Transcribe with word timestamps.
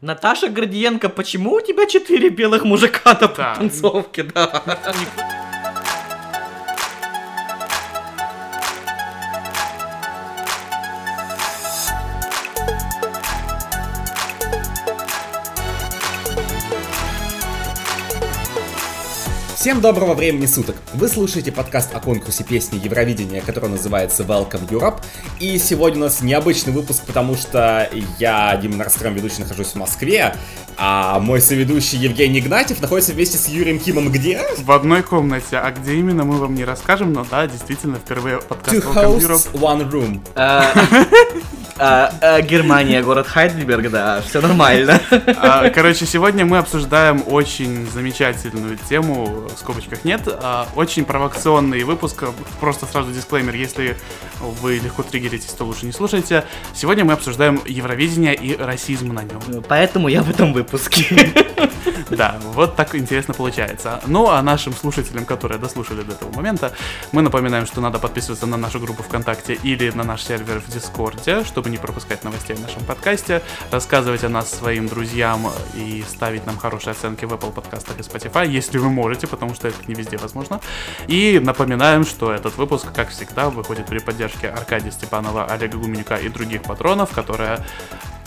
Наташа 0.00 0.48
Гордиенко, 0.48 1.08
почему 1.08 1.54
у 1.54 1.60
тебя 1.60 1.86
четыре 1.86 2.28
белых 2.28 2.64
мужика 2.64 3.16
на 3.20 3.28
Да. 3.28 3.54
танцовке, 3.54 4.24
да? 4.24 4.62
Всем 19.66 19.80
доброго 19.80 20.14
времени 20.14 20.46
суток! 20.46 20.76
Вы 20.94 21.08
слушаете 21.08 21.50
подкаст 21.50 21.92
о 21.92 21.98
конкурсе 21.98 22.44
песни 22.44 22.78
Евровидения, 22.78 23.40
который 23.40 23.68
называется 23.68 24.22
Welcome 24.22 24.68
Europe. 24.68 25.00
И 25.40 25.58
сегодня 25.58 26.02
у 26.02 26.04
нас 26.04 26.20
необычный 26.20 26.72
выпуск, 26.72 27.02
потому 27.04 27.34
что 27.34 27.90
я, 28.20 28.56
Дима 28.58 28.76
Нарстром, 28.76 29.14
ведущий, 29.14 29.40
нахожусь 29.40 29.70
в 29.70 29.74
Москве, 29.74 30.36
а 30.76 31.18
мой 31.18 31.40
соведущий 31.40 31.98
Евгений 31.98 32.38
Игнатьев 32.38 32.80
находится 32.80 33.12
вместе 33.12 33.38
с 33.38 33.48
Юрием 33.48 33.80
Кимом 33.80 34.12
где? 34.12 34.40
В 34.58 34.70
одной 34.70 35.02
комнате, 35.02 35.56
а 35.56 35.72
где 35.72 35.94
именно 35.94 36.22
мы 36.22 36.36
вам 36.36 36.54
не 36.54 36.64
расскажем, 36.64 37.12
но 37.12 37.26
да, 37.28 37.48
действительно, 37.48 37.96
впервые 37.96 38.38
подкаст 38.38 38.76
Two 38.76 38.94
Welcome 38.94 39.18
Europe. 39.18 39.52
hosts, 39.52 39.52
one 39.52 39.90
room. 39.90 41.42
А, 41.78 42.10
а, 42.22 42.40
Германия, 42.40 43.02
город 43.02 43.26
Хайдельберг, 43.26 43.90
да, 43.90 44.22
все 44.22 44.40
нормально. 44.40 45.00
А, 45.36 45.68
Короче, 45.70 46.06
сегодня 46.06 46.46
мы 46.46 46.58
обсуждаем 46.58 47.22
очень 47.26 47.86
замечательную 47.90 48.78
тему, 48.88 49.46
в 49.54 49.58
скобочках 49.58 50.04
нет, 50.04 50.22
а, 50.26 50.66
очень 50.74 51.04
провокационный 51.04 51.84
выпуск, 51.84 52.24
просто 52.60 52.86
сразу 52.86 53.12
дисклеймер, 53.12 53.54
если 53.54 53.96
вы 54.40 54.76
легко 54.76 55.02
триггеритесь, 55.02 55.52
то 55.52 55.64
лучше 55.64 55.86
не 55.86 55.92
слушайте. 55.92 56.44
Сегодня 56.74 57.04
мы 57.04 57.12
обсуждаем 57.12 57.60
Евровидение 57.66 58.34
и 58.34 58.56
расизм 58.56 59.12
на 59.12 59.22
нем. 59.22 59.62
Поэтому 59.68 60.08
я 60.08 60.22
в 60.22 60.30
этом 60.30 60.52
выпуске. 60.52 61.32
Да, 62.10 62.36
вот 62.54 62.76
так 62.76 62.94
интересно 62.94 63.34
получается. 63.34 64.00
Ну, 64.06 64.28
а 64.28 64.40
нашим 64.42 64.72
слушателям, 64.72 65.24
которые 65.24 65.58
дослушали 65.58 66.02
до 66.02 66.12
этого 66.12 66.32
момента, 66.32 66.72
мы 67.12 67.22
напоминаем, 67.22 67.66
что 67.66 67.80
надо 67.80 67.98
подписываться 67.98 68.46
на 68.46 68.56
нашу 68.56 68.78
группу 68.78 69.02
ВКонтакте 69.02 69.54
или 69.54 69.90
на 69.90 70.04
наш 70.04 70.22
сервер 70.22 70.60
в 70.60 70.72
Дискорде, 70.72 71.44
чтобы 71.44 71.65
не 71.68 71.78
пропускать 71.78 72.24
новостей 72.24 72.56
в 72.56 72.60
нашем 72.60 72.84
подкасте, 72.84 73.42
рассказывать 73.70 74.24
о 74.24 74.28
нас 74.28 74.50
своим 74.50 74.88
друзьям 74.88 75.50
и 75.74 76.04
ставить 76.08 76.46
нам 76.46 76.56
хорошие 76.56 76.92
оценки 76.92 77.24
в 77.24 77.32
Apple 77.32 77.52
подкастах 77.52 77.98
и 77.98 78.02
Spotify, 78.02 78.48
если 78.48 78.78
вы 78.78 78.90
можете, 78.90 79.26
потому 79.26 79.54
что 79.54 79.68
это 79.68 79.78
не 79.86 79.94
везде 79.94 80.16
возможно. 80.16 80.60
И 81.06 81.40
напоминаем, 81.42 82.04
что 82.04 82.32
этот 82.32 82.56
выпуск, 82.56 82.86
как 82.94 83.08
всегда, 83.10 83.50
выходит 83.50 83.86
при 83.86 83.98
поддержке 83.98 84.48
Аркадия 84.48 84.90
Степанова, 84.90 85.46
Олега 85.46 85.78
Гуменюка 85.78 86.16
и 86.16 86.28
других 86.28 86.62
патронов, 86.62 87.10
которые 87.12 87.64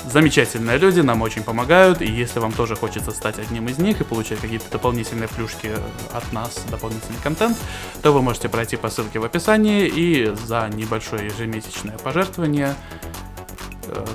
Замечательные 0.05 0.77
люди, 0.77 1.01
нам 1.01 1.21
очень 1.21 1.43
помогают, 1.43 2.01
и 2.01 2.07
если 2.07 2.39
вам 2.39 2.51
тоже 2.51 2.75
хочется 2.75 3.11
стать 3.11 3.37
одним 3.37 3.67
из 3.67 3.77
них 3.77 4.01
и 4.01 4.03
получать 4.03 4.39
какие-то 4.39 4.71
дополнительные 4.71 5.27
плюшки 5.27 5.71
от 6.13 6.33
нас, 6.33 6.63
дополнительный 6.71 7.19
контент, 7.21 7.57
то 8.01 8.11
вы 8.11 8.21
можете 8.21 8.49
пройти 8.49 8.75
по 8.77 8.89
ссылке 8.89 9.19
в 9.19 9.23
описании 9.23 9.87
и 9.87 10.33
за 10.47 10.69
небольшое 10.69 11.25
ежемесячное 11.27 11.97
пожертвование 11.97 12.75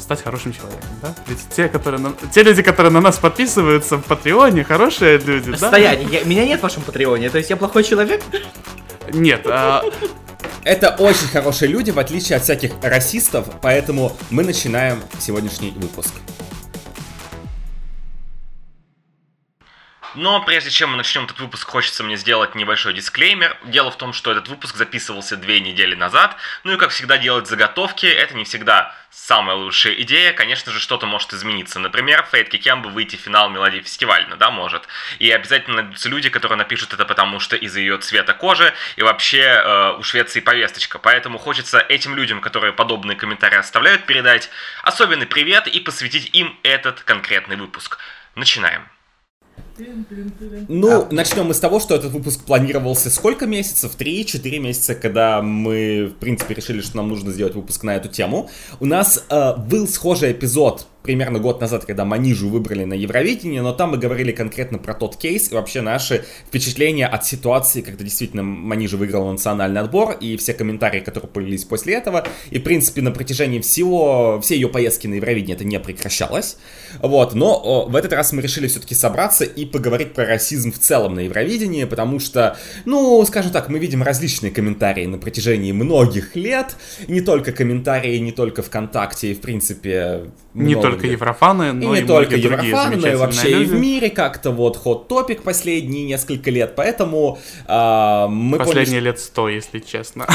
стать 0.00 0.22
хорошим 0.22 0.52
человеком, 0.52 0.88
да? 1.02 1.14
Ведь 1.26 1.38
те, 1.54 1.68
которые 1.68 2.00
на- 2.00 2.12
те 2.32 2.42
люди, 2.42 2.62
которые 2.62 2.92
на 2.92 3.00
нас 3.00 3.18
подписываются 3.18 3.96
в 3.96 4.04
Патреоне, 4.04 4.64
хорошие 4.64 5.18
люди, 5.18 5.50
да? 5.52 5.68
Стояние, 5.68 6.08
я- 6.10 6.24
меня 6.24 6.44
нет 6.46 6.60
в 6.60 6.62
вашем 6.62 6.82
патреоне, 6.82 7.30
то 7.30 7.38
есть 7.38 7.50
я 7.50 7.56
плохой 7.56 7.84
человек? 7.84 8.22
Нет, 9.12 9.42
а, 9.46 9.82
Это 10.64 10.96
очень 10.98 11.28
хорошие 11.28 11.68
люди, 11.70 11.90
в 11.90 11.98
отличие 11.98 12.36
от 12.38 12.42
всяких 12.44 12.72
расистов, 12.82 13.46
поэтому 13.60 14.16
мы 14.30 14.42
начинаем 14.44 15.02
сегодняшний 15.18 15.72
выпуск. 15.72 16.14
Но 20.14 20.40
прежде 20.40 20.70
чем 20.70 20.90
мы 20.90 20.96
начнем 20.96 21.24
этот 21.24 21.40
выпуск, 21.40 21.68
хочется 21.68 22.04
мне 22.04 22.16
сделать 22.16 22.54
небольшой 22.54 22.94
дисклеймер. 22.94 23.56
Дело 23.64 23.90
в 23.90 23.98
том, 23.98 24.12
что 24.12 24.30
этот 24.30 24.48
выпуск 24.48 24.76
записывался 24.76 25.36
две 25.36 25.60
недели 25.60 25.94
назад. 25.94 26.36
Ну 26.62 26.72
и 26.72 26.76
как 26.76 26.90
всегда 26.90 27.18
делать 27.18 27.48
заготовки, 27.48 28.06
это 28.06 28.34
не 28.34 28.44
всегда 28.44 28.94
самая 29.10 29.56
лучшая 29.56 29.94
идея. 29.94 30.32
Конечно 30.32 30.70
же, 30.72 30.78
что-то 30.78 31.06
может 31.06 31.32
измениться. 31.32 31.80
Например, 31.80 32.26
Фейт 32.30 32.48
Кикемба 32.48 32.88
выйти 32.88 33.16
в 33.16 33.20
финал 33.20 33.50
Мелодии 33.50 33.80
фестивальна, 33.80 34.36
да, 34.36 34.50
может. 34.50 34.86
И 35.18 35.30
обязательно 35.30 35.82
найдутся 35.82 36.08
люди, 36.08 36.28
которые 36.28 36.58
напишут 36.58 36.92
это 36.92 37.04
потому, 37.04 37.40
что 37.40 37.56
из-за 37.56 37.80
ее 37.80 37.98
цвета 37.98 38.34
кожи 38.34 38.72
и 38.96 39.02
вообще 39.02 39.40
э, 39.40 39.96
у 39.98 40.02
Швеции 40.04 40.40
повесточка. 40.40 40.98
Поэтому 41.00 41.38
хочется 41.38 41.80
этим 41.80 42.14
людям, 42.14 42.40
которые 42.40 42.72
подобные 42.72 43.16
комментарии 43.16 43.58
оставляют, 43.58 44.06
передать 44.06 44.48
особенный 44.82 45.26
привет 45.26 45.66
и 45.66 45.80
посвятить 45.80 46.30
им 46.32 46.56
этот 46.62 47.00
конкретный 47.02 47.56
выпуск. 47.56 47.98
Начинаем. 48.36 48.93
Ну, 50.68 51.06
начнем 51.10 51.46
мы 51.46 51.54
с 51.54 51.60
того, 51.60 51.80
что 51.80 51.94
этот 51.94 52.12
выпуск 52.12 52.44
планировался 52.44 53.10
сколько 53.10 53.46
месяцев? 53.46 53.94
Три-четыре 53.96 54.58
месяца, 54.58 54.94
когда 54.94 55.42
мы, 55.42 56.12
в 56.14 56.18
принципе, 56.20 56.54
решили, 56.54 56.80
что 56.80 56.96
нам 56.96 57.08
нужно 57.08 57.32
сделать 57.32 57.54
выпуск 57.54 57.82
на 57.82 57.96
эту 57.96 58.08
тему. 58.08 58.50
У 58.80 58.86
нас 58.86 59.24
э, 59.28 59.56
был 59.56 59.88
схожий 59.88 60.32
эпизод 60.32 60.86
примерно 61.04 61.38
год 61.38 61.60
назад, 61.60 61.84
когда 61.84 62.06
Манижу 62.06 62.48
выбрали 62.48 62.84
на 62.84 62.94
Евровидение, 62.94 63.60
но 63.60 63.74
там 63.74 63.90
мы 63.90 63.98
говорили 63.98 64.32
конкретно 64.32 64.78
про 64.78 64.94
тот 64.94 65.16
кейс 65.16 65.52
и 65.52 65.54
вообще 65.54 65.82
наши 65.82 66.24
впечатления 66.48 67.06
от 67.06 67.26
ситуации, 67.26 67.82
когда 67.82 68.02
действительно 68.02 68.42
Манижа 68.42 68.96
выиграл 68.96 69.30
национальный 69.30 69.82
отбор, 69.82 70.16
и 70.18 70.38
все 70.38 70.54
комментарии, 70.54 71.00
которые 71.00 71.30
появились 71.30 71.64
после 71.64 71.94
этого. 71.94 72.26
И, 72.50 72.58
в 72.58 72.62
принципе, 72.62 73.02
на 73.02 73.10
протяжении 73.10 73.60
всего, 73.60 74.40
всей 74.40 74.54
ее 74.54 74.68
поездки 74.68 75.06
на 75.06 75.14
Евровидение 75.14 75.56
это 75.56 75.64
не 75.64 75.78
прекращалось. 75.78 76.56
Вот, 77.00 77.34
но 77.34 77.84
в 77.86 77.94
этот 77.96 78.14
раз 78.14 78.32
мы 78.32 78.40
решили 78.40 78.66
все-таки 78.66 78.94
собраться 78.94 79.44
и 79.44 79.66
поговорить 79.66 80.14
про 80.14 80.24
расизм 80.24 80.72
в 80.72 80.78
целом 80.78 81.16
на 81.16 81.20
Евровидении, 81.20 81.84
потому 81.84 82.18
что, 82.18 82.56
ну, 82.86 83.22
скажем 83.26 83.52
так, 83.52 83.68
мы 83.68 83.78
видим 83.78 84.02
различные 84.02 84.50
комментарии 84.50 85.04
на 85.04 85.18
протяжении 85.18 85.72
многих 85.72 86.34
лет, 86.34 86.76
не 87.08 87.20
только 87.20 87.52
комментарии, 87.52 88.16
не 88.16 88.32
только 88.32 88.62
ВКонтакте, 88.62 89.32
и, 89.32 89.34
в 89.34 89.42
принципе, 89.42 90.30
не 90.54 90.74
много 90.93 90.93
только 90.94 91.06
еврофаны, 91.08 91.70
И 91.70 91.72
но 91.72 91.94
не 91.94 92.00
и 92.00 92.04
только 92.04 92.30
многие 92.30 92.48
другие 92.48 92.68
Еврофаны, 92.70 92.96
но 92.96 93.08
и 93.08 93.14
вообще 93.14 93.50
и 93.50 93.54
в 93.64 93.72
люди. 93.72 93.74
мире 93.74 94.10
как-то 94.10 94.50
вот 94.50 94.76
ход 94.76 95.08
топик 95.08 95.42
последние 95.42 96.04
несколько 96.06 96.50
лет, 96.50 96.74
поэтому 96.76 97.38
а, 97.66 98.28
мы 98.28 98.58
поняли, 98.58 98.68
Последние 98.74 99.00
лет 99.00 99.18
сто, 99.20 99.48
если 99.48 99.78
честно. 99.78 100.26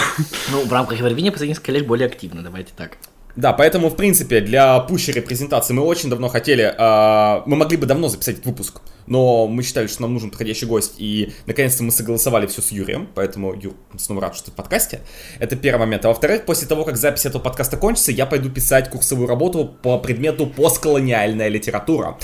Ну, 0.51 0.65
в 0.65 0.71
рамках 0.73 0.97
Евровидения 0.97 1.31
последние 1.31 1.53
несколько 1.55 1.71
лет 1.71 1.87
более 1.87 2.07
активно, 2.07 2.41
давайте 2.43 2.71
так. 2.75 2.97
Да, 3.35 3.53
поэтому, 3.53 3.89
в 3.89 3.95
принципе, 3.95 4.41
для 4.41 4.79
пущей 4.79 5.13
репрезентации 5.13 5.73
мы 5.73 5.83
очень 5.83 6.09
давно 6.09 6.27
хотели, 6.27 6.73
а, 6.77 7.43
мы 7.45 7.55
могли 7.55 7.77
бы 7.77 7.85
давно 7.85 8.07
записать 8.09 8.35
этот 8.35 8.47
выпуск, 8.47 8.81
но 9.09 9.47
мы 9.47 9.63
считали, 9.63 9.87
что 9.87 10.03
нам 10.03 10.13
нужен 10.13 10.29
подходящий 10.29 10.65
гость, 10.65 10.93
и 10.97 11.33
наконец-то 11.45 11.83
мы 11.83 11.91
согласовали 11.91 12.47
все 12.47 12.61
с 12.61 12.71
Юрием, 12.71 13.09
поэтому, 13.15 13.53
Юр, 13.53 13.73
снова 13.97 14.21
рад, 14.21 14.35
что 14.35 14.45
ты 14.45 14.51
в 14.51 14.53
подкасте. 14.53 15.01
Это 15.39 15.55
первый 15.55 15.79
момент. 15.81 16.05
А 16.05 16.09
во-вторых, 16.09 16.45
после 16.45 16.67
того, 16.67 16.85
как 16.85 16.95
запись 16.95 17.25
этого 17.25 17.41
подкаста 17.41 17.75
кончится, 17.75 18.11
я 18.11 18.25
пойду 18.25 18.49
писать 18.49 18.89
курсовую 18.89 19.27
работу 19.27 19.65
по 19.65 19.97
предмету 19.97 20.45
постколониальная 20.45 21.49
литература. 21.49 22.17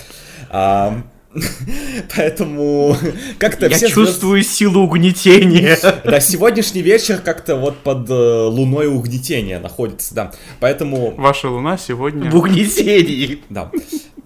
А, 0.49 1.03
Поэтому 2.15 2.95
как-то 3.39 3.67
Я 3.67 3.75
все 3.75 3.89
чувствую 3.89 4.43
силу 4.43 4.83
угнетения. 4.83 5.77
Да, 6.05 6.19
сегодняшний 6.19 6.81
вечер 6.81 7.17
как-то 7.17 7.55
вот 7.55 7.77
под 7.79 8.09
э, 8.09 8.13
луной 8.13 8.87
угнетения 8.87 9.59
находится, 9.59 10.13
да. 10.13 10.31
Поэтому 10.59 11.13
Ваша 11.15 11.49
луна 11.49 11.77
сегодня... 11.77 12.29
В 12.29 12.35
угнетении. 12.35 13.41
да. 13.49 13.71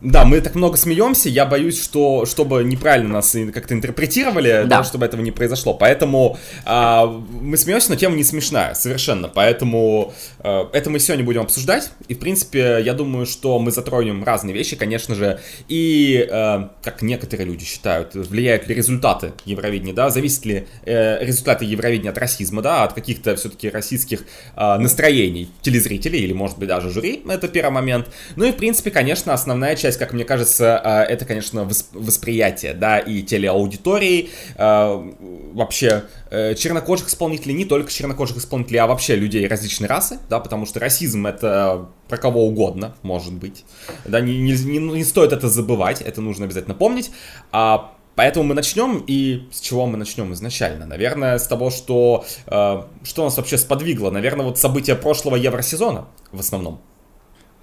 Да, 0.02 0.24
мы 0.24 0.40
так 0.40 0.56
много 0.56 0.78
смеемся, 0.78 1.28
я 1.28 1.46
боюсь, 1.46 1.82
что 1.82 2.26
чтобы 2.26 2.64
неправильно 2.64 3.10
нас 3.16 3.36
как-то 3.54 3.74
интерпретировали, 3.74 4.64
Да. 4.66 4.84
чтобы 4.84 5.06
этого 5.06 5.22
не 5.22 5.32
произошло. 5.32 5.74
Поэтому 5.74 6.38
а, 6.66 7.06
мы 7.06 7.58
смеемся, 7.58 7.90
но 7.90 7.96
тема 7.96 8.16
не 8.16 8.24
смешная, 8.24 8.76
совершенно. 8.76 9.28
Поэтому 9.28 10.14
э, 10.40 10.66
это 10.72 10.90
мы 10.90 11.00
сегодня 11.00 11.26
будем 11.26 11.42
обсуждать. 11.42 11.92
И, 12.08 12.14
в 12.14 12.20
принципе, 12.20 12.80
я 12.82 12.94
думаю, 12.94 13.26
что 13.26 13.60
мы 13.60 13.72
затронем 13.72 14.24
разные 14.24 14.54
вещи, 14.54 14.76
конечно 14.76 15.16
же. 15.16 15.40
И, 15.68 16.28
э, 16.30 16.68
как 16.82 17.02
некоторые 17.02 17.48
люди 17.48 17.66
считают, 17.66 18.14
влияют 18.16 18.68
ли 18.68 18.76
результаты 18.76 19.34
Евровидения, 19.46 19.94
да, 19.94 20.10
зависят 20.10 20.46
ли 20.46 20.68
э, 20.86 21.24
результаты 21.26 21.66
Евровидения 21.66 22.12
от 22.12 22.18
расизма, 22.18 22.62
да, 22.62 22.84
от 22.84 22.94
каких-то 22.94 23.36
все-таки 23.36 23.70
российских 23.70 24.24
э, 24.56 24.78
настроений 24.78 25.50
телезрителей 25.62 26.22
или, 26.22 26.34
может 26.34 26.58
быть, 26.58 26.70
даже 26.70 26.90
жюри. 26.90 27.24
Это 27.28 27.48
первый 27.50 27.72
момент. 27.72 28.08
Ну 28.36 28.46
и, 28.46 28.52
в 28.52 28.56
принципе, 28.56 28.92
конечно, 28.92 29.34
основная 29.34 29.76
часть, 29.76 29.89
как 29.98 30.14
мне 30.14 30.24
кажется, 30.26 30.82
э, 30.84 31.12
это, 31.12 31.26
конечно, 31.26 31.60
вос- 31.62 31.86
восприятие, 31.94 32.74
да, 32.74 33.00
и 33.00 33.22
телеаудитории, 33.24 34.30
э, 34.56 35.12
вообще 35.54 36.04
э, 36.32 36.56
чернокожих 36.56 37.08
исполнителей, 37.10 37.54
не 37.54 37.66
только 37.66 37.92
чернокожих 37.92 38.38
исполнителей, 38.38 38.80
а 38.80 38.88
вообще 38.88 39.16
людей 39.16 39.48
различной 39.48 39.88
расы, 39.88 40.20
да, 40.30 40.40
потому 40.40 40.66
что 40.66 40.80
расизм 40.80 41.26
это 41.28 41.88
про 42.08 42.18
кого 42.18 42.46
угодно, 42.46 42.96
может 43.02 43.34
быть. 43.34 43.66
Да, 44.06 44.20
не, 44.22 44.38
не, 44.40 44.54
не- 44.54 44.80
не 44.80 45.04
стоит 45.04 45.34
это 45.34 45.48
забывать, 45.50 46.02
это 46.02 46.22
нужно 46.22 46.46
обязательно 46.46 46.76
помнить. 46.76 47.12
А, 47.52 47.94
Поэтому 48.16 48.44
мы 48.50 48.54
начнем, 48.54 49.02
и 49.08 49.48
с 49.50 49.62
чего 49.62 49.86
мы 49.86 49.96
начнем 49.96 50.34
изначально? 50.34 50.86
Наверное, 50.86 51.38
с 51.38 51.48
того, 51.48 51.70
что, 51.70 52.26
э, 52.48 52.84
что 53.04 53.24
нас 53.24 53.38
вообще 53.38 53.58
сподвигло. 53.58 54.10
Наверное, 54.12 54.46
вот 54.46 54.58
события 54.60 54.96
прошлого 54.96 55.38
Евросезона 55.38 56.10
в 56.34 56.42
основном. 56.42 56.82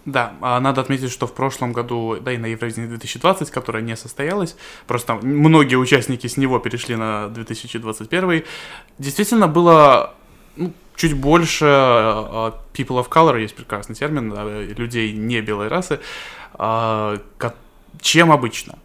Да, 0.07 0.35
а 0.41 0.61
надо 0.61 0.81
отметить, 0.81 1.11
что 1.11 1.27
в 1.27 1.35
прошлом 1.35 1.73
году, 1.73 2.17
да 2.21 2.31
и 2.31 2.39
на 2.39 2.47
Евровидении 2.47 2.89
2020, 2.89 3.51
которое 3.51 3.83
не 3.83 3.97
состоялось, 3.97 4.57
просто 4.87 5.17
многие 5.17 5.75
участники 5.75 6.29
с 6.29 6.37
него 6.37 6.61
перешли 6.61 6.95
на 6.95 7.29
2021, 7.29 8.45
действительно 8.99 9.49
было 9.49 10.15
ну, 10.55 10.73
чуть 10.95 11.15
больше 11.15 11.65
uh, 11.65 12.55
people 12.73 13.05
of 13.05 13.09
color, 13.09 13.41
есть 13.41 13.57
прекрасный 13.57 13.97
термин, 13.97 14.33
людей 14.77 15.13
не 15.13 15.41
белой 15.41 15.67
расы, 15.67 15.99
uh, 16.55 17.21
чем 18.01 18.31
обычно. 18.31 18.79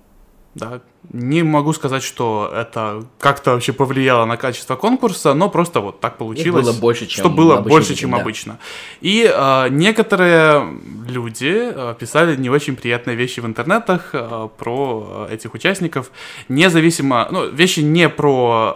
Да, 0.53 0.81
не 1.13 1.43
могу 1.43 1.71
сказать, 1.71 2.03
что 2.03 2.51
это 2.53 3.05
как-то 3.19 3.51
вообще 3.51 3.71
повлияло 3.71 4.25
на 4.25 4.35
качество 4.35 4.75
конкурса, 4.75 5.33
но 5.33 5.49
просто 5.49 5.79
вот 5.79 6.01
так 6.01 6.17
получилось. 6.17 6.67
Их 6.67 6.73
было 6.73 6.79
больше, 6.81 7.05
чем 7.05 7.23
что 7.23 7.29
было 7.29 7.57
обычно, 7.57 7.69
больше, 7.69 7.95
чем 7.95 8.11
да. 8.11 8.17
обычно. 8.17 8.59
И 8.99 9.31
э, 9.33 9.67
некоторые 9.69 10.77
люди 11.07 11.71
э, 11.73 11.95
писали 11.97 12.35
не 12.35 12.49
очень 12.49 12.75
приятные 12.75 13.15
вещи 13.15 13.39
в 13.39 13.45
интернетах 13.45 14.09
э, 14.11 14.49
про 14.57 15.27
этих 15.31 15.53
участников, 15.53 16.11
независимо, 16.49 17.29
ну, 17.31 17.49
вещи 17.49 17.79
не 17.79 18.09
про 18.09 18.75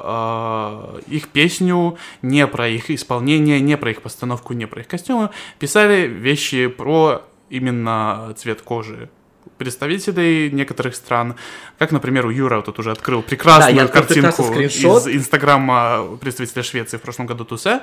э, 1.07 1.13
их 1.13 1.27
песню, 1.27 1.97
не 2.21 2.47
про 2.47 2.69
их 2.69 2.89
исполнение, 2.89 3.59
не 3.59 3.75
про 3.75 3.91
их 3.91 4.01
постановку, 4.01 4.53
не 4.53 4.65
про 4.65 4.79
их 4.81 4.87
костюмы, 4.87 5.29
писали 5.59 6.07
вещи 6.07 6.67
про 6.67 7.21
именно 7.49 8.33
цвет 8.37 8.61
кожи 8.61 9.09
представителей 9.57 10.51
некоторых 10.51 10.95
стран, 10.95 11.35
как, 11.79 11.91
например, 11.91 12.25
у 12.25 12.29
Юра 12.29 12.61
тут 12.61 12.79
уже 12.79 12.91
открыл 12.91 13.21
прекрасную 13.21 13.75
Да, 13.75 13.81
я 13.83 13.87
картинку 13.87 14.43
из 14.59 15.07
инстаграма 15.07 16.17
представителя 16.21 16.63
Швеции 16.63 16.97
в 16.97 17.01
прошлом 17.01 17.25
году 17.25 17.45
Тусе. 17.45 17.79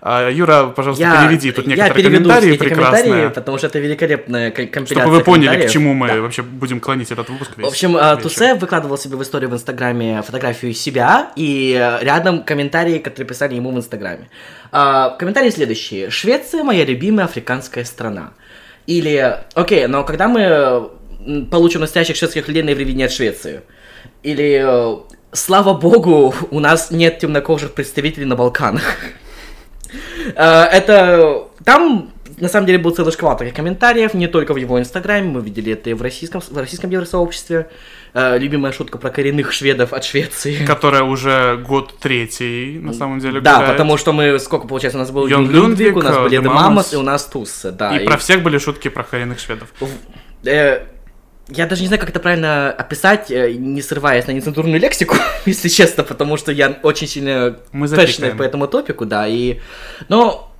А, 0.00 0.30
Юра, 0.30 0.66
пожалуйста, 0.66 1.02
Я, 1.04 1.22
переведи 1.26 1.52
тут 1.52 1.66
я 1.66 1.70
некоторые 1.76 1.94
переведу 1.94 2.24
комментарии 2.24 2.54
эти 2.54 2.58
комментарии, 2.58 2.84
прекрасные, 3.02 3.30
потому 3.30 3.58
что 3.58 3.66
это 3.66 3.78
великолепная 3.78 4.50
ко- 4.50 4.66
компиляция 4.66 5.00
чтобы 5.02 5.16
вы 5.16 5.24
поняли, 5.24 5.66
к 5.66 5.70
чему 5.70 5.94
мы 5.94 6.08
Да. 6.08 6.20
вообще 6.20 6.42
будем 6.42 6.80
клонить 6.80 7.10
этот 7.10 7.28
выпуск. 7.28 7.52
В 7.54 7.58
весь 7.58 7.68
общем, 7.68 7.96
э, 7.96 8.00
вечер. 8.00 8.22
Тусе 8.22 8.54
выкладывал 8.54 8.98
себе 8.98 9.16
в 9.16 9.22
историю 9.22 9.50
в 9.50 9.54
Инстаграме 9.54 10.22
фотографию 10.22 10.72
себя 10.74 11.30
и 11.36 11.72
рядом 12.02 12.42
комментарии, 12.44 12.98
которые 12.98 13.26
писали 13.28 13.54
ему 13.54 13.72
в 13.72 13.76
Инстаграме. 13.76 14.28
А, 14.72 15.10
Комментарии 15.10 15.50
следующие. 15.50 16.10
Швеция 16.10 16.62
моя 16.62 16.84
любимая 16.84 17.26
африканская 17.26 17.84
страна. 17.84 18.32
Или, 18.86 19.38
окей, 19.54 19.86
но 19.88 20.04
когда 20.04 20.28
мы 20.28 20.90
получим 21.50 21.80
настоящих 21.80 22.16
шведских 22.16 22.48
людей 22.48 22.62
на 22.62 22.70
Евровидении 22.70 23.04
от 23.06 23.12
Швеции? 23.12 23.62
Или, 24.22 24.62
э, 24.64 24.96
слава 25.32 25.74
богу, 25.74 26.34
у 26.50 26.60
нас 26.60 26.90
нет 26.90 27.18
темнокожих 27.18 27.72
представителей 27.72 28.26
на 28.26 28.36
Балканах. 28.36 28.82
Э, 30.34 30.64
Это 30.64 31.46
там 31.64 32.10
на 32.38 32.48
самом 32.48 32.66
деле 32.66 32.78
был 32.78 32.90
целый 32.90 33.12
шквал 33.12 33.36
таких 33.36 33.54
комментариев, 33.54 34.14
не 34.14 34.26
только 34.26 34.52
в 34.52 34.56
его 34.56 34.78
инстаграме, 34.78 35.28
мы 35.28 35.40
видели 35.40 35.72
это 35.72 35.90
и 35.90 35.94
в 35.94 36.02
российском, 36.02 36.40
в 36.40 36.56
российском 36.56 36.90
евросообществе. 36.90 37.68
Э, 38.12 38.38
любимая 38.38 38.72
шутка 38.72 38.98
про 38.98 39.10
коренных 39.10 39.52
шведов 39.52 39.92
от 39.92 40.04
Швеции. 40.04 40.64
Которая 40.66 41.02
уже 41.02 41.56
год 41.66 41.94
третий, 42.00 42.78
на 42.80 42.92
самом 42.92 43.20
деле, 43.20 43.40
Да, 43.40 43.56
гуляет. 43.56 43.72
потому 43.72 43.96
что 43.96 44.12
мы, 44.12 44.38
сколько 44.38 44.66
получается, 44.66 44.98
у 44.98 45.00
нас 45.00 45.10
был 45.10 45.26
Йон 45.26 45.44
Юн 45.44 45.52
Люндвик, 45.52 45.96
у 45.96 46.02
нас 46.02 46.16
были 46.18 46.38
э, 46.38 46.42
Демамос, 46.42 46.92
и 46.92 46.96
у 46.96 47.02
нас 47.02 47.24
Тусса, 47.24 47.72
да. 47.72 47.96
И 47.96 48.06
про 48.06 48.16
всех 48.16 48.42
были 48.42 48.58
шутки 48.58 48.88
про 48.88 49.02
коренных 49.02 49.38
шведов. 49.38 49.68
Э, 50.44 50.80
Я 51.48 51.66
даже 51.66 51.82
не 51.82 51.86
знаю, 51.86 52.00
как 52.00 52.10
это 52.10 52.18
правильно 52.18 52.72
описать, 52.72 53.30
э, 53.30 53.52
не 53.52 53.80
срываясь 53.80 54.26
на 54.26 54.32
нецензурную 54.32 54.80
лексику, 54.80 55.16
если 55.46 55.68
честно, 55.68 56.02
потому 56.02 56.36
что 56.36 56.50
я 56.50 56.78
очень 56.82 57.06
сильно 57.06 57.58
запикаем. 57.72 58.36
по 58.36 58.42
этому 58.42 58.66
топику, 58.66 59.06
да, 59.06 59.28
и... 59.28 59.60
Но, 60.08 60.52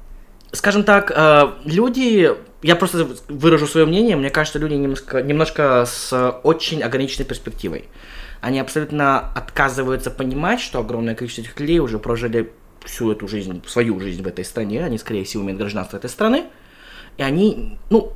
скажем 0.53 0.85
так, 0.85 1.13
э, 1.15 1.53
люди... 1.65 2.31
Я 2.63 2.77
просто 2.77 3.09
выражу 3.29 3.67
свое 3.67 3.87
мнение, 3.87 4.17
мне 4.17 4.31
кажется, 4.31 4.59
люди 4.59 4.75
немножко, 4.75 5.23
немножко 5.23 5.85
с 5.87 6.31
очень 6.43 6.83
ограниченной 6.83 7.27
перспективой. 7.27 7.85
Они 8.41 8.61
абсолютно 8.61 9.33
отказываются 9.35 10.11
понимать, 10.11 10.61
что 10.61 10.79
огромное 10.79 11.15
количество 11.15 11.43
этих 11.43 11.59
людей 11.59 11.81
уже 11.81 11.99
прожили 11.99 12.53
всю 12.85 13.11
эту 13.11 13.27
жизнь, 13.27 13.63
свою 13.67 13.99
жизнь 14.01 14.23
в 14.23 14.27
этой 14.27 14.45
стране, 14.45 14.85
они, 14.85 14.99
скорее 14.99 15.25
всего, 15.25 15.43
имеют 15.43 15.59
гражданство 15.59 15.97
этой 15.97 16.11
страны, 16.11 16.45
и 17.19 17.23
они, 17.23 17.79
ну, 17.91 18.13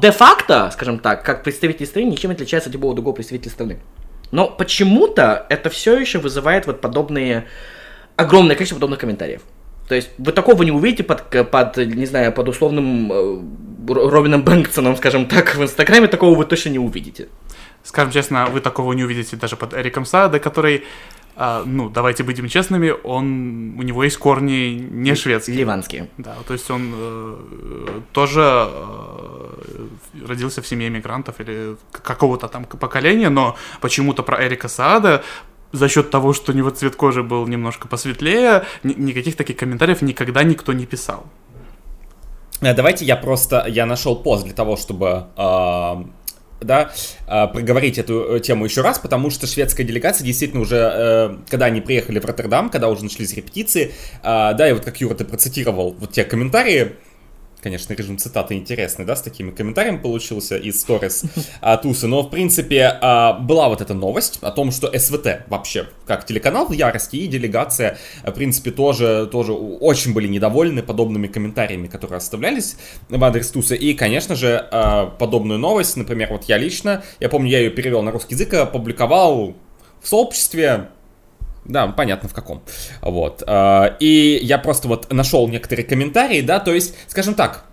де-факто, 0.00 0.70
скажем 0.72 0.98
так, 0.98 1.24
как 1.24 1.42
представители 1.42 1.86
страны, 1.86 2.06
ничем 2.06 2.30
не 2.30 2.34
отличаются 2.34 2.70
от 2.70 2.74
любого 2.74 2.94
другого 2.94 3.14
представителя 3.14 3.50
страны. 3.50 3.78
Но 4.30 4.48
почему-то 4.48 5.46
это 5.48 5.70
все 5.70 5.98
еще 5.98 6.18
вызывает 6.18 6.66
вот 6.66 6.80
подобные, 6.80 7.46
огромное 8.16 8.56
количество 8.56 8.76
подобных 8.76 9.00
комментариев. 9.00 9.42
То 9.88 9.94
есть 9.94 10.10
вы 10.16 10.32
такого 10.32 10.62
не 10.62 10.72
увидите 10.72 11.02
под, 11.02 11.50
под 11.50 11.76
не 11.76 12.06
знаю, 12.06 12.32
под 12.32 12.48
условным 12.48 13.12
э, 13.12 13.14
Ро- 13.86 14.08
Робином 14.08 14.42
Бэнксоном, 14.42 14.96
скажем 14.96 15.26
так, 15.26 15.54
в 15.56 15.62
Инстаграме 15.62 16.06
такого 16.08 16.34
вы 16.34 16.46
точно 16.46 16.70
не 16.70 16.78
увидите. 16.78 17.28
Скажем 17.82 18.10
честно, 18.10 18.46
вы 18.46 18.60
такого 18.60 18.94
не 18.94 19.04
увидите 19.04 19.36
даже 19.36 19.56
под 19.56 19.74
Эриком 19.74 20.06
Саде, 20.06 20.38
который, 20.38 20.84
а, 21.36 21.62
ну, 21.66 21.88
давайте 21.90 22.22
будем 22.22 22.48
честными, 22.48 22.92
он, 23.04 23.74
у 23.78 23.82
него 23.82 24.04
есть 24.04 24.16
корни 24.18 24.74
не 24.90 25.14
шведские. 25.14 25.56
Ливанские. 25.56 26.08
Да, 26.18 26.36
то 26.46 26.52
есть 26.52 26.70
он 26.70 26.92
э, 26.94 28.00
тоже 28.12 28.40
э, 28.42 29.86
родился 30.26 30.62
в 30.62 30.66
семье 30.66 30.90
мигрантов 30.90 31.40
или 31.40 31.76
какого-то 31.90 32.48
там 32.48 32.64
поколения, 32.64 33.30
но 33.30 33.56
почему-то 33.80 34.22
про 34.22 34.46
Эрика 34.46 34.68
Саада 34.68 35.22
за 35.72 35.88
счет 35.88 36.10
того, 36.10 36.32
что 36.32 36.52
у 36.52 36.54
него 36.54 36.70
цвет 36.70 36.94
кожи 36.96 37.22
был 37.22 37.46
немножко 37.48 37.88
посветлее, 37.88 38.64
ни- 38.84 38.94
никаких 38.94 39.34
таких 39.36 39.56
комментариев 39.56 40.02
никогда 40.02 40.44
никто 40.44 40.72
не 40.72 40.86
писал. 40.86 41.24
Э, 42.60 42.74
Давайте 42.74 43.04
я 43.04 43.16
просто, 43.16 43.64
я 43.68 43.86
нашел 43.86 44.14
пост 44.16 44.44
для 44.44 44.54
того, 44.54 44.76
чтобы, 44.76 45.26
э, 45.36 46.04
да, 46.64 46.92
э, 47.26 47.46
проговорить 47.48 47.98
эту 47.98 48.36
э, 48.36 48.40
тему 48.40 48.64
еще 48.64 48.80
раз, 48.80 48.98
потому 48.98 49.30
что 49.30 49.46
шведская 49.46 49.84
делегация 49.84 50.24
действительно 50.24 50.62
уже, 50.62 50.76
э, 50.76 51.36
когда 51.48 51.66
они 51.66 51.80
приехали 51.80 52.18
в 52.18 52.24
Роттердам, 52.24 52.70
когда 52.70 52.88
уже 52.88 53.04
начались 53.04 53.34
репетиции, 53.34 53.92
э, 54.22 54.22
да, 54.22 54.68
и 54.68 54.72
вот 54.72 54.84
как 54.84 55.00
Юра, 55.00 55.14
ты 55.14 55.24
процитировал 55.24 55.94
вот 55.98 56.12
те 56.12 56.24
комментарии, 56.24 56.92
Конечно, 57.64 57.94
режим 57.94 58.18
цитаты 58.18 58.56
интересный, 58.56 59.06
да, 59.06 59.16
с 59.16 59.22
такими 59.22 59.50
комментариями 59.50 59.96
получился 59.96 60.58
из 60.58 60.82
сторис 60.82 61.22
Тусы. 61.82 62.06
Но, 62.06 62.20
в 62.20 62.28
принципе, 62.28 62.98
а, 63.00 63.32
была 63.32 63.70
вот 63.70 63.80
эта 63.80 63.94
новость 63.94 64.38
о 64.42 64.50
том, 64.50 64.70
что 64.70 64.92
СВТ 64.92 65.46
вообще, 65.46 65.86
как 66.06 66.26
телеканал 66.26 66.66
в 66.66 66.72
ярости, 66.72 67.16
и 67.16 67.26
делегация, 67.26 67.96
в 68.22 68.32
принципе, 68.32 68.70
тоже, 68.70 69.26
тоже 69.32 69.54
очень 69.54 70.12
были 70.12 70.28
недовольны 70.28 70.82
подобными 70.82 71.26
комментариями, 71.26 71.86
которые 71.86 72.18
оставлялись 72.18 72.76
в 73.08 73.24
адрес 73.24 73.50
Тусы. 73.50 73.76
И, 73.76 73.94
конечно 73.94 74.34
же, 74.34 74.68
а, 74.70 75.06
подобную 75.06 75.58
новость, 75.58 75.96
например, 75.96 76.32
вот 76.32 76.44
я 76.44 76.58
лично, 76.58 77.02
я 77.18 77.30
помню, 77.30 77.48
я 77.48 77.60
ее 77.60 77.70
перевел 77.70 78.02
на 78.02 78.10
русский 78.10 78.34
язык, 78.34 78.52
опубликовал 78.52 79.56
в 80.02 80.08
сообществе, 80.08 80.90
да, 81.64 81.86
понятно 81.88 82.28
в 82.28 82.34
каком. 82.34 82.62
Вот. 83.00 83.42
а, 83.46 83.96
И 84.00 84.38
я 84.42 84.58
просто 84.58 84.88
вот 84.88 85.12
нашел 85.12 85.48
некоторые 85.48 85.86
комментарии, 85.86 86.40
да, 86.40 86.60
то 86.60 86.72
есть, 86.72 86.94
скажем 87.08 87.34
так, 87.34 87.64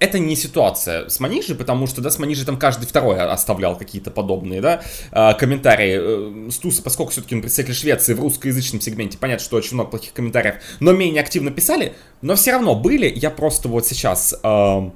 это 0.00 0.18
не 0.18 0.36
ситуация 0.36 1.08
с 1.08 1.18
Манижей, 1.18 1.56
потому 1.56 1.86
что, 1.86 2.00
да, 2.00 2.10
с 2.10 2.18
Манижей 2.18 2.44
там 2.44 2.56
каждый 2.56 2.86
второй 2.86 3.20
оставлял 3.20 3.76
какие-то 3.76 4.10
подобные, 4.10 4.60
да, 4.60 4.82
а, 5.10 5.34
комментарии. 5.34 6.46
Э, 6.46 6.50
С 6.50 6.58
Туса, 6.58 6.82
поскольку 6.82 7.12
все-таки 7.12 7.34
он 7.34 7.42
представитель 7.42 7.74
Швеции 7.74 8.14
в 8.14 8.20
русскоязычном 8.20 8.80
сегменте, 8.80 9.18
понятно, 9.18 9.44
что 9.44 9.56
очень 9.56 9.74
много 9.74 9.90
плохих 9.90 10.12
комментариев, 10.12 10.56
но 10.80 10.92
менее 10.92 11.20
активно 11.20 11.50
писали, 11.50 11.94
но 12.22 12.36
все 12.36 12.52
равно 12.52 12.74
были, 12.74 13.12
я 13.14 13.30
просто 13.30 13.68
вот 13.68 13.86
сейчас... 13.86 14.34
а, 14.42 14.92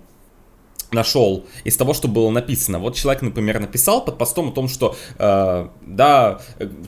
нашел 0.93 1.45
из 1.65 1.77
того, 1.77 1.95
что 1.95 2.09
было 2.09 2.31
написано. 2.31 2.79
Вот 2.79 2.95
человек, 2.97 3.23
например, 3.23 3.61
написал 3.61 4.05
под 4.05 4.19
постом 4.19 4.49
о 4.49 4.53
том, 4.53 4.69
что, 4.69 4.97
э, 5.19 5.69
да, 5.87 6.41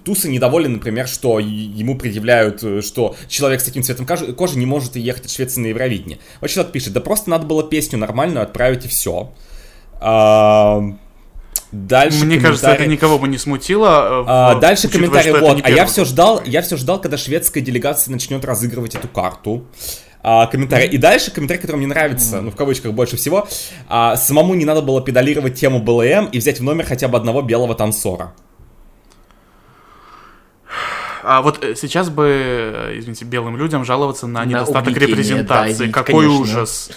Туса 0.04 0.28
недоволен, 0.28 0.72
например, 0.74 1.08
что 1.08 1.38
ему 1.38 1.96
предъявляют, 1.96 2.62
э, 2.62 2.80
что 2.82 3.16
человек 3.28 3.60
с 3.60 3.64
таким 3.64 3.82
цветом 3.82 4.06
кожи, 4.06 4.32
кожи 4.32 4.58
не 4.58 4.66
может 4.66 4.96
ехать 4.96 5.26
от 5.26 5.30
Швеции 5.30 5.60
на 5.60 5.66
Евровидение. 5.68 6.18
Вот 6.40 6.50
человек 6.50 6.72
пишет, 6.72 6.92
да 6.92 7.00
просто 7.00 7.30
надо 7.30 7.46
было 7.46 7.62
песню 7.64 7.98
нормальную 7.98 8.42
отправить 8.42 8.84
и 8.84 8.88
все. 8.88 9.32
дальше 11.72 12.24
Мне 12.24 12.38
кажется, 12.40 12.70
это 12.70 12.86
никого 12.86 13.18
бы 13.18 13.26
не 13.28 13.38
смутило. 13.38 13.86
э, 13.86 14.24
А, 14.28 14.54
в- 14.54 14.60
дальше 14.60 14.88
комментарий, 14.88 15.32
вот, 15.32 15.60
а 15.64 15.70
я 15.70 15.86
все 15.86 16.04
ждал, 16.04 16.42
я 16.44 16.62
все 16.62 16.76
ждал, 16.76 17.00
когда 17.00 17.16
шведская 17.16 17.60
делегация 17.60 18.12
начнет 18.12 18.44
разыгрывать 18.44 18.94
эту 18.94 19.08
карту. 19.08 19.64
А, 20.26 20.46
комментарий. 20.46 20.88
И 20.88 20.96
дальше 20.96 21.30
комментарий, 21.30 21.60
который 21.60 21.76
мне 21.76 21.86
нравится, 21.86 22.40
ну, 22.40 22.50
в 22.50 22.56
кавычках 22.56 22.94
больше 22.94 23.18
всего. 23.18 23.46
А, 23.88 24.16
самому 24.16 24.54
не 24.54 24.64
надо 24.64 24.80
было 24.80 25.02
педалировать 25.02 25.54
тему 25.54 25.80
БЛМ 25.80 26.30
и 26.32 26.38
взять 26.38 26.60
в 26.60 26.62
номер 26.62 26.86
хотя 26.86 27.08
бы 27.08 27.18
одного 27.18 27.42
белого 27.42 27.74
танцора. 27.74 28.32
А 31.22 31.42
вот 31.42 31.62
э, 31.62 31.74
сейчас 31.74 32.08
бы, 32.08 32.26
э, 32.26 32.98
извините, 32.98 33.26
белым 33.26 33.58
людям 33.58 33.84
жаловаться 33.84 34.26
на 34.26 34.40
На 34.40 34.44
недостаток 34.46 34.96
репрезентации. 34.96 35.86
да, 35.86 35.92
Какой 35.92 36.24
конечно. 36.26 36.40
ужас. 36.40 36.90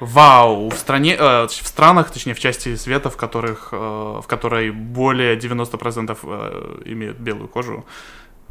Вау, 0.00 0.68
в 0.68 0.74
стране, 0.74 1.16
э, 1.18 1.46
в 1.46 1.66
странах, 1.66 2.10
точнее, 2.10 2.34
в 2.34 2.38
части 2.38 2.76
света, 2.76 3.08
в 3.08 3.16
которых, 3.16 3.70
э, 3.72 3.76
в 3.76 4.24
которой 4.26 4.70
более 4.70 5.36
90% 5.36 6.18
э, 6.22 6.82
имеют 6.84 7.18
белую 7.18 7.48
кожу, 7.48 7.86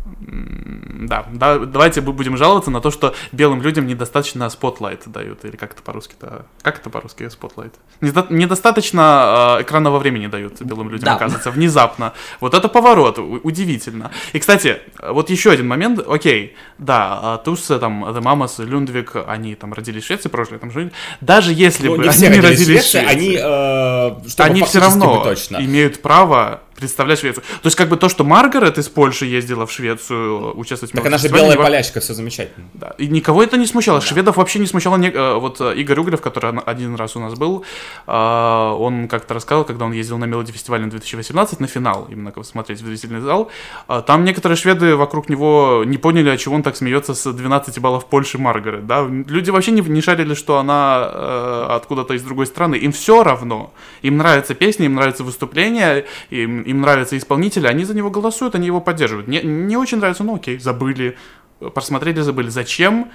Да, 0.06 1.26
да, 1.34 1.58
давайте 1.60 2.00
бу- 2.02 2.14
будем 2.14 2.38
жаловаться 2.38 2.70
на 2.70 2.80
то, 2.80 2.92
что 2.92 3.16
белым 3.32 3.62
людям 3.62 3.88
недостаточно 3.88 4.50
spotlight 4.50 5.04
дают, 5.08 5.44
или 5.46 5.56
как 5.56 5.74
это 5.74 5.82
по-русски-то? 5.82 6.46
Как 6.62 6.78
это 6.80 6.90
по-русски 6.92 7.28
spotlight? 7.30 7.74
Недо- 8.02 8.28
недостаточно 8.30 9.58
э, 9.60 9.64
экранного 9.64 9.98
времени 9.98 10.28
дают 10.28 10.62
белым 10.62 10.90
людям, 10.90 11.06
Да. 11.06 11.16
оказывается, 11.16 11.50
внезапно. 11.50 12.14
Вот 12.40 12.54
это 12.54 12.68
поворот, 12.70 13.18
удивительно. 13.18 14.12
И, 14.34 14.40
кстати, 14.40 14.80
вот 15.02 15.30
еще 15.32 15.50
один 15.52 15.68
момент, 15.68 16.00
окей, 16.08 16.56
да, 16.78 17.20
а, 17.22 17.38
Туссе, 17.40 17.80
там, 17.80 18.06
The 18.06 18.22
Mamas, 18.22 18.64
Лундвик, 18.64 19.16
они 19.28 19.56
там 19.56 19.74
родились 19.74 20.04
в 20.04 20.08
Швеции, 20.08 20.30
прожили 20.30 20.58
там 20.60 20.72
жили. 20.72 20.92
Даже 21.20 21.52
если 21.52 21.88
Ну, 21.88 21.98
бы 21.98 22.04
не 22.04 22.10
они 22.10 22.28
родились 22.28 22.40
в 22.40 22.44
родились 22.44 22.84
в 22.84 22.90
Швеции, 22.92 23.06
они, 23.08 23.38
э, 23.42 24.30
чтобы 24.30 24.50
они 24.50 24.62
все 24.64 24.80
равно 24.80 25.24
точно. 25.24 25.58
имеют 25.58 26.02
право 26.02 26.62
представлять 26.76 27.20
Швецию. 27.20 27.42
То 27.62 27.68
есть, 27.68 27.78
как 27.78 27.88
бы 27.88 27.96
то, 27.96 28.10
что 28.10 28.26
Маргарет 28.26 28.78
из 28.78 28.90
Польши 28.90 29.26
ездила 29.26 29.66
в 29.66 29.72
Швецию 29.72 29.95
участвовать 29.96 30.94
в 30.94 30.96
Так 30.96 31.06
она 31.06 31.18
же 31.18 31.30
белая 31.30 31.58
полячка, 31.58 32.00
все 32.00 32.14
замечательно. 32.14 32.68
Да. 32.74 32.96
И 32.98 33.08
никого 33.08 33.44
это 33.44 33.58
не 33.58 33.66
смущало. 33.66 34.02
Шведов 34.02 34.38
вообще 34.38 34.60
не 34.60 34.68
смущало. 34.68 34.98
э, 34.98 35.36
Вот 35.36 35.62
э, 35.62 35.76
Игорь 35.76 36.00
Угрев, 36.00 36.22
который 36.22 36.60
один 36.60 36.96
раз 36.96 37.16
у 37.16 37.20
нас 37.20 37.34
был, 37.36 37.64
э, 38.08 38.12
он 38.12 39.08
как-то 39.08 39.34
рассказал, 39.34 39.66
когда 39.66 39.86
он 39.86 39.92
ездил 39.94 40.18
на 40.18 40.26
Мелоди 40.26 40.52
фестиваль 40.52 40.82
на 40.82 40.90
2018 40.90 41.60
на 41.60 41.68
финал, 41.68 42.08
именно 42.10 42.32
как 42.32 42.46
смотреть 42.46 42.82
в 42.82 42.86
зрительный 42.86 43.22
зал, 43.22 43.50
э, 43.88 44.02
там 44.06 44.24
некоторые 44.24 44.58
шведы 44.58 44.96
вокруг 44.96 45.30
него 45.30 45.84
не 45.86 45.98
поняли, 45.98 46.30
от 46.30 46.40
чего 46.40 46.56
он 46.56 46.64
так 46.64 46.76
смеется 46.76 47.14
с 47.14 47.32
12 47.32 47.80
баллов 47.80 48.06
Польши 48.06 48.38
Маргарет. 48.38 48.88
Да? 48.88 49.06
Люди 49.06 49.50
вообще 49.50 49.72
не, 49.72 49.82
не 49.82 50.02
шарили, 50.02 50.34
что 50.34 50.58
она 50.58 51.10
э, 51.12 51.68
откуда-то 51.72 52.14
из 52.14 52.24
другой 52.24 52.46
страны. 52.46 52.76
Им 52.76 52.92
все 52.92 53.24
равно. 53.24 53.72
Им 54.02 54.18
нравятся 54.18 54.54
песни, 54.54 54.86
им 54.86 54.96
нравятся 54.96 55.24
выступления, 55.24 56.06
им, 56.30 56.62
им 56.62 56.82
нравятся 56.82 57.18
исполнители, 57.18 57.68
они 57.68 57.86
за 57.86 57.94
него 57.94 58.10
голосуют, 58.10 58.56
они 58.56 58.68
его 58.68 58.82
поддерживают. 58.82 59.28
Не, 59.28 59.42
не 59.42 59.78
очень 59.86 60.00
нравится, 60.00 60.24
ну 60.24 60.36
окей, 60.36 60.58
забыли, 60.58 61.16
просмотрели, 61.60 62.22
забыли. 62.22 62.50
Зачем 62.50 63.12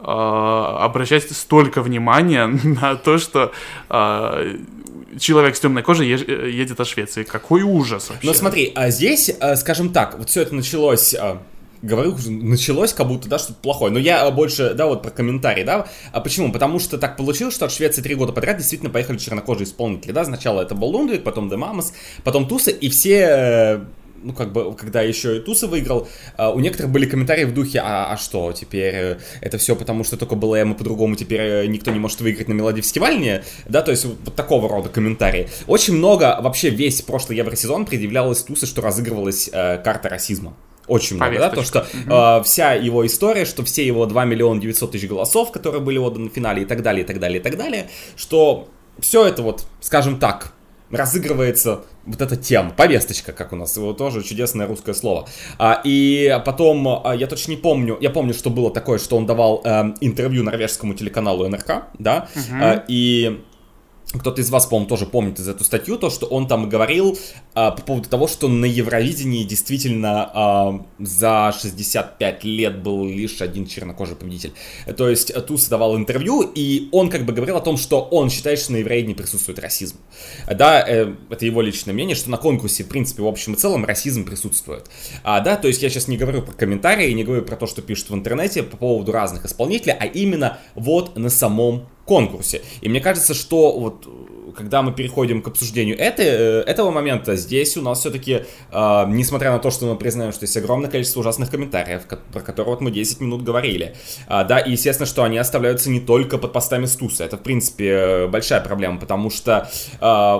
э, 0.00 0.02
обращать 0.02 1.30
столько 1.30 1.80
внимания 1.80 2.46
на 2.64 2.96
то, 2.96 3.18
что 3.18 3.52
э, 3.88 4.56
человек 5.18 5.56
с 5.56 5.60
темной 5.60 5.82
кожей 5.82 6.08
едет 6.08 6.80
от 6.80 6.88
Швеции? 6.88 7.22
Какой 7.22 7.62
ужас 7.62 8.10
вообще. 8.10 8.26
Но 8.26 8.34
смотри, 8.34 8.72
а 8.74 8.90
здесь, 8.90 9.30
э, 9.40 9.56
скажем 9.56 9.92
так, 9.92 10.18
вот 10.18 10.28
все 10.28 10.42
это 10.42 10.54
началось... 10.54 11.14
Говорю, 11.80 12.16
началось 12.26 12.92
как 12.92 13.06
будто, 13.06 13.28
да, 13.28 13.38
что-то 13.38 13.60
плохое. 13.62 13.92
Но 13.92 14.00
я 14.00 14.28
больше, 14.32 14.74
да, 14.74 14.86
вот 14.86 15.00
про 15.00 15.12
комментарий, 15.12 15.62
да. 15.62 15.86
А 16.10 16.18
почему? 16.18 16.50
Потому 16.50 16.80
что 16.80 16.98
так 16.98 17.16
получилось, 17.16 17.54
что 17.54 17.66
от 17.66 17.72
Швеции 17.72 18.02
три 18.02 18.16
года 18.16 18.32
подряд 18.32 18.56
действительно 18.56 18.90
поехали 18.90 19.16
чернокожие 19.16 19.64
исполнители, 19.64 20.10
да. 20.10 20.24
Сначала 20.24 20.62
это 20.62 20.74
был 20.74 20.88
Лундвик, 20.88 21.22
потом 21.22 21.48
Mamas, 21.48 21.92
потом 22.24 22.48
Туса, 22.48 22.72
и 22.72 22.88
все 22.88 23.28
э, 23.30 23.80
ну, 24.22 24.32
как 24.32 24.52
бы, 24.52 24.74
когда 24.74 25.02
еще 25.02 25.36
и 25.36 25.40
Туса 25.40 25.66
выиграл, 25.66 26.08
э, 26.36 26.48
у 26.48 26.60
некоторых 26.60 26.92
были 26.92 27.06
комментарии 27.06 27.44
в 27.44 27.54
духе, 27.54 27.80
а, 27.80 28.12
а 28.12 28.16
что, 28.16 28.52
теперь 28.52 28.94
э, 28.94 29.18
это 29.40 29.58
все 29.58 29.76
потому, 29.76 30.04
что 30.04 30.16
только 30.16 30.34
было 30.34 30.56
ему 30.56 30.74
по-другому, 30.74 31.16
теперь 31.16 31.40
э, 31.40 31.66
никто 31.66 31.90
не 31.90 31.98
может 31.98 32.20
выиграть 32.20 32.48
на 32.48 32.52
мелодии 32.52 32.80
фестивальне, 32.80 33.42
да, 33.66 33.82
то 33.82 33.90
есть 33.90 34.04
вот, 34.04 34.34
такого 34.34 34.68
рода 34.68 34.88
комментарии. 34.88 35.48
Очень 35.66 35.94
много, 35.94 36.38
вообще 36.40 36.70
весь 36.70 37.02
прошлый 37.02 37.38
Евросезон 37.38 37.86
предъявлялось 37.86 38.42
Туса, 38.42 38.66
что 38.66 38.82
разыгрывалась 38.82 39.50
э, 39.52 39.78
карта 39.78 40.08
расизма. 40.08 40.54
Очень 40.88 41.16
много, 41.16 41.38
да, 41.38 41.50
то, 41.50 41.62
что 41.62 41.86
э, 41.92 42.42
вся 42.44 42.72
его 42.72 43.06
история, 43.06 43.44
что 43.44 43.62
все 43.62 43.86
его 43.86 44.06
2 44.06 44.24
миллиона 44.24 44.60
900 44.60 44.92
тысяч 44.92 45.08
голосов, 45.08 45.52
которые 45.52 45.82
были 45.82 45.98
отданы 45.98 46.30
в 46.30 46.32
финале 46.32 46.62
и 46.62 46.64
так 46.64 46.82
далее, 46.82 47.04
и 47.04 47.06
так 47.06 47.20
далее, 47.20 47.40
и 47.40 47.42
так 47.42 47.56
далее, 47.58 47.90
что 48.16 48.68
все 48.98 49.26
это 49.26 49.42
вот, 49.42 49.66
скажем 49.80 50.18
так, 50.18 50.52
разыгрывается 50.90 51.84
вот 52.06 52.20
эта 52.20 52.36
тема, 52.36 52.70
повесточка, 52.70 53.32
как 53.32 53.52
у 53.52 53.56
нас, 53.56 53.76
его 53.76 53.92
тоже 53.92 54.22
чудесное 54.22 54.66
русское 54.66 54.94
слово. 54.94 55.28
А, 55.58 55.80
и 55.84 56.40
потом, 56.44 57.02
а, 57.04 57.14
я 57.14 57.26
точно 57.26 57.52
не 57.52 57.56
помню, 57.56 57.98
я 58.00 58.10
помню, 58.10 58.32
что 58.34 58.50
было 58.50 58.70
такое, 58.70 58.98
что 58.98 59.16
он 59.16 59.26
давал 59.26 59.60
эм, 59.64 59.96
интервью 60.00 60.42
норвежскому 60.42 60.94
телеканалу 60.94 61.46
НРК, 61.48 61.84
да, 61.98 62.28
а, 62.52 62.84
и 62.88 63.42
кто-то 64.14 64.40
из 64.40 64.48
вас, 64.48 64.64
по-моему, 64.66 64.88
тоже 64.88 65.04
помнит 65.04 65.38
из 65.38 65.48
эту 65.48 65.64
статью, 65.64 65.98
то, 65.98 66.08
что 66.08 66.26
он 66.26 66.48
там 66.48 66.68
говорил 66.70 67.18
а, 67.54 67.72
по 67.72 67.82
поводу 67.82 68.08
того, 68.08 68.26
что 68.26 68.48
на 68.48 68.64
Евровидении 68.64 69.44
действительно 69.44 70.30
а, 70.32 70.86
за 70.98 71.54
65 71.60 72.44
лет 72.44 72.82
был 72.82 73.04
лишь 73.06 73.42
один 73.42 73.66
чернокожий 73.66 74.16
победитель. 74.16 74.54
То 74.96 75.10
есть 75.10 75.30
э, 75.30 75.40
Туз 75.42 75.68
давал 75.68 75.94
интервью, 75.96 76.40
и 76.54 76.88
он 76.90 77.10
как 77.10 77.26
бы 77.26 77.34
говорил 77.34 77.58
о 77.58 77.60
том, 77.60 77.76
что 77.76 78.00
он 78.00 78.30
считает, 78.30 78.58
что 78.58 78.72
на 78.72 78.76
Евровидении 78.78 79.14
присутствует 79.14 79.58
расизм. 79.58 79.96
Да, 80.50 80.82
э, 80.88 81.12
это 81.28 81.44
его 81.44 81.60
личное 81.60 81.92
мнение, 81.92 82.16
что 82.16 82.30
на 82.30 82.38
конкурсе, 82.38 82.84
в 82.84 82.88
принципе, 82.88 83.22
в 83.22 83.26
общем 83.26 83.54
и 83.54 83.56
целом, 83.56 83.84
расизм 83.84 84.24
присутствует. 84.24 84.86
А, 85.22 85.40
да, 85.40 85.56
то 85.56 85.68
есть 85.68 85.82
я 85.82 85.90
сейчас 85.90 86.08
не 86.08 86.16
говорю 86.16 86.40
про 86.40 86.52
комментарии, 86.52 87.12
не 87.12 87.24
говорю 87.24 87.42
про 87.42 87.56
то, 87.56 87.66
что 87.66 87.82
пишут 87.82 88.08
в 88.08 88.14
интернете 88.14 88.62
по 88.62 88.78
поводу 88.78 89.12
разных 89.12 89.44
исполнителей, 89.44 89.94
а 90.00 90.06
именно 90.06 90.58
вот 90.74 91.18
на 91.18 91.28
самом 91.28 91.88
конкурсе. 92.08 92.62
И 92.80 92.88
мне 92.88 93.00
кажется, 93.00 93.34
что 93.34 93.78
вот 93.78 94.06
э, 94.06 94.37
когда 94.58 94.82
мы 94.82 94.92
переходим 94.92 95.40
к 95.42 95.48
обсуждению 95.48 95.96
этой, 95.98 96.26
э, 96.26 96.60
этого 96.66 96.90
момента, 96.90 97.36
здесь 97.36 97.76
у 97.76 97.82
нас 97.82 98.00
все-таки, 98.00 98.32
э, 98.72 99.04
несмотря 99.08 99.52
на 99.52 99.58
то, 99.58 99.70
что 99.70 99.86
мы 99.86 99.96
признаем, 99.96 100.32
что 100.32 100.44
есть 100.44 100.56
огромное 100.56 100.90
количество 100.90 101.20
ужасных 101.20 101.50
комментариев, 101.50 102.06
ко- 102.06 102.18
про 102.32 102.40
которые 102.40 102.74
вот 102.74 102.80
мы 102.80 102.90
10 102.90 103.20
минут 103.20 103.42
говорили, 103.44 103.94
а, 104.26 104.44
да, 104.44 104.58
и 104.58 104.72
естественно, 104.72 105.06
что 105.06 105.22
они 105.22 105.38
оставляются 105.38 105.90
не 105.90 106.00
только 106.00 106.38
под 106.38 106.52
постами 106.52 106.86
Стуса, 106.86 107.24
это, 107.24 107.36
в 107.36 107.42
принципе, 107.42 107.88
э, 107.88 108.26
большая 108.26 108.60
проблема, 108.60 108.98
потому 108.98 109.30
что 109.30 109.70
э, 110.00 110.38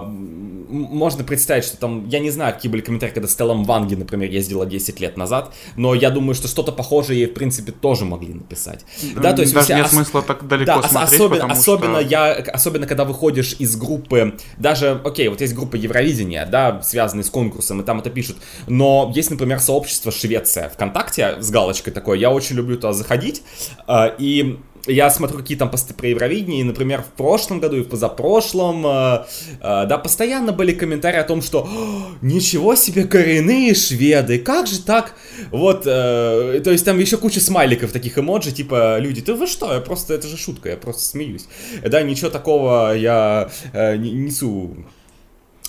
можно 0.69 1.25
представить, 1.25 1.65
что 1.65 1.77
там, 1.77 2.07
я 2.09 2.19
не 2.19 2.31
знаю, 2.31 2.55
какие 2.55 2.71
были 2.71 2.83
комментарии, 2.83 3.13
когда 3.15 3.29
Стелла 3.29 3.55
Ванги, 3.55 3.95
например, 3.95 4.31
ездила 4.31 4.67
10 4.67 5.01
лет 5.01 5.17
назад, 5.17 5.55
но 5.77 5.95
я 5.95 6.11
думаю, 6.11 6.35
что 6.35 6.49
что-то 6.49 6.73
похожее 6.73 7.21
ей, 7.21 7.27
в 7.27 7.35
принципе, 7.35 7.73
тоже 7.73 8.05
могли 8.05 8.35
написать. 8.35 8.85
Да, 9.17 9.33
то 9.33 9.43
есть 9.43 9.55
Даже 9.55 9.65
все 9.65 9.77
нет 9.77 9.87
ос- 9.87 9.93
смысла 9.93 10.23
так 10.23 10.47
далеко 10.47 10.83
да, 10.83 10.89
смотреть, 10.89 11.21
особенно, 11.21 11.53
особенно 11.53 12.01
что... 12.01 12.09
я, 12.09 12.33
особенно 12.35 12.87
когда 12.87 13.05
выходишь 13.05 13.57
из 13.59 13.77
группы, 14.09 14.39
даже, 14.59 15.01
окей, 15.05 15.29
вот 15.29 15.41
есть 15.41 15.55
группа 15.55 15.77
Евровидения, 15.77 16.47
да, 16.47 16.81
связанные 16.83 17.25
с 17.25 17.31
конкурсом, 17.31 17.81
и 17.81 17.85
там 17.85 18.01
это 18.01 18.11
пишут, 18.11 18.39
но 18.67 19.13
есть, 19.15 19.31
например, 19.31 19.61
сообщество 19.61 20.11
Швеция 20.13 20.69
ВКонтакте 20.71 21.41
с 21.41 21.51
галочкой 21.51 21.93
такой, 21.93 22.19
я 22.19 22.31
очень 22.31 22.57
люблю 22.57 22.77
туда 22.77 22.93
заходить, 22.93 23.43
э, 23.87 24.11
и 24.19 24.59
я 24.89 25.11
смотрю 25.11 25.39
какие 25.39 25.57
там 25.57 25.71
посты 25.71 25.95
про 25.95 26.09
Евровидение, 26.09 26.61
и, 26.61 26.65
например, 26.65 27.03
в 27.03 27.17
прошлом 27.17 27.61
году 27.61 27.77
и 27.77 27.81
в 27.81 27.89
позапрошлом, 27.89 28.87
э, 28.87 29.25
э, 29.61 29.87
да, 29.87 29.99
постоянно 29.99 30.53
были 30.53 30.73
комментарии 30.73 31.19
о 31.19 31.25
том, 31.25 31.43
что 31.43 31.69
«О, 31.71 32.07
ничего 32.23 32.75
себе 32.75 33.05
коренные 33.05 33.75
шведы, 33.75 34.39
как 34.39 34.67
же 34.67 34.81
так? 34.81 35.15
Вот, 35.51 35.83
э, 35.87 36.61
то 36.65 36.71
есть 36.71 36.85
там 36.85 36.99
еще 36.99 37.17
куча 37.17 37.41
смайликов 37.41 37.93
таких 37.93 38.19
эмоджи, 38.19 38.53
типа, 38.53 38.99
люди, 38.99 39.21
ты 39.21 39.35
вы 39.35 39.47
что, 39.47 39.73
я 39.73 39.81
просто, 39.81 40.15
это 40.15 40.27
же 40.27 40.37
шутка, 40.37 40.71
я 40.71 40.77
просто 40.77 41.03
смеюсь. 41.03 41.47
Да, 41.85 42.03
ничего 42.03 42.31
такого 42.31 42.95
я 42.95 43.51
э, 43.73 43.97
не- 43.97 44.13
несу 44.13 44.77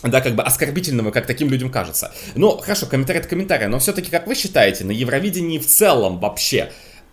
да, 0.03 0.21
как 0.21 0.35
бы 0.35 0.43
оскорбительного, 0.43 1.11
как 1.11 1.25
таким 1.25 1.49
людям 1.49 1.69
кажется. 1.69 2.11
Ну, 2.35 2.57
хорошо, 2.57 2.85
комментарий 2.85 3.19
от 3.21 3.27
комментария, 3.27 3.67
но 3.67 3.79
все-таки, 3.79 4.09
как 4.09 4.27
вы 4.27 4.35
считаете, 4.35 4.85
на 4.85 4.91
Евровидении 4.91 5.59
в 5.59 5.67
целом 5.67 6.19
вообще 6.19 6.71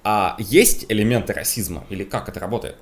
а, 0.08 0.36
есть 0.38 0.86
элементы 0.88 1.32
расизма? 1.32 1.84
Или 1.90 2.04
как 2.04 2.28
это 2.28 2.38
работает? 2.38 2.76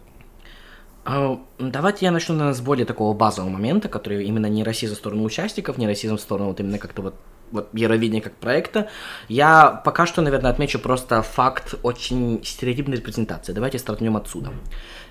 А, 1.06 1.40
Давайте 1.58 2.04
я 2.04 2.12
начну, 2.12 2.34
наверное, 2.34 2.54
с 2.54 2.60
более 2.60 2.84
такого 2.84 3.14
базового 3.14 3.48
момента, 3.48 3.88
который 3.88 4.26
именно 4.26 4.44
не 4.44 4.62
расизм 4.62 4.94
в 4.94 4.98
сторону 4.98 5.24
участников, 5.24 5.78
не 5.78 5.86
расизм 5.86 6.18
в 6.18 6.20
сторону 6.20 6.48
вот 6.48 6.60
именно 6.60 6.78
как-то 6.78 7.00
вот 7.00 7.14
вот 7.50 7.68
Евровидение 7.72 8.20
как 8.20 8.34
проекта. 8.34 8.88
Я 9.28 9.80
пока 9.84 10.06
что, 10.06 10.22
наверное, 10.22 10.50
отмечу 10.50 10.78
просто 10.78 11.22
факт 11.22 11.74
очень 11.82 12.42
стереотипной 12.44 12.96
репрезентации. 12.96 13.52
Давайте 13.52 13.78
стартнем 13.78 14.16
отсюда. 14.16 14.50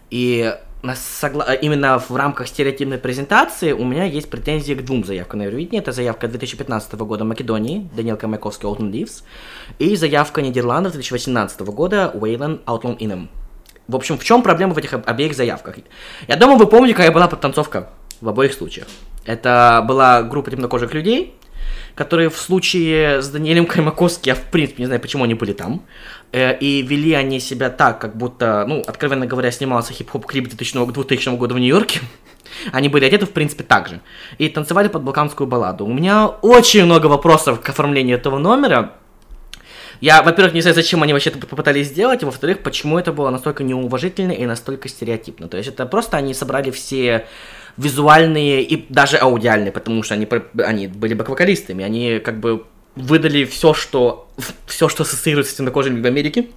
И 0.10 0.54
согла- 0.92 1.56
именно 1.62 1.98
в 1.98 2.12
рамках 2.16 2.48
стереотипной 2.48 2.98
презентации 2.98 3.72
у 3.72 3.86
меня 3.86 4.04
есть 4.04 4.30
претензии 4.30 4.74
к 4.74 4.84
двум 4.84 5.06
заявкам 5.06 5.40
на 5.40 5.44
Евровидение. 5.44 5.82
Это 5.82 5.92
заявка 5.94 6.28
2015 6.28 6.94
года 7.06 7.24
Македонии, 7.24 7.90
Даниэл 7.96 8.18
Камяковский, 8.18 8.68
Outland 8.68 8.92
Leaves, 8.92 9.24
и 9.80 9.96
заявка 9.96 10.42
Нидерландов 10.42 10.92
2018 10.94 11.62
года, 11.62 12.12
Уэйлен, 12.14 12.60
Outland 12.66 12.98
Inem. 13.00 13.28
В 13.88 13.96
общем, 13.96 14.18
в 14.18 14.24
чем 14.24 14.42
проблема 14.42 14.74
в 14.74 14.78
этих 14.78 14.94
об- 14.94 15.08
обеих 15.10 15.36
заявках? 15.36 15.76
Я 16.28 16.36
думаю, 16.36 16.58
вы 16.58 16.68
помните, 16.68 16.96
какая 16.96 17.12
была 17.12 17.28
подтанцовка 17.28 17.90
в 18.22 18.30
обоих 18.30 18.54
случаях. 18.54 18.88
Это 19.26 19.84
была 19.88 20.22
группа 20.24 20.52
темнокожих 20.52 20.94
людей, 20.94 21.36
которые 21.96 22.30
в 22.30 22.38
случае 22.38 23.22
с 23.22 23.30
Даниэлем 23.30 23.66
Каймаковским, 23.66 24.34
я 24.34 24.36
в 24.36 24.42
принципе 24.52 24.82
не 24.84 24.88
знаю, 24.88 25.00
почему 25.02 25.24
они 25.24 25.34
были 25.34 25.54
там, 25.54 25.82
и 26.34 26.82
вели 26.82 27.14
они 27.14 27.40
себя 27.40 27.70
так, 27.70 28.00
как 28.00 28.18
будто, 28.18 28.66
ну, 28.68 28.82
откровенно 28.88 29.28
говоря, 29.28 29.52
снимался 29.52 29.94
хип-хоп 29.94 30.26
клип 30.26 30.50
2000, 30.50 30.92
2000 30.92 31.38
года 31.38 31.54
в 31.54 31.60
Нью-Йорке. 31.60 32.00
Они 32.72 32.90
были 32.90 33.06
одеты, 33.06 33.26
в 33.26 33.32
принципе, 33.32 33.64
так 33.64 33.88
же. 33.88 34.02
И 34.40 34.50
танцевали 34.50 34.88
под 34.88 35.04
балканскую 35.04 35.48
балладу. 35.48 35.86
У 35.86 35.94
меня 35.94 36.28
очень 36.28 36.86
много 36.86 37.08
вопросов 37.08 37.62
к 37.62 37.70
оформлению 37.70 38.18
этого 38.18 38.40
номера. 38.40 38.94
Я, 40.02 40.24
во-первых, 40.24 40.54
не 40.54 40.62
знаю, 40.62 40.76
зачем 40.76 41.04
они 41.04 41.14
вообще 41.14 41.30
это 41.30 41.46
попытались 41.46 41.88
сделать, 41.88 42.24
и 42.24 42.26
во-вторых, 42.26 42.64
почему 42.64 43.00
это 43.00 43.14
было 43.14 43.30
настолько 43.30 43.64
неуважительно 43.64 44.32
и 44.32 44.46
настолько 44.46 44.90
стереотипно. 44.90 45.48
То 45.48 45.58
есть 45.58 45.70
это 45.70 45.86
просто 45.86 46.18
они 46.18 46.34
собрали 46.34 46.72
все 46.72 47.26
визуальные 47.78 48.64
и 48.64 48.86
даже 48.90 49.18
аудиальные, 49.18 49.72
потому 49.72 50.04
что 50.04 50.16
они, 50.16 50.28
они 50.58 50.88
были 50.88 51.14
бэк-вокалистами, 51.14 51.84
они 51.84 52.20
как 52.20 52.40
бы 52.40 52.66
выдали 52.96 53.46
все, 53.46 53.74
что 53.74 54.30
все, 54.66 54.90
что 54.90 55.04
ассоциируется 55.04 55.54
с 55.54 55.56
темнокожими 55.56 56.02
в 56.02 56.06
Америке, 56.06 56.50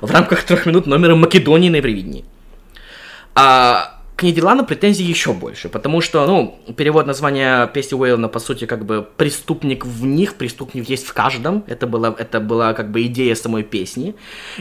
в 0.00 0.10
рамках 0.10 0.42
трех 0.44 0.66
минут 0.66 0.86
номера 0.86 1.14
Македонии 1.14 1.68
на 1.68 1.76
Евровидении. 1.76 2.24
А 3.34 3.96
к 4.16 4.22
Нидерландам 4.22 4.64
претензий 4.64 5.04
еще 5.04 5.34
больше, 5.34 5.68
потому 5.68 6.00
что, 6.00 6.26
ну, 6.26 6.58
перевод 6.74 7.06
названия 7.06 7.66
песни 7.66 7.96
Уэйлона, 7.96 8.28
по 8.28 8.38
сути, 8.38 8.64
как 8.64 8.86
бы 8.86 9.06
преступник 9.16 9.84
в 9.84 10.06
них, 10.06 10.36
преступник 10.36 10.88
есть 10.88 11.06
в 11.06 11.12
каждом, 11.12 11.64
это 11.66 11.86
была, 11.86 12.14
это 12.18 12.40
была 12.40 12.72
как 12.72 12.90
бы 12.90 13.04
идея 13.04 13.34
самой 13.34 13.62
песни. 13.62 14.14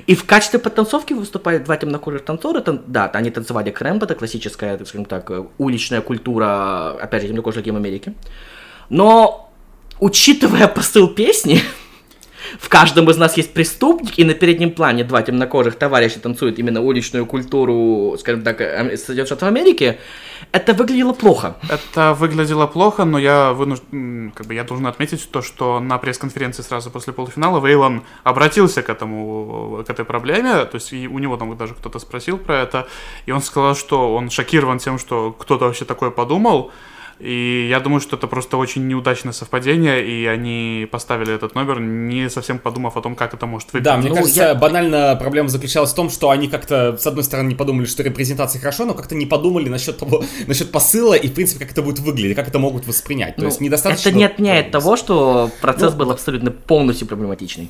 И 0.07 0.15
в 0.15 0.25
качестве 0.25 0.59
подтанцовки 0.59 1.13
выступают 1.13 1.63
два 1.63 1.77
темнокожих 1.77 2.25
танцора, 2.25 2.59
тан- 2.59 2.83
да, 2.85 3.09
они 3.13 3.31
танцевали 3.31 3.71
крэмп, 3.71 4.03
это 4.03 4.15
классическая, 4.15 4.77
так 4.77 4.87
скажем 4.87 5.05
так, 5.05 5.31
уличная 5.57 6.01
культура, 6.01 6.97
опять 7.01 7.21
же, 7.21 7.29
темнокожих 7.29 7.59
людей 7.59 7.71
в 7.71 7.77
Америке. 7.77 8.13
Но, 8.89 9.53
учитывая 9.99 10.67
посыл 10.67 11.07
песни, 11.07 11.61
в 12.59 12.69
каждом 12.69 13.09
из 13.09 13.17
нас 13.17 13.37
есть 13.37 13.53
преступник, 13.53 14.17
и 14.17 14.23
на 14.23 14.33
переднем 14.33 14.71
плане 14.71 15.03
два 15.03 15.21
темнокожих 15.21 15.75
товарища 15.75 16.19
танцуют 16.19 16.59
именно 16.59 16.81
уличную 16.81 17.25
культуру, 17.25 18.15
скажем 18.19 18.43
так, 18.43 18.61
э, 18.61 18.97
Соединенных 18.97 19.27
Штатов 19.27 19.47
Америки, 19.47 19.97
это 20.51 20.73
выглядело 20.73 21.13
плохо. 21.13 21.57
Это 21.69 22.13
выглядело 22.13 22.67
плохо, 22.67 23.05
но 23.05 23.17
я 23.17 23.53
вынужден, 23.53 24.31
как 24.35 24.47
бы 24.47 24.53
я 24.53 24.63
должен 24.63 24.87
отметить 24.87 25.29
то, 25.31 25.41
что 25.41 25.79
на 25.79 25.97
пресс-конференции 25.97 26.61
сразу 26.61 26.91
после 26.91 27.13
полуфинала 27.13 27.65
Вейлон 27.65 28.03
обратился 28.23 28.81
к 28.81 28.89
этому, 28.89 29.83
к 29.85 29.89
этой 29.89 30.05
проблеме, 30.05 30.65
то 30.65 30.75
есть 30.75 30.93
и 30.93 31.07
у 31.07 31.19
него 31.19 31.37
там 31.37 31.55
даже 31.57 31.73
кто-то 31.73 31.99
спросил 31.99 32.37
про 32.37 32.61
это, 32.61 32.87
и 33.25 33.31
он 33.31 33.41
сказал, 33.41 33.75
что 33.75 34.13
он 34.13 34.29
шокирован 34.29 34.79
тем, 34.79 34.99
что 34.99 35.31
кто-то 35.31 35.65
вообще 35.65 35.85
такое 35.85 36.11
подумал, 36.11 36.71
и 37.19 37.67
я 37.69 37.79
думаю, 37.79 38.01
что 38.01 38.15
это 38.17 38.27
просто 38.27 38.57
очень 38.57 38.87
неудачное 38.87 39.31
совпадение, 39.33 40.05
и 40.05 40.25
они 40.25 40.87
поставили 40.91 41.33
этот 41.33 41.55
номер, 41.55 41.79
не 41.79 42.29
совсем 42.29 42.59
подумав 42.59 42.97
о 42.97 43.01
том, 43.01 43.15
как 43.15 43.33
это 43.33 43.45
может 43.45 43.69
выглядеть. 43.73 43.85
Да, 43.85 43.97
мне 43.97 44.09
Ну, 44.09 44.15
кажется, 44.15 44.41
я- 44.41 44.55
банально 44.55 45.15
проблема 45.19 45.49
заключалась 45.49 45.91
в 45.91 45.95
том, 45.95 46.09
что 46.09 46.29
они 46.29 46.47
как-то, 46.47 46.97
с 46.97 47.07
одной 47.07 47.23
стороны, 47.23 47.47
не 47.49 47.55
подумали, 47.55 47.85
что 47.85 48.03
репрезентация 48.03 48.59
хорошо, 48.59 48.85
но 48.85 48.93
как-то 48.93 49.15
не 49.15 49.25
подумали 49.25 49.69
насчет 49.69 49.97
того, 49.97 50.23
насчет 50.47 50.71
посыла 50.71 51.13
и, 51.13 51.27
в 51.27 51.33
принципе, 51.33 51.63
как 51.65 51.71
это 51.71 51.81
будет 51.81 51.99
выглядеть, 51.99 52.35
как 52.35 52.47
это 52.47 52.59
могут 52.59 52.85
воспринять. 52.87 53.35
То 53.37 53.41
Ну, 53.41 53.47
есть 53.47 53.61
недостаточно... 53.61 54.09
Это 54.09 54.17
не 54.17 54.25
отменяет 54.25 54.71
того, 54.71 54.97
что 54.97 55.49
процесс 55.61 55.93
Ну, 55.93 55.99
был 55.99 56.11
абсолютно 56.11 56.51
полностью 56.51 57.07
проблематичный. 57.07 57.69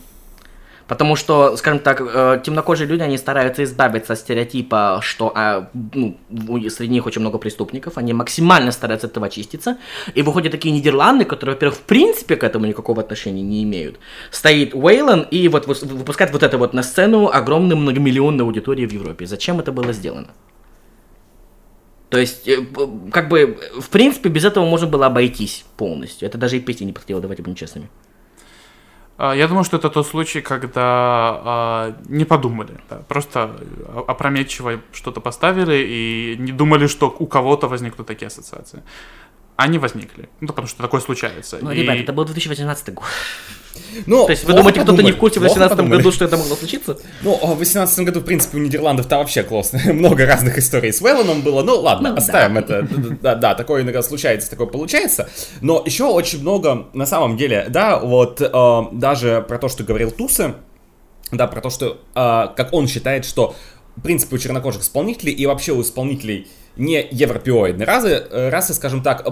Потому 0.88 1.16
что, 1.16 1.58
скажем 1.58 1.80
так, 1.80 2.00
э, 2.02 2.42
темнокожие 2.44 2.88
люди, 2.88 3.02
они 3.02 3.18
стараются 3.18 3.64
избавиться 3.64 4.14
от 4.14 4.20
стереотипа, 4.20 5.00
что 5.02 5.32
а, 5.36 5.70
ну, 5.74 6.18
среди 6.70 6.94
них 6.94 7.06
очень 7.08 7.22
много 7.22 7.40
преступников, 7.40 7.98
они 7.98 8.14
максимально 8.14 8.72
стараются 8.72 9.08
от 9.08 9.14
этого 9.14 9.26
очиститься, 9.26 9.78
и 10.14 10.22
выходят 10.22 10.52
такие 10.52 10.72
Нидерланды, 10.72 11.26
которые, 11.26 11.56
во-первых, 11.56 11.80
в 11.80 11.82
принципе 11.82 12.36
к 12.36 12.44
этому 12.44 12.68
никакого 12.68 13.02
отношения 13.02 13.42
не 13.42 13.64
имеют. 13.64 14.00
Стоит 14.30 14.76
Уэйлон 14.76 15.22
и 15.32 15.48
вот 15.48 15.66
выпускает 15.66 16.32
вот 16.32 16.44
это 16.44 16.58
вот 16.58 16.74
на 16.74 16.84
сцену 16.84 17.30
огромной 17.30 17.76
многомиллионной 17.76 18.44
аудитории 18.44 18.86
в 18.86 18.92
Европе. 18.92 19.26
Зачем 19.26 19.60
это 19.60 19.72
было 19.72 19.92
сделано? 19.92 20.28
То 22.10 22.20
есть, 22.20 22.48
э, 22.48 22.58
как 23.12 23.28
бы, 23.30 23.58
в 23.80 23.90
принципе, 23.90 24.30
без 24.30 24.46
этого 24.46 24.66
можно 24.66 24.88
было 24.88 25.08
обойтись 25.08 25.66
полностью. 25.78 26.28
Это 26.28 26.38
даже 26.38 26.58
и 26.58 26.60
песни 26.60 26.86
не 26.86 26.94
подходило, 26.94 27.22
давайте 27.22 27.42
будем 27.42 27.56
честными. 27.56 27.90
А, 29.18 29.34
Я 29.34 29.48
думаю, 29.48 29.64
что 29.64 29.78
это 29.78 29.90
тот 29.90 30.08
случай, 30.08 30.42
когда 30.42 30.82
а, 30.84 31.96
не 32.10 32.26
подумали, 32.26 32.78
да, 32.90 32.98
просто 33.08 33.56
опрометчиво 34.08 34.82
что-то 34.92 35.22
поставили 35.22 35.76
и 35.88 36.36
не 36.40 36.52
думали, 36.52 36.88
что 36.88 37.16
у 37.20 37.26
кого-то 37.26 37.68
возникнут 37.68 38.08
такие 38.08 38.28
ассоциации. 38.28 38.84
Они 39.58 39.78
возникли, 39.80 40.28
ну, 40.42 40.48
потому 40.48 40.68
что 40.68 40.82
такое 40.82 41.00
случается. 41.02 41.60
Ну, 41.62 41.72
И- 41.72 41.78
ребята, 41.82 42.00
это 42.02 42.14
был 42.14 42.26
2018 42.26 42.90
год. 42.94 43.06
Ну, 44.06 44.26
То 44.26 44.32
есть, 44.32 44.44
вы 44.46 44.54
думаете, 44.54 44.82
кто-то 44.82 45.02
не 45.02 45.12
в 45.12 45.18
курсе 45.18 45.40
в 45.40 45.44
плохо 45.44 45.56
2018 45.60 45.78
подумали. 45.78 45.98
году, 45.98 46.12
что 46.12 46.26
это 46.26 46.38
могло 46.38 46.56
случиться? 46.56 46.98
Ну, 47.22 47.34
а 47.42 47.46
в 47.48 47.58
2018 47.58 48.00
году, 48.06 48.20
в 48.20 48.24
принципе, 48.26 48.58
у 48.58 48.62
Нидерландов 48.62 49.06
там 49.08 49.20
вообще 49.20 49.44
классно. 49.44 49.80
Много 49.94 50.26
разных 50.26 50.58
историй 50.58 50.92
с 50.92 51.00
Вэллоном 51.02 51.42
было. 51.42 51.62
Ну, 51.62 51.80
ладно, 51.80 52.10
Ну, 52.12 52.16
оставим 52.18 52.56
да. 52.56 52.60
это. 52.62 52.88
Да, 53.22 53.36
да, 53.36 53.56
такое 53.56 53.84
иногда 53.84 54.02
случается, 54.04 54.50
такое 54.50 54.68
получается. 54.68 55.30
Но 55.62 55.82
еще 55.86 56.06
очень 56.06 56.42
много, 56.42 56.88
на 56.94 57.06
самом 57.06 57.38
деле, 57.38 57.66
да, 57.70 58.00
вот 58.00 58.42
э, 58.42 58.82
даже 58.94 59.44
про 59.48 59.58
то, 59.58 59.70
что 59.70 59.84
говорил 59.84 60.12
Тусы, 60.12 60.56
да, 61.32 61.48
про 61.48 61.62
то, 61.62 61.70
что, 61.70 61.98
э, 62.16 62.48
как 62.56 62.74
он 62.74 62.88
считает, 62.88 63.24
что, 63.26 63.56
в 63.96 64.02
принципе, 64.02 64.36
у 64.36 64.40
чернокожих 64.40 64.82
исполнителей 64.82 65.34
и 65.34 65.46
вообще 65.46 65.72
у 65.72 65.82
исполнителей 65.82 66.48
не 66.76 67.08
европеоидной 67.10 67.86
расы, 67.86 68.10
э, 68.10 68.50
расы, 68.50 68.74
скажем 68.74 69.02
так, 69.02 69.26
э, 69.26 69.32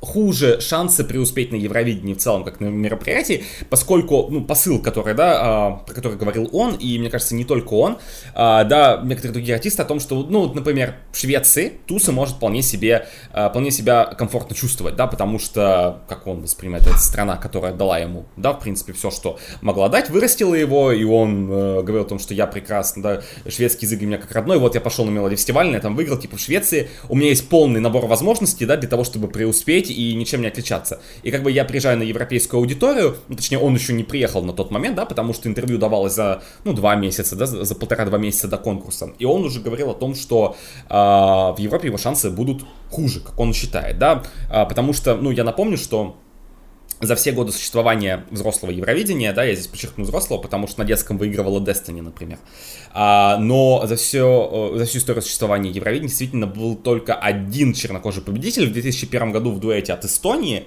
хуже 0.00 0.60
шансы 0.60 1.04
преуспеть 1.04 1.50
на 1.50 1.56
Евровидении 1.56 2.14
в 2.14 2.18
целом, 2.18 2.44
как 2.44 2.60
на 2.60 2.66
мероприятии, 2.66 3.44
поскольку, 3.68 4.28
ну, 4.30 4.44
посыл, 4.44 4.80
который, 4.80 5.14
да, 5.14 5.38
а, 5.40 5.70
про 5.86 5.94
который 5.94 6.16
говорил 6.16 6.48
он, 6.52 6.74
и, 6.74 6.98
мне 6.98 7.10
кажется, 7.10 7.34
не 7.34 7.44
только 7.44 7.74
он, 7.74 7.98
а, 8.34 8.64
да, 8.64 9.00
некоторые 9.04 9.32
другие 9.32 9.56
артисты 9.56 9.82
о 9.82 9.84
том, 9.84 9.98
что, 9.98 10.22
ну, 10.22 10.52
например, 10.52 10.96
в 11.12 11.18
Швеции 11.18 11.72
Туса 11.86 12.12
может 12.12 12.36
вполне 12.36 12.62
себе, 12.62 13.08
а, 13.32 13.50
вполне 13.50 13.70
себя 13.70 14.04
комфортно 14.04 14.54
чувствовать, 14.54 14.94
да, 14.94 15.06
потому 15.06 15.38
что, 15.38 16.02
как 16.08 16.26
он 16.26 16.42
воспринимает, 16.42 16.86
это 16.86 16.98
страна, 16.98 17.36
которая 17.36 17.72
дала 17.72 17.98
ему, 17.98 18.26
да, 18.36 18.52
в 18.52 18.60
принципе, 18.60 18.92
все, 18.92 19.10
что 19.10 19.38
могла 19.62 19.88
дать, 19.88 20.10
вырастила 20.10 20.54
его, 20.54 20.92
и 20.92 21.02
он 21.04 21.50
э, 21.50 21.82
говорил 21.82 22.02
о 22.02 22.08
том, 22.08 22.18
что 22.18 22.34
я 22.34 22.46
прекрасно, 22.46 23.02
да, 23.02 23.22
шведский 23.48 23.86
язык 23.86 23.98
для 23.98 24.06
меня 24.06 24.18
как 24.18 24.30
родной, 24.32 24.58
вот 24.58 24.74
я 24.74 24.80
пошел 24.80 25.04
на 25.04 25.10
мелодии 25.10 25.36
фестивальный, 25.36 25.74
я 25.74 25.80
там 25.80 25.96
выиграл, 25.96 26.18
типа, 26.18 26.36
в 26.36 26.40
Швеции, 26.40 26.88
у 27.08 27.16
меня 27.16 27.30
есть 27.30 27.48
полный 27.48 27.80
набор 27.80 28.06
возможностей, 28.06 28.64
да, 28.64 28.76
для 28.76 28.88
того, 28.88 29.04
чтобы 29.04 29.28
преуспеть 29.28 29.87
и 29.92 30.14
ничем 30.14 30.40
не 30.40 30.48
отличаться. 30.48 31.00
И 31.22 31.30
как 31.30 31.42
бы 31.42 31.50
я 31.50 31.64
приезжаю 31.64 31.98
на 31.98 32.02
европейскую 32.02 32.60
аудиторию, 32.60 33.16
ну, 33.28 33.36
точнее, 33.36 33.58
он 33.58 33.74
еще 33.74 33.92
не 33.92 34.04
приехал 34.04 34.42
на 34.42 34.52
тот 34.52 34.70
момент, 34.70 34.96
да, 34.96 35.04
потому 35.04 35.34
что 35.34 35.48
интервью 35.48 35.78
давалось 35.78 36.14
за, 36.14 36.42
ну, 36.64 36.72
два 36.72 36.94
месяца, 36.94 37.36
да, 37.36 37.46
за 37.46 37.64
за 37.64 37.74
полтора-два 37.74 38.18
месяца 38.18 38.48
до 38.48 38.56
конкурса. 38.58 39.10
И 39.18 39.24
он 39.24 39.44
уже 39.44 39.60
говорил 39.60 39.90
о 39.90 39.94
том, 39.94 40.14
что 40.14 40.56
а, 40.88 41.52
в 41.52 41.58
Европе 41.58 41.88
его 41.88 41.98
шансы 41.98 42.30
будут 42.30 42.64
хуже, 42.90 43.20
как 43.20 43.38
он 43.38 43.52
считает, 43.52 43.98
да, 43.98 44.22
А, 44.50 44.64
потому 44.64 44.92
что, 44.92 45.14
ну, 45.16 45.30
я 45.30 45.44
напомню, 45.44 45.76
что 45.76 46.16
за 47.00 47.14
все 47.14 47.32
годы 47.32 47.52
существования 47.52 48.24
взрослого 48.30 48.70
Евровидения, 48.70 49.32
да, 49.32 49.44
я 49.44 49.54
здесь 49.54 49.68
подчеркну 49.68 50.04
взрослого, 50.04 50.38
потому 50.38 50.66
что 50.66 50.80
на 50.80 50.84
детском 50.84 51.18
выигрывала 51.18 51.60
Destiny, 51.60 52.02
например. 52.02 52.38
А, 52.92 53.38
но 53.38 53.86
за, 53.86 53.96
все, 53.96 54.72
за 54.74 54.84
всю 54.84 54.98
историю 54.98 55.22
существования 55.22 55.70
Евровидения 55.70 56.08
действительно 56.08 56.46
был 56.46 56.76
только 56.76 57.14
один 57.14 57.72
чернокожий 57.72 58.22
победитель 58.22 58.68
в 58.68 58.72
2001 58.72 59.32
году 59.32 59.52
в 59.52 59.60
дуэте 59.60 59.92
от 59.92 60.04
Эстонии. 60.04 60.66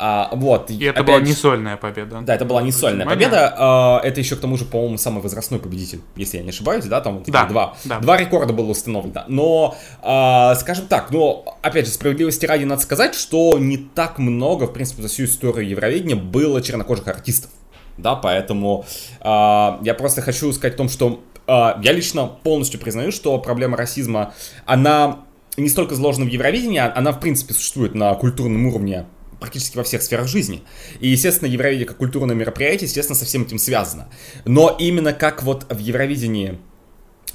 А, 0.00 0.30
вот. 0.32 0.70
И 0.70 0.84
это 0.84 1.00
опять 1.00 1.06
была 1.16 1.20
не 1.20 1.32
сольная 1.32 1.76
победа. 1.76 2.20
Да, 2.22 2.34
это 2.34 2.44
была 2.44 2.62
не 2.62 2.70
сольная 2.72 3.04
Внимание. 3.06 3.26
победа. 3.28 3.54
а, 3.58 4.00
Это 4.04 4.20
еще, 4.20 4.36
к 4.36 4.40
тому 4.40 4.56
же, 4.56 4.64
по-моему, 4.64 4.96
самый 4.98 5.20
возрастной 5.22 5.58
победитель, 5.60 6.00
если 6.16 6.36
я 6.38 6.42
не 6.44 6.50
ошибаюсь, 6.50 6.84
да, 6.84 7.00
там 7.00 7.18
вот 7.18 7.26
Да, 7.28 7.46
два, 7.46 7.74
да. 7.84 7.98
два 7.98 8.16
рекорда 8.16 8.52
было 8.52 8.70
установлено. 8.70 9.24
Но, 9.28 9.76
а, 10.02 10.54
скажем 10.54 10.86
так, 10.86 11.10
но, 11.10 11.58
опять 11.62 11.86
же, 11.86 11.92
справедливости 11.92 12.46
ради 12.46 12.64
надо 12.64 12.80
сказать, 12.82 13.14
что 13.14 13.58
не 13.58 13.76
так 13.76 14.18
много, 14.18 14.66
в 14.66 14.72
принципе, 14.72 15.02
за 15.02 15.08
всю 15.08 15.24
историю 15.24 15.68
Евровидения 15.68 16.16
было 16.16 16.62
чернокожих 16.62 17.08
артистов. 17.08 17.50
Да, 17.96 18.14
поэтому 18.14 18.84
а, 19.20 19.80
я 19.82 19.94
просто 19.94 20.22
хочу 20.22 20.52
сказать 20.52 20.74
о 20.74 20.78
том, 20.78 20.88
что 20.88 21.20
а, 21.48 21.80
я 21.82 21.92
лично 21.92 22.26
полностью 22.26 22.78
признаю, 22.78 23.10
что 23.10 23.36
проблема 23.38 23.76
расизма, 23.76 24.34
она 24.66 25.18
не 25.56 25.68
столько 25.68 25.96
заложена 25.96 26.24
в 26.26 26.28
Евровидении, 26.28 26.78
а- 26.78 26.92
она, 26.94 27.10
в 27.10 27.18
принципе, 27.18 27.54
существует 27.54 27.96
на 27.96 28.14
культурном 28.14 28.66
уровне 28.66 29.06
практически 29.40 29.76
во 29.76 29.84
всех 29.84 30.02
сферах 30.02 30.28
жизни. 30.28 30.62
И, 31.00 31.08
естественно, 31.08 31.48
Евровидение 31.48 31.86
как 31.86 31.96
культурное 31.96 32.34
мероприятие, 32.34 32.86
естественно, 32.86 33.16
со 33.16 33.24
всем 33.24 33.42
этим 33.42 33.58
связано. 33.58 34.08
Но 34.44 34.76
именно 34.78 35.12
как 35.12 35.42
вот 35.42 35.66
в 35.70 35.78
Евровидении 35.78 36.58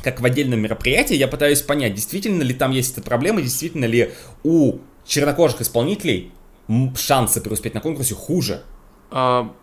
как 0.03 0.19
в 0.19 0.25
отдельном 0.25 0.59
мероприятии, 0.59 1.15
я 1.15 1.27
пытаюсь 1.27 1.61
понять, 1.61 1.93
действительно 1.93 2.41
ли 2.41 2.53
там 2.53 2.71
есть 2.71 2.93
эта 2.93 3.01
проблема, 3.01 3.41
действительно 3.41 3.85
ли 3.85 4.11
у 4.43 4.79
чернокожих 5.05 5.61
исполнителей 5.61 6.31
шансы 6.95 7.41
преуспеть 7.41 7.73
на 7.73 7.81
конкурсе 7.81 8.15
хуже. 8.15 8.63
А, 9.11 9.53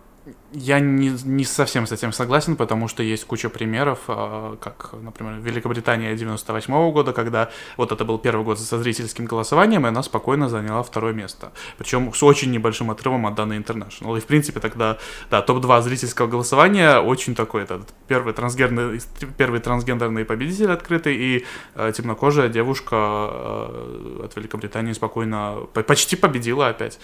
Я 0.53 0.79
не, 0.79 1.09
не 1.23 1.43
совсем 1.43 1.87
с 1.87 1.91
этим 1.91 2.11
согласен, 2.11 2.55
потому 2.55 2.87
что 2.87 3.01
есть 3.01 3.25
куча 3.25 3.49
примеров, 3.49 3.99
а, 4.07 4.55
как, 4.57 4.93
например, 5.01 5.39
Великобритания 5.39 6.15
98 6.15 6.91
года, 6.91 7.11
когда 7.11 7.49
вот 7.75 7.91
это 7.91 8.05
был 8.05 8.19
первый 8.19 8.45
год 8.45 8.59
со 8.59 8.77
зрительским 8.77 9.25
голосованием, 9.25 9.83
и 9.85 9.89
она 9.89 10.03
спокойно 10.03 10.47
заняла 10.47 10.83
второе 10.83 11.13
место. 11.13 11.51
Причем 11.79 12.13
с 12.13 12.21
очень 12.21 12.51
небольшим 12.51 12.91
отрывом 12.91 13.25
от 13.25 13.33
данной 13.33 13.57
International. 13.57 14.15
И, 14.15 14.21
в 14.21 14.25
принципе, 14.25 14.59
тогда, 14.59 14.99
да, 15.31 15.41
топ-2 15.41 15.81
зрительского 15.81 16.27
голосования 16.27 16.99
очень 16.99 17.33
такой, 17.33 17.63
этот 17.63 17.89
первый, 18.07 18.33
трансгендерный, 18.33 19.01
первый 19.37 19.59
трансгендерный 19.59 20.23
победитель 20.23 20.71
открытый, 20.71 21.15
и 21.15 21.45
э, 21.73 21.91
темнокожая 21.97 22.47
девушка 22.47 22.95
э, 22.95 24.21
от 24.25 24.35
Великобритании 24.35 24.93
спокойно, 24.93 25.67
по- 25.73 25.81
почти 25.81 26.15
победила 26.15 26.67
опять. 26.67 26.99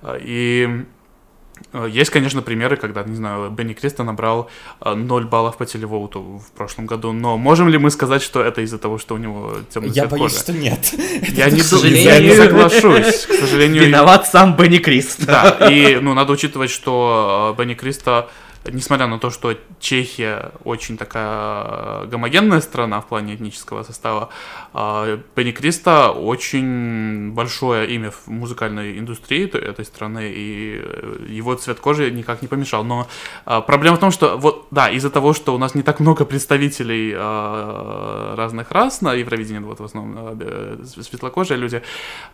Э, 0.00 0.18
И 0.22 0.86
Есть, 1.88 2.10
конечно, 2.10 2.42
примеры, 2.42 2.76
когда, 2.76 3.02
не 3.02 3.14
знаю, 3.16 3.50
Бенни 3.50 3.72
Криста 3.72 4.04
набрал 4.04 4.50
э, 4.80 4.94
0 4.94 5.24
баллов 5.26 5.56
по 5.56 5.64
телевоуту 5.64 6.42
в 6.46 6.52
прошлом 6.52 6.86
году, 6.86 7.12
но 7.12 7.38
можем 7.38 7.68
ли 7.68 7.78
мы 7.78 7.90
сказать, 7.90 8.22
что 8.22 8.42
это 8.42 8.60
из-за 8.62 8.78
того, 8.78 8.98
что 8.98 9.14
у 9.14 9.18
него 9.18 9.54
темный 9.72 9.90
Я 9.90 10.02
цвет 10.02 10.10
боюсь, 10.10 10.32
кожи? 10.32 10.42
что 10.42 10.52
нет. 10.52 10.92
Я 11.28 11.50
не, 11.50 11.62
сожалению. 11.62 12.04
я 12.04 12.18
не 12.18 12.34
соглашусь, 12.34 13.26
к 13.26 13.32
сожалению. 13.32 13.82
Виноват 13.86 14.26
сам 14.26 14.56
Бенни 14.56 14.78
Крист. 14.78 15.24
Да, 15.24 15.68
и, 15.70 15.96
ну, 15.96 16.14
надо 16.14 16.32
учитывать, 16.32 16.70
что 16.70 17.54
э, 17.56 17.60
Бенни 17.60 17.74
Криста 17.74 18.28
несмотря 18.64 19.06
на 19.06 19.18
то, 19.18 19.30
что 19.30 19.56
Чехия 19.80 20.52
очень 20.64 20.96
такая 20.96 22.06
гомогенная 22.06 22.60
страна 22.60 23.00
в 23.00 23.06
плане 23.06 23.34
этнического 23.34 23.82
состава, 23.82 24.28
э, 24.74 25.18
Пенни 25.34 25.52
Криста 25.52 26.10
очень 26.10 27.32
большое 27.32 27.88
имя 27.94 28.10
в 28.10 28.28
музыкальной 28.28 28.98
индустрии 28.98 29.48
этой 29.48 29.84
страны, 29.84 30.32
и 30.34 30.80
э, 30.82 31.26
его 31.28 31.54
цвет 31.54 31.80
кожи 31.80 32.10
никак 32.10 32.42
не 32.42 32.48
помешал. 32.48 32.84
Но 32.84 33.08
э, 33.46 33.60
проблема 33.66 33.96
в 33.96 34.00
том, 34.00 34.10
что 34.10 34.36
вот, 34.36 34.66
да, 34.70 34.90
из-за 34.90 35.10
того, 35.10 35.32
что 35.32 35.54
у 35.54 35.58
нас 35.58 35.74
не 35.74 35.82
так 35.82 36.00
много 36.00 36.24
представителей 36.24 37.12
э, 37.14 38.34
разных 38.36 38.70
рас 38.70 39.00
на 39.00 39.14
Евровидении, 39.14 39.64
вот 39.64 39.80
в 39.80 39.84
основном 39.84 40.38
э, 40.40 40.84
светлокожие 40.84 41.58
люди, 41.58 41.82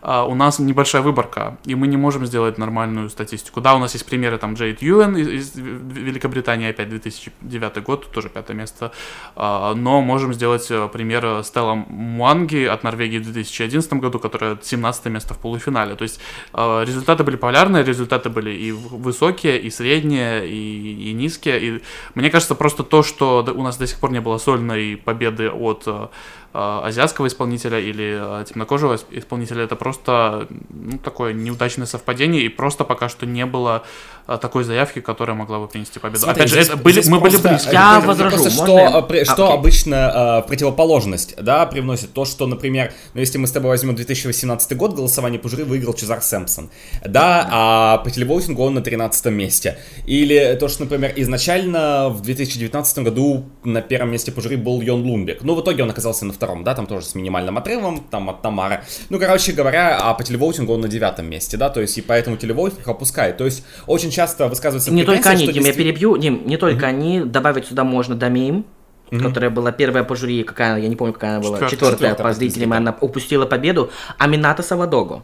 э, 0.01 0.23
у 0.27 0.35
нас 0.35 0.59
небольшая 0.59 1.01
выборка, 1.01 1.57
и 1.65 1.75
мы 1.75 1.87
не 1.87 1.97
можем 1.97 2.25
сделать 2.25 2.57
нормальную 2.57 3.09
статистику. 3.09 3.61
Да, 3.61 3.75
у 3.75 3.79
нас 3.79 3.93
есть 3.93 4.05
примеры, 4.05 4.37
там, 4.37 4.53
Джейд 4.53 4.81
Юэн 4.81 5.17
из, 5.17 5.27
из 5.27 5.55
Великобритании, 5.55 6.18
опять 6.25 6.89
2009 6.89 7.83
год, 7.83 8.11
тоже 8.11 8.29
пятое 8.29 8.55
место, 8.55 8.91
э, 9.35 9.73
но 9.75 10.01
можем 10.01 10.33
сделать 10.33 10.69
э, 10.69 10.87
пример 10.91 11.43
Стелла 11.43 11.75
Муанги 11.75 12.65
от 12.65 12.83
Норвегии 12.83 13.19
в 13.19 13.23
2011 13.23 13.93
году, 13.93 14.19
которая 14.19 14.57
17 14.61 15.05
место 15.05 15.33
в 15.33 15.37
полуфинале. 15.37 15.95
То 15.95 16.03
есть 16.03 16.19
э, 16.53 16.83
результаты 16.85 17.23
были 17.23 17.35
полярные, 17.35 17.83
результаты 17.83 18.29
были 18.29 18.51
и 18.51 18.71
высокие, 18.71 19.59
и 19.59 19.69
средние, 19.69 20.47
и, 20.47 21.09
и 21.09 21.13
низкие. 21.13 21.59
И 21.61 21.83
мне 22.15 22.29
кажется, 22.29 22.55
просто 22.55 22.83
то, 22.83 23.03
что 23.03 23.45
у 23.55 23.63
нас 23.63 23.77
до 23.77 23.87
сих 23.87 23.99
пор 23.99 24.11
не 24.11 24.21
было 24.21 24.37
сольной 24.37 24.97
победы 24.97 25.49
от 25.49 25.83
э, 25.85 26.07
Э, 26.51 26.81
азиатского 26.83 27.27
исполнителя 27.27 27.79
или 27.79 28.41
э, 28.41 28.45
темнокожего 28.45 28.97
исполнителя, 29.11 29.65
это 29.65 29.75
просто 29.75 30.47
ну, 30.69 30.97
такое 30.97 31.31
неудачное 31.31 31.85
совпадение, 31.85 32.41
и 32.41 32.49
просто 32.49 32.83
пока 32.83 33.07
что 33.07 33.27
не 33.27 33.45
было 33.45 33.83
э, 34.25 34.35
такой 34.41 34.63
заявки, 34.63 34.99
которая 34.99 35.37
могла 35.37 35.59
бы 35.59 35.67
принести 35.67 35.99
победу. 35.99 36.08
Смотри, 36.17 36.41
Опять 36.41 36.49
же, 36.49 36.55
здесь, 36.55 36.67
это 36.67 36.77
были, 36.77 36.93
здесь 36.93 37.07
мы 37.07 37.19
просто, 37.19 37.39
были 37.39 37.53
близки. 37.53 37.69
Я 37.71 37.99
возражу, 37.99 38.37
просто 38.37 38.49
я? 38.49 38.89
что, 38.89 39.01
при- 39.03 39.19
А, 39.19 39.25
что 39.25 39.45
окей. 39.47 39.57
обычно 39.57 40.41
э, 40.43 40.47
противоположность, 40.47 41.35
да, 41.41 41.65
привносит 41.65 42.13
то, 42.13 42.25
что, 42.25 42.47
например, 42.47 42.93
ну, 43.13 43.19
если 43.21 43.37
мы 43.37 43.47
с 43.47 43.51
тобой 43.51 43.69
возьмем 43.69 43.95
2018 43.95 44.75
год, 44.77 44.93
голосование 44.95 45.39
по 45.39 45.49
жюри 45.49 45.63
выиграл 45.63 45.93
Чезар 45.93 46.21
Сэмпсон, 46.21 46.69
да, 47.05 47.47
а 47.51 47.97
по 47.99 48.09
телевоутингу 48.11 48.63
он 48.63 48.73
на 48.75 48.81
13 48.81 49.25
месте. 49.27 49.77
Или 50.05 50.57
то, 50.59 50.67
что, 50.67 50.83
например, 50.83 51.13
изначально 51.15 52.09
в 52.09 52.21
2019 52.21 52.99
году 52.99 53.45
на 53.63 53.81
первом 53.81 54.11
месте 54.11 54.31
по 54.31 54.41
жюри 54.41 54.55
был 54.55 54.81
Йон 54.81 55.03
Лунбек. 55.03 55.43
Ну, 55.43 55.55
в 55.55 55.61
итоге 55.61 55.83
он 55.83 55.89
оказался 55.89 56.25
на 56.25 56.33
втором, 56.33 56.63
да, 56.63 56.75
там 56.75 56.87
тоже 56.87 57.05
с 57.05 57.15
минимальным 57.15 57.57
отрывом, 57.57 58.03
там 58.09 58.29
от 58.29 58.41
Тамары. 58.41 58.81
Ну, 59.09 59.19
короче 59.19 59.51
говоря, 59.51 59.97
а 60.01 60.13
по 60.13 60.23
телевоутингу 60.23 60.73
он 60.73 60.81
на 60.81 60.87
девятом 60.87 61.29
месте, 61.29 61.57
да, 61.57 61.69
то 61.69 61.81
есть 61.81 61.97
и 61.97 62.01
поэтому 62.01 62.37
телевоутинг 62.37 62.87
опускает. 62.87 63.37
То 63.37 63.45
есть 63.45 63.63
очень 63.87 64.11
часто 64.11 64.47
высказывается 64.47 64.91
Не 64.91 65.03
только 65.03 65.29
они, 65.29 65.43
что 65.43 65.53
Дим, 65.53 65.61
я 65.63 65.67
действительно- 65.67 65.93
перебью. 65.99 66.17
Дим, 66.17 66.47
не 66.47 66.57
только 66.57 66.87
они, 66.87 67.21
добавить 67.21 67.67
сюда 67.67 67.83
можно 67.83 68.15
Дамеем, 68.15 68.65
которая 69.11 69.49
была 69.49 69.71
первая 69.71 70.03
по 70.03 70.15
жюри, 70.15 70.43
какая 70.43 70.71
она, 70.71 70.77
я 70.77 70.87
не 70.87 70.95
помню, 70.95 71.13
какая 71.13 71.31
она 71.31 71.39
была, 71.39 71.57
Четвертая. 71.57 71.69
четвертая 71.69 71.95
Четвертая 71.97 72.23
по 72.25 72.29
по 72.29 72.33
зрителям, 72.33 72.69
зрителям. 72.69 72.73
она 72.73 72.97
упустила 73.01 73.45
победу. 73.45 73.91
Амината 74.17 74.63
Савадого. 74.63 75.23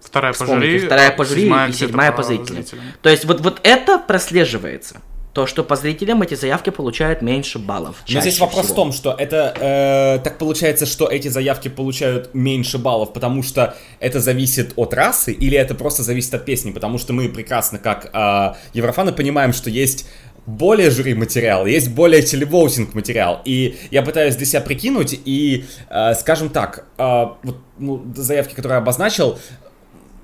Вторая 0.00 0.32
по 0.32 0.44
Вспомните, 0.44 0.72
жюри, 0.72 0.86
вторая 0.86 1.10
по 1.12 1.24
жюри 1.24 1.42
седьмая 1.42 1.68
и 1.68 1.72
седьмая 1.72 2.10
по 2.10 2.18
по 2.18 2.22
зрителям. 2.24 2.64
То 3.02 3.08
есть 3.08 3.24
вот, 3.24 3.40
вот 3.40 3.60
это 3.62 3.98
прослеживается. 3.98 5.00
То, 5.32 5.46
что 5.46 5.64
по 5.64 5.76
зрителям 5.76 6.20
эти 6.20 6.34
заявки 6.34 6.68
получают 6.70 7.22
меньше 7.22 7.58
баллов. 7.58 7.96
Но 8.08 8.20
здесь 8.20 8.38
вопрос 8.38 8.66
всего. 8.66 8.74
в 8.74 8.76
том, 8.76 8.92
что 8.92 9.14
это 9.18 9.54
э, 9.58 10.22
так 10.22 10.36
получается, 10.36 10.84
что 10.84 11.06
эти 11.08 11.28
заявки 11.28 11.68
получают 11.68 12.34
меньше 12.34 12.76
баллов, 12.76 13.14
потому 13.14 13.42
что 13.42 13.74
это 13.98 14.20
зависит 14.20 14.74
от 14.76 14.92
расы, 14.92 15.32
или 15.32 15.56
это 15.56 15.74
просто 15.74 16.02
зависит 16.02 16.34
от 16.34 16.44
песни, 16.44 16.70
потому 16.70 16.98
что 16.98 17.14
мы 17.14 17.30
прекрасно, 17.30 17.78
как 17.78 18.10
э, 18.12 18.54
еврофаны, 18.74 19.12
понимаем, 19.12 19.54
что 19.54 19.70
есть 19.70 20.06
более 20.46 20.90
жюри 20.90 21.14
материал, 21.14 21.66
есть 21.66 21.90
более 21.90 22.22
телевоутинг 22.22 22.94
материал. 22.94 23.40
И 23.44 23.78
я 23.90 24.02
пытаюсь 24.02 24.36
для 24.36 24.46
себя 24.46 24.60
прикинуть, 24.60 25.18
и, 25.24 25.64
э, 25.88 26.14
скажем 26.14 26.48
так, 26.48 26.86
э, 26.98 27.24
вот, 27.42 27.56
ну, 27.78 28.04
заявки, 28.14 28.54
которые 28.54 28.76
я 28.76 28.82
обозначил, 28.82 29.38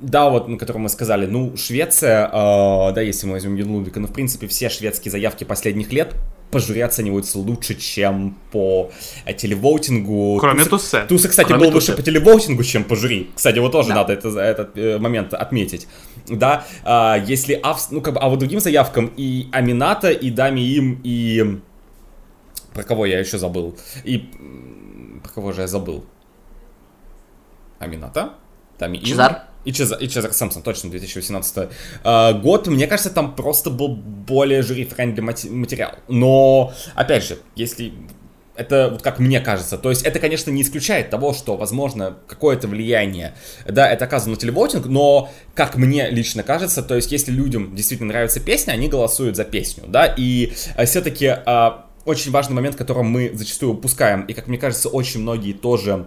да, 0.00 0.30
вот, 0.30 0.48
на 0.48 0.56
котором 0.58 0.82
мы 0.82 0.88
сказали, 0.88 1.26
ну, 1.26 1.56
Швеция, 1.56 2.26
э, 2.28 2.92
да, 2.92 3.00
если 3.00 3.26
мы 3.26 3.32
возьмем 3.32 3.56
Юн 3.56 3.70
Лудвика, 3.70 4.00
ну, 4.00 4.06
в 4.06 4.12
принципе, 4.12 4.46
все 4.46 4.68
шведские 4.68 5.10
заявки 5.12 5.44
последних 5.44 5.92
лет 5.92 6.14
по 6.50 6.60
жюри 6.60 6.80
оцениваются 6.80 7.38
лучше, 7.38 7.74
чем 7.74 8.38
по 8.52 8.90
э, 9.26 9.34
телевоутингу. 9.34 10.38
Кроме 10.40 10.62
Туса- 10.64 10.68
Туссе. 10.70 11.04
Туса, 11.06 11.28
кстати, 11.28 11.48
Кроме 11.48 11.64
был 11.64 11.72
выше 11.72 11.88
Тусы. 11.88 11.96
по 11.98 12.02
телевоутингу, 12.02 12.62
чем 12.64 12.84
по 12.84 12.96
жюри. 12.96 13.30
Кстати, 13.34 13.58
вот 13.58 13.72
тоже 13.72 13.90
Да. 13.90 13.96
надо 13.96 14.12
это, 14.14 14.28
этот 14.40 14.78
э, 14.78 14.98
момент 14.98 15.34
отметить. 15.34 15.86
Да, 16.28 16.64
а, 16.84 17.16
если, 17.18 17.60
Авс- 17.60 17.88
ну, 17.90 18.00
как 18.00 18.14
бы, 18.14 18.20
а 18.20 18.28
вот 18.28 18.38
другим 18.38 18.60
заявкам 18.60 19.12
и 19.16 19.48
Амината, 19.52 20.10
и 20.10 20.30
Дами 20.30 20.60
Им, 20.60 21.00
и... 21.04 21.58
Про 22.72 22.82
кого 22.82 23.04
я 23.06 23.18
еще 23.18 23.36
забыл? 23.38 23.76
И... 24.04 24.18
Про 25.22 25.32
кого 25.32 25.52
же 25.52 25.62
я 25.62 25.66
забыл? 25.66 26.04
Амината? 27.78 28.34
Дами 28.78 28.98
Им. 28.98 29.04
Чезар? 29.04 29.44
И 29.68 29.72
Чезар, 29.72 29.98
и 29.98 30.08
Чезар 30.08 30.32
Сэмпсон, 30.32 30.62
точно, 30.62 30.90
2018 30.90 31.68
э, 32.02 32.32
год. 32.40 32.68
Мне 32.68 32.86
кажется, 32.86 33.10
там 33.10 33.36
просто 33.36 33.68
был 33.68 33.88
более 33.88 34.62
жюри-френдли 34.62 35.20
материал. 35.20 35.92
Но, 36.08 36.72
опять 36.94 37.24
же, 37.24 37.36
если... 37.54 37.92
Это 38.56 38.88
вот 38.90 39.02
как 39.02 39.18
мне 39.18 39.40
кажется. 39.40 39.76
То 39.76 39.90
есть 39.90 40.04
это, 40.04 40.20
конечно, 40.20 40.50
не 40.50 40.62
исключает 40.62 41.10
того, 41.10 41.34
что, 41.34 41.58
возможно, 41.58 42.16
какое-то 42.26 42.66
влияние, 42.66 43.34
да, 43.68 43.88
это 43.88 44.06
оказано 44.06 44.36
на 44.36 44.40
телевотинг, 44.40 44.86
но, 44.86 45.30
как 45.54 45.76
мне 45.76 46.08
лично 46.08 46.42
кажется, 46.42 46.82
то 46.82 46.96
есть 46.96 47.12
если 47.12 47.30
людям 47.30 47.76
действительно 47.76 48.08
нравится 48.08 48.40
песня, 48.40 48.72
они 48.72 48.88
голосуют 48.88 49.36
за 49.36 49.44
песню, 49.44 49.84
да, 49.86 50.06
и 50.06 50.54
все-таки 50.86 51.36
очень 52.04 52.32
важный 52.32 52.54
момент, 52.56 52.74
который 52.74 53.04
мы 53.04 53.30
зачастую 53.32 53.74
упускаем, 53.74 54.22
и, 54.22 54.32
как 54.32 54.48
мне 54.48 54.58
кажется, 54.58 54.88
очень 54.88 55.20
многие 55.20 55.52
тоже 55.52 56.06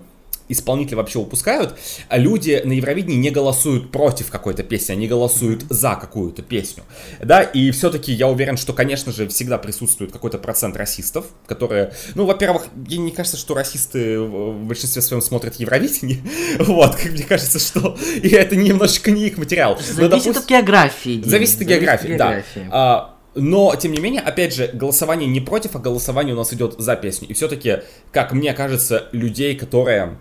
исполнители 0.52 0.96
вообще 0.96 1.20
упускают, 1.20 1.78
а 2.10 2.18
люди 2.18 2.62
на 2.64 2.74
Евровидении 2.74 3.18
не 3.18 3.32
голосуют 3.32 3.92
против 3.92 4.30
какой-то 4.30 4.64
песни, 4.64 4.94
они 4.94 5.08
голосуют 5.08 5.64
за 5.70 5.96
какую-то 5.96 6.42
песню. 6.42 6.84
Да, 7.22 7.42
и 7.42 7.72
все-таки 7.72 8.12
я 8.12 8.28
уверен, 8.28 8.58
что, 8.58 8.74
конечно 8.74 9.12
же, 9.12 9.28
всегда 9.28 9.58
присутствует 9.58 10.12
какой-то 10.12 10.38
процент 10.38 10.76
расистов, 10.78 11.26
которые, 11.46 11.94
ну, 12.16 12.26
во-первых, 12.26 12.68
мне 12.76 12.98
не 12.98 13.12
кажется, 13.12 13.38
что 13.38 13.54
расисты 13.54 14.20
в 14.20 14.66
большинстве 14.66 15.02
своем 15.02 15.22
смотрят 15.22 15.56
Евровидение, 15.56 16.22
вот, 16.60 16.96
как 16.96 17.12
мне 17.12 17.24
кажется, 17.24 17.60
что 17.60 17.98
и 18.22 18.30
это 18.30 18.56
немножечко 18.56 19.12
не 19.12 19.28
их 19.28 19.38
материал. 19.38 19.76
Но, 19.76 19.82
Зависит 19.82 20.10
допустим, 20.10 20.36
от 20.38 20.50
географии. 20.50 21.16
Дим, 21.18 21.30
Зависит 21.30 21.62
от 21.62 21.68
географии, 21.68 22.08
да. 22.18 22.28
географии. 22.28 22.68
А, 22.72 23.18
но, 23.34 23.74
тем 23.76 23.94
не 23.94 24.00
менее, 24.00 24.22
опять 24.22 24.54
же, 24.54 24.70
голосование 24.74 25.30
не 25.30 25.40
против, 25.40 25.76
а 25.76 25.80
голосование 25.80 26.36
у 26.36 26.38
нас 26.38 26.54
идет 26.54 26.76
за 26.78 26.96
песню. 26.96 27.30
И 27.30 27.34
все-таки, 27.34 27.80
как 28.12 28.34
мне 28.34 28.54
кажется, 28.54 29.08
людей, 29.14 29.56
которые 29.56 30.18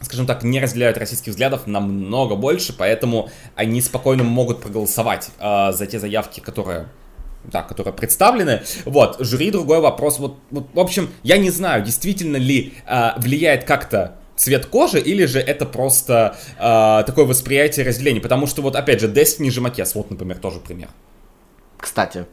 скажем 0.00 0.26
так, 0.26 0.42
не 0.42 0.60
разделяют 0.60 0.98
российских 0.98 1.32
взглядов 1.32 1.66
намного 1.66 2.36
больше, 2.36 2.72
поэтому 2.72 3.30
они 3.54 3.80
спокойно 3.80 4.24
могут 4.24 4.60
проголосовать 4.60 5.30
э, 5.38 5.72
за 5.72 5.86
те 5.86 5.98
заявки, 5.98 6.40
которые 6.40 6.88
да, 7.44 7.62
которые 7.62 7.94
представлены. 7.94 8.62
Вот, 8.84 9.16
жюри 9.20 9.50
другой 9.50 9.80
вопрос. 9.80 10.18
Вот, 10.18 10.36
вот 10.50 10.68
в 10.74 10.80
общем, 10.80 11.08
я 11.22 11.38
не 11.38 11.50
знаю, 11.50 11.82
действительно 11.82 12.36
ли 12.36 12.74
э, 12.86 13.10
влияет 13.16 13.64
как-то 13.64 14.16
цвет 14.36 14.66
кожи, 14.66 15.00
или 15.00 15.24
же 15.24 15.40
это 15.40 15.66
просто 15.66 16.36
э, 16.58 17.02
такое 17.06 17.24
восприятие 17.24 17.86
разделения. 17.86 18.20
Потому 18.20 18.46
что 18.46 18.62
вот, 18.62 18.76
опять 18.76 19.00
же, 19.00 19.08
Destiny 19.08 19.50
Жемакес, 19.50 19.94
вот, 19.94 20.10
например, 20.10 20.38
тоже 20.38 20.60
пример. 20.60 20.88
Кстати, 21.78 22.26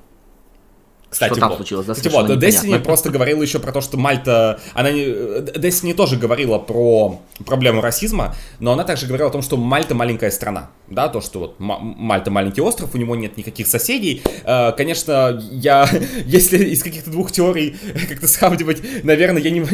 Кстати, 1.15 1.31
Что 1.31 1.39
там 1.39 1.49
вот. 1.51 1.55
случилось, 1.59 1.85
да, 1.85 1.93
Кстати, 1.93 2.13
вот, 2.13 2.29
Destiny 2.29 2.77
просто 2.77 3.09
говорила 3.09 3.41
еще 3.41 3.59
про 3.59 3.71
то, 3.71 3.79
что 3.79 3.95
Мальта... 3.95 4.59
Она 4.73 4.91
не... 4.91 5.05
Destiny 5.05 5.93
тоже 5.93 6.17
говорила 6.17 6.57
про 6.57 7.21
проблему 7.45 7.79
расизма, 7.79 8.35
но 8.59 8.73
она 8.73 8.83
также 8.83 9.07
говорила 9.07 9.29
о 9.29 9.31
том, 9.31 9.41
что 9.41 9.55
Мальта 9.55 9.95
маленькая 9.95 10.29
страна. 10.29 10.71
Да, 10.89 11.07
то, 11.07 11.21
что 11.21 11.39
вот 11.39 11.55
Мальта 11.57 12.31
маленький 12.31 12.59
остров, 12.59 12.95
у 12.95 12.97
него 12.97 13.15
нет 13.15 13.37
никаких 13.37 13.67
соседей. 13.67 14.23
Э, 14.43 14.73
Конечно, 14.73 15.41
я... 15.51 15.87
Если 16.25 16.57
из 16.65 16.83
каких-то 16.83 17.11
двух 17.11 17.31
теорий 17.31 17.77
как-то 18.09 18.27
сравнивать, 18.27 18.83
наверное, 19.05 19.41
я 19.41 19.51
не... 19.51 19.65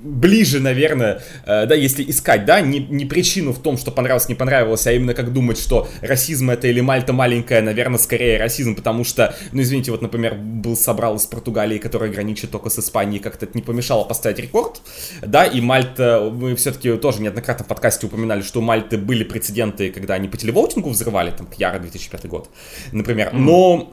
ближе, 0.00 0.60
наверное, 0.60 1.22
э, 1.44 1.66
да, 1.66 1.74
если 1.74 2.08
искать, 2.08 2.44
да, 2.44 2.60
не, 2.60 2.78
не 2.78 3.04
причину 3.04 3.52
в 3.52 3.60
том, 3.60 3.76
что 3.76 3.90
понравилось, 3.90 4.28
не 4.28 4.34
понравилось, 4.34 4.86
а 4.86 4.92
именно 4.92 5.14
как 5.14 5.32
думать, 5.32 5.58
что 5.58 5.88
расизм 6.00 6.50
это 6.50 6.68
или 6.68 6.80
Мальта 6.80 7.12
маленькая, 7.12 7.62
наверное, 7.62 7.98
скорее 7.98 8.38
расизм, 8.38 8.74
потому 8.74 9.04
что, 9.04 9.34
ну, 9.52 9.62
извините, 9.62 9.90
вот, 9.90 10.02
например, 10.02 10.34
был 10.34 10.76
собрал 10.76 11.16
из 11.16 11.26
Португалии, 11.26 11.78
который 11.78 12.10
граничит 12.10 12.50
только 12.50 12.70
с 12.70 12.78
Испанией, 12.78 13.20
как-то 13.20 13.46
это 13.46 13.56
не 13.56 13.62
помешало 13.62 14.04
поставить 14.04 14.38
рекорд, 14.38 14.80
да, 15.20 15.44
и 15.44 15.60
Мальта, 15.60 16.30
мы 16.32 16.54
все-таки 16.54 16.96
тоже 16.96 17.20
неоднократно 17.20 17.64
в 17.64 17.68
подкасте 17.68 18.06
упоминали, 18.06 18.42
что 18.42 18.60
у 18.60 18.62
Мальты 18.62 18.98
были 18.98 19.24
прецеденты, 19.24 19.90
когда 19.90 20.14
они 20.14 20.28
по 20.28 20.36
телевоутингу 20.36 20.90
взрывали, 20.90 21.32
там, 21.32 21.48
Яра 21.58 21.80
2005 21.80 22.26
год, 22.26 22.50
например, 22.92 23.32
но 23.32 23.90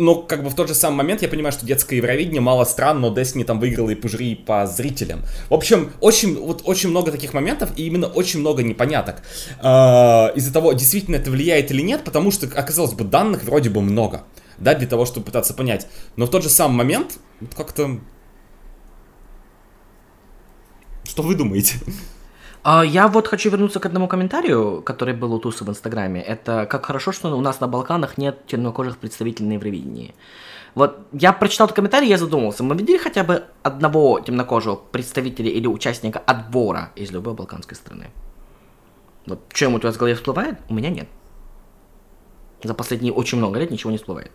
но 0.00 0.16
как 0.16 0.42
бы 0.42 0.50
в 0.50 0.54
тот 0.54 0.68
же 0.68 0.74
самый 0.74 0.96
момент 0.96 1.22
я 1.22 1.28
понимаю, 1.28 1.52
что 1.52 1.66
детское 1.66 1.96
Евровидение 1.96 2.40
мало 2.40 2.64
стран, 2.64 3.00
но 3.00 3.14
Destiny 3.14 3.44
там 3.44 3.60
выиграла 3.60 3.90
и 3.90 3.94
по 3.94 4.08
по 4.46 4.66
зрителям. 4.66 5.22
В 5.48 5.54
общем, 5.54 5.92
очень, 6.00 6.36
вот, 6.36 6.62
очень 6.64 6.88
много 6.88 7.12
таких 7.12 7.34
моментов, 7.34 7.70
и 7.76 7.86
именно 7.86 8.08
очень 8.08 8.40
много 8.40 8.62
непоняток. 8.62 9.22
Э, 9.62 10.32
Из-за 10.34 10.52
того, 10.52 10.72
действительно 10.72 11.16
это 11.16 11.30
влияет 11.30 11.70
или 11.70 11.82
нет, 11.82 12.02
потому 12.04 12.32
что, 12.32 12.46
оказалось 12.46 12.94
бы, 12.94 13.04
данных 13.04 13.44
вроде 13.44 13.70
бы 13.70 13.80
много. 13.80 14.24
да, 14.60 14.74
для 14.74 14.86
того, 14.86 15.06
чтобы 15.06 15.26
пытаться 15.26 15.54
понять. 15.54 15.86
Но 16.16 16.26
в 16.26 16.30
тот 16.30 16.42
же 16.42 16.48
самый 16.48 16.76
момент, 16.76 17.18
как-то... 17.56 17.98
Что 21.04 21.22
вы 21.22 21.34
думаете? 21.34 21.78
А, 22.62 22.84
Я 22.84 23.08
вот 23.08 23.26
хочу 23.26 23.50
вернуться 23.50 23.80
к 23.80 23.86
одному 23.86 24.06
комментарию, 24.08 24.82
который 24.82 25.14
был 25.14 25.32
у 25.32 25.38
Туса 25.38 25.64
в 25.64 25.70
Инстаграме. 25.70 26.20
Это 26.20 26.66
как 26.66 26.86
хорошо, 26.86 27.12
что 27.12 27.34
у 27.36 27.40
нас 27.40 27.60
на 27.60 27.68
Балканах 27.68 28.18
нет 28.18 28.46
темнокожих 28.46 28.98
представителей 28.98 29.48
на 29.48 29.52
Евровидении. 29.54 30.14
Вот 30.74 30.98
я 31.12 31.32
прочитал 31.32 31.66
этот 31.66 31.76
комментарий, 31.76 32.08
я 32.08 32.18
задумался, 32.18 32.62
мы 32.62 32.76
видели 32.76 32.96
хотя 32.96 33.24
бы 33.24 33.44
одного 33.62 34.20
темнокожего 34.20 34.76
представителя 34.76 35.50
или 35.50 35.66
участника 35.66 36.20
отбора 36.20 36.92
из 36.94 37.10
любой 37.10 37.34
балканской 37.34 37.76
страны? 37.76 38.10
Вот 39.26 39.40
что-нибудь 39.52 39.84
у 39.84 39.88
вас 39.88 39.96
в 39.96 39.98
голове 39.98 40.14
всплывает? 40.14 40.58
У 40.68 40.74
меня 40.74 40.90
нет. 40.90 41.08
За 42.62 42.74
последние 42.74 43.12
очень 43.12 43.38
много 43.38 43.58
лет 43.58 43.70
ничего 43.70 43.90
не 43.90 43.96
всплывает. 43.96 44.30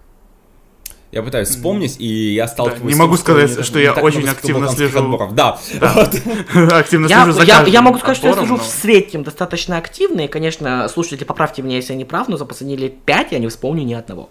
Я 1.12 1.24
пытаюсь 1.24 1.48
вспомнить, 1.50 1.96
и 2.00 2.34
я 2.34 2.48
сталкиваюсь 2.48 2.84
не 2.84 2.94
с 2.94 2.98
могу 2.98 3.16
сказать, 3.16 3.56
не- 3.58 3.64
что 3.64 3.78
не 3.78 3.84
я 3.86 3.94
очень 3.94 4.28
активно 4.28 4.68
слежу. 4.68 5.00
отборов. 5.00 5.34
Да, 5.34 5.58
Да. 5.80 5.94
вот. 5.94 6.16
Активно 6.74 7.08
Я, 7.08 7.24
слежу 7.24 7.32
за 7.40 7.44
я- 7.44 7.64
я 7.64 7.82
могу 7.82 8.00
сказать, 8.00 8.18
что 8.18 8.28
я 8.28 8.34
слежу 8.34 8.58
но- 8.58 8.64
в 8.64 8.66
среднем 8.66 9.24
достаточно 9.24 9.78
активно, 9.78 10.22
и, 10.22 10.28
конечно, 10.28 10.88
слушатели, 10.90 11.24
поправьте 11.24 11.62
меня, 11.62 11.78
если 11.78 11.94
я 11.94 11.98
не 11.98 12.06
прав, 12.06 12.28
но 12.28 12.36
за 12.38 12.46
последние 12.46 12.78
лет 12.78 12.98
пять 13.04 13.32
я 13.32 13.40
не 13.40 13.48
вспомню 13.48 13.84
ни 13.84 13.94
одного. 13.94 14.30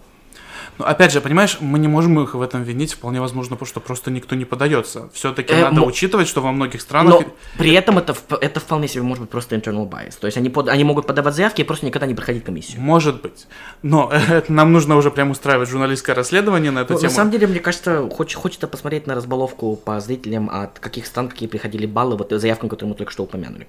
Но 0.77 0.85
опять 0.85 1.11
же, 1.13 1.21
понимаешь, 1.21 1.57
мы 1.61 1.79
не 1.79 1.87
можем 1.87 2.19
их 2.19 2.35
в 2.35 2.41
этом 2.41 2.63
винить, 2.63 2.93
вполне 2.93 3.21
возможно, 3.21 3.55
потому 3.55 3.67
что 3.67 3.79
просто 3.79 4.11
никто 4.11 4.35
не 4.35 4.45
подается. 4.45 5.09
Все-таки 5.13 5.53
Э, 5.53 5.61
надо 5.63 5.81
мо- 5.81 5.87
учитывать, 5.87 6.27
что 6.27 6.41
во 6.41 6.51
многих 6.51 6.81
странах... 6.81 7.13
Но 7.21 7.25
при 7.57 7.71
этом 7.73 7.97
это, 7.97 8.13
это 8.41 8.59
вполне 8.59 8.87
себе 8.87 9.03
может 9.03 9.21
быть 9.21 9.29
просто 9.29 9.55
internal 9.55 9.87
bias. 9.89 10.15
То 10.19 10.27
есть 10.27 10.37
они, 10.37 10.49
под- 10.49 10.67
они 10.69 10.83
могут 10.83 11.07
подавать 11.07 11.33
заявки 11.35 11.61
и 11.61 11.63
просто 11.63 11.85
никогда 11.85 12.07
не 12.07 12.13
проходить 12.13 12.43
комиссию. 12.43 12.81
Может 12.81 13.21
быть. 13.21 13.47
Но 13.83 14.11
это 14.29 14.51
нам 14.51 14.73
нужно 14.73 14.95
уже 14.97 15.11
прям 15.11 15.31
устраивать 15.31 15.69
журналистское 15.69 16.15
расследование 16.15 16.71
на 16.71 16.79
эту 16.79 16.93
Ну, 16.93 16.99
на 16.99 17.01
тему. 17.01 17.13
самом 17.13 17.31
деле, 17.31 17.47
мне 17.47 17.59
кажется, 17.59 18.09
хоч- 18.09 18.35
хочется 18.35 18.67
посмотреть 18.67 19.07
на 19.07 19.15
разбаловку 19.15 19.75
по 19.77 19.99
зрителям, 19.99 20.49
от 20.51 20.79
каких 20.79 21.05
стран 21.05 21.29
какие 21.29 21.47
приходили 21.47 21.85
баллы, 21.85 22.17
вот 22.17 22.31
заявкам, 22.31 22.69
которые 22.69 22.89
мы 22.91 22.95
только 22.95 23.11
что 23.11 23.23
упомянули. 23.23 23.67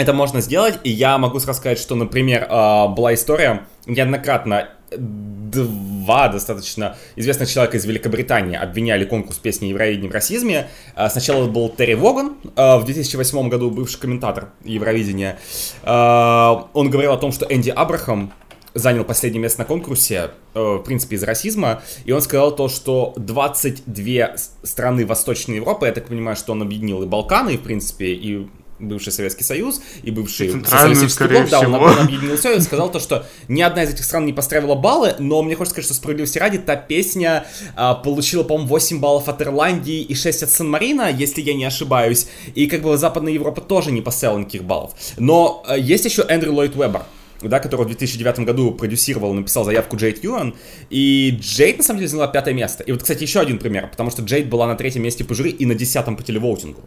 Это 0.00 0.14
можно 0.14 0.40
сделать, 0.40 0.78
и 0.82 0.88
я 0.90 1.18
могу 1.18 1.38
сразу 1.40 1.58
сказать, 1.60 1.78
что, 1.78 1.94
например, 1.94 2.46
а, 2.48 2.88
была 2.88 3.12
история, 3.12 3.66
неоднократно 3.84 4.70
два 4.96 6.28
достаточно 6.28 6.96
известных 7.16 7.50
человека 7.50 7.76
из 7.76 7.84
Великобритании 7.84 8.56
обвиняли 8.56 9.04
конкурс 9.04 9.36
песни 9.36 9.66
Евровидения 9.66 10.08
в 10.08 10.14
расизме. 10.14 10.68
А, 10.94 11.10
Сначала 11.10 11.42
это 11.42 11.50
был 11.52 11.68
Терри 11.68 11.92
Воган, 11.92 12.36
а, 12.56 12.78
в 12.78 12.86
2008 12.86 13.50
году 13.50 13.70
бывший 13.70 14.00
комментатор 14.00 14.48
Евровидения. 14.64 15.38
Он 15.84 16.88
говорил 16.90 17.12
о 17.12 17.18
том, 17.18 17.30
что 17.30 17.44
Энди 17.44 17.68
Абрахам 17.68 18.32
занял 18.72 19.04
последнее 19.04 19.42
место 19.42 19.58
на 19.58 19.64
конкурсе, 19.66 20.30
э, 20.54 20.60
в 20.60 20.78
принципе, 20.84 21.16
из 21.16 21.24
расизма, 21.24 21.82
и 22.06 22.12
он 22.12 22.22
сказал 22.22 22.54
то, 22.54 22.68
что 22.68 23.12
22 23.16 24.36
с- 24.36 24.52
страны 24.62 25.04
Восточной 25.04 25.56
Европы, 25.56 25.86
я 25.86 25.92
так 25.92 26.06
понимаю, 26.06 26.36
что 26.36 26.52
он 26.52 26.62
объединил 26.62 27.02
и 27.02 27.06
Балканы, 27.06 27.58
в 27.58 27.62
принципе, 27.62 28.12
и 28.14 28.46
бывший 28.80 29.12
Советский 29.12 29.44
Союз, 29.44 29.80
и 30.02 30.10
бывший 30.10 30.50
Центральную, 30.50 30.96
социалистический 30.96 31.26
блок, 31.26 31.50
да, 31.50 31.60
он, 31.60 31.74
он 31.74 31.98
объединил 31.98 32.36
все 32.36 32.56
и 32.56 32.60
сказал 32.60 32.90
то, 32.90 32.98
что 32.98 33.26
ни 33.48 33.62
одна 33.62 33.84
из 33.84 33.90
этих 33.90 34.04
стран 34.04 34.26
не 34.26 34.32
поставила 34.32 34.74
баллы, 34.74 35.14
но 35.18 35.42
мне 35.42 35.54
хочется 35.54 35.74
сказать, 35.74 35.86
что 35.86 35.94
справедливости 35.94 36.38
ради, 36.38 36.58
та 36.58 36.76
песня 36.76 37.46
а, 37.76 37.94
получила, 37.94 38.42
по-моему, 38.42 38.68
8 38.68 39.00
баллов 39.00 39.28
от 39.28 39.42
Ирландии 39.42 40.02
и 40.02 40.14
6 40.14 40.44
от 40.44 40.50
Сан-Марина, 40.50 41.10
если 41.10 41.40
я 41.40 41.54
не 41.54 41.64
ошибаюсь, 41.64 42.26
и 42.54 42.66
как 42.66 42.82
бы 42.82 42.96
Западная 42.96 43.32
Европа 43.32 43.60
тоже 43.60 43.92
не 43.92 44.00
поставила 44.00 44.38
никаких 44.38 44.64
баллов. 44.64 44.92
Но 45.18 45.62
а, 45.66 45.76
есть 45.76 46.04
еще 46.04 46.24
Эндрю 46.28 46.54
Ллойд 46.54 46.76
Уэббер, 46.76 47.02
да, 47.42 47.60
который 47.60 47.84
в 47.84 47.86
2009 47.86 48.40
году 48.40 48.72
продюсировал, 48.72 49.32
написал 49.32 49.64
заявку 49.64 49.96
Джейд 49.96 50.22
Юан, 50.22 50.54
и 50.90 51.36
Джейд, 51.40 51.78
на 51.78 51.84
самом 51.84 51.98
деле, 51.98 52.08
заняла 52.08 52.28
пятое 52.28 52.54
место. 52.54 52.82
И 52.82 52.92
вот, 52.92 53.02
кстати, 53.02 53.22
еще 53.22 53.40
один 53.40 53.58
пример, 53.58 53.88
потому 53.90 54.10
что 54.10 54.22
Джейд 54.22 54.48
была 54.48 54.66
на 54.66 54.74
третьем 54.74 55.02
месте 55.02 55.24
по 55.24 55.34
жюри 55.34 55.50
и 55.50 55.66
на 55.66 55.74
десятом 55.74 56.16
по 56.16 56.22
телевоутингу. 56.22 56.82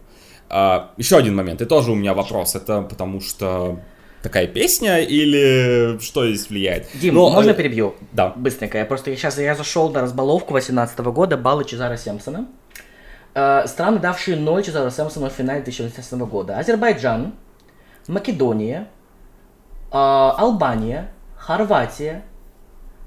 А, 0.49 0.91
еще 0.97 1.17
один 1.17 1.35
момент, 1.35 1.61
и 1.61 1.65
тоже 1.65 1.91
у 1.91 1.95
меня 1.95 2.13
вопрос, 2.13 2.55
это 2.55 2.81
потому 2.81 3.21
что 3.21 3.79
такая 4.23 4.47
песня 4.47 4.99
или 4.99 5.99
что 5.99 6.27
здесь 6.27 6.49
влияет? 6.49 6.87
Дим, 6.95 7.15
Ну, 7.15 7.29
можно 7.29 7.51
э, 7.51 7.53
перебью? 7.53 7.95
Да. 8.11 8.29
Быстренько. 8.35 8.77
Я 8.77 8.85
просто 8.85 9.15
сейчас 9.15 9.37
я 9.37 9.53
зашел 9.55 9.89
на 9.89 10.01
разбаловку 10.01 10.53
2018 10.53 10.99
года, 10.99 11.37
баллы 11.37 11.65
Чезара 11.65 11.97
Симпсона. 11.97 12.47
Э, 13.35 13.67
страны, 13.67 13.99
давшие 13.99 14.37
0 14.37 14.63
Чезара 14.63 14.89
Симпсона 14.89 15.29
в 15.29 15.33
финале 15.33 15.61
2018 15.61 16.13
года. 16.29 16.57
Азербайджан, 16.57 17.33
Македония, 18.07 18.87
э, 19.91 19.95
Албания, 19.95 21.11
Хорватия, 21.37 22.23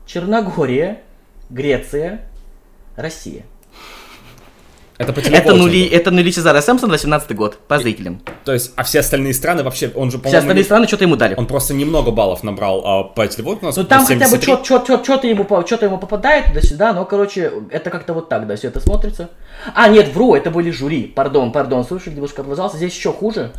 Черногория, 0.05 1.01
Греция, 1.49 2.21
Россия. 2.97 3.45
Это 4.99 5.13
по 5.13 5.21
Это 5.21 5.29
телевоутингу. 5.29 5.59
нули, 5.59 5.85
это 5.87 6.11
нули 6.11 6.31
Чезара 6.31 6.63
Симпсона 6.63 6.93
18 6.93 7.35
год, 7.37 7.59
по 7.69 7.79
зрителям. 7.79 8.23
То 8.47 8.53
есть, 8.55 8.73
а 8.77 8.83
все 8.83 9.01
остальные 9.01 9.35
страны 9.35 9.63
вообще, 9.63 9.91
он 9.95 10.11
же, 10.11 10.17
Все 10.17 10.23
по-моему, 10.23 10.39
остальные 10.39 10.63
не- 10.63 10.65
страны 10.65 10.87
что-то 10.89 11.05
ему 11.05 11.17
дали. 11.17 11.35
он 11.37 11.47
просто 11.47 11.75
немного 11.75 12.11
баллов 12.13 12.43
набрал 12.43 12.83
а, 12.87 13.03
по 13.05 13.27
телевоутингу. 13.27 13.73
Ну 13.77 13.85
там 13.85 14.07
хотя 14.07 14.29
бы 14.29 14.39
что-то 14.43 15.27
ему, 15.27 15.45
по- 15.45 15.63
чё-то 15.63 15.85
ему 15.85 15.99
попадает 15.99 16.47
туда-сюда, 16.47 16.95
но, 16.95 17.05
короче, 17.05 17.53
это 17.71 17.91
как-то 17.91 18.15
вот 18.15 18.31
так, 18.31 18.47
да, 18.47 18.57
все 18.57 18.69
это 18.69 18.81
смотрится. 18.81 19.29
А, 19.75 19.89
нет, 19.89 20.09
вру, 20.15 20.35
это 20.35 20.51
были 20.51 20.71
жюри, 20.71 21.05
пардон, 21.05 21.53
пардон, 21.53 21.85
слушай, 21.85 22.13
немножко 22.15 22.41
облажался, 22.43 22.79
здесь 22.79 22.95
еще 22.97 23.13
хуже. 23.13 23.53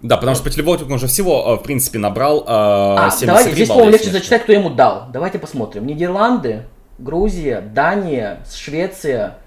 Да, 0.00 0.16
потому 0.16 0.34
что 0.36 0.44
по 0.44 0.50
телевоутингу 0.50 0.92
он 0.92 0.98
же 1.00 1.06
всего, 1.08 1.48
а, 1.48 1.56
в 1.56 1.62
принципе, 1.64 1.98
набрал 1.98 2.44
а, 2.46 3.06
А, 3.06 3.10
73 3.10 3.26
давайте, 3.26 3.50
здесь, 3.52 3.68
по-моему, 3.68 3.90
легче 3.92 4.10
зачитать, 4.10 4.42
кто 4.44 4.52
ему 4.52 4.70
дал. 4.70 5.06
Давайте 5.12 5.38
посмотрим. 5.40 5.86
Нидерланды, 5.86 6.66
Грузия, 6.98 7.60
Дания, 7.60 8.44
Швеция, 8.52 9.38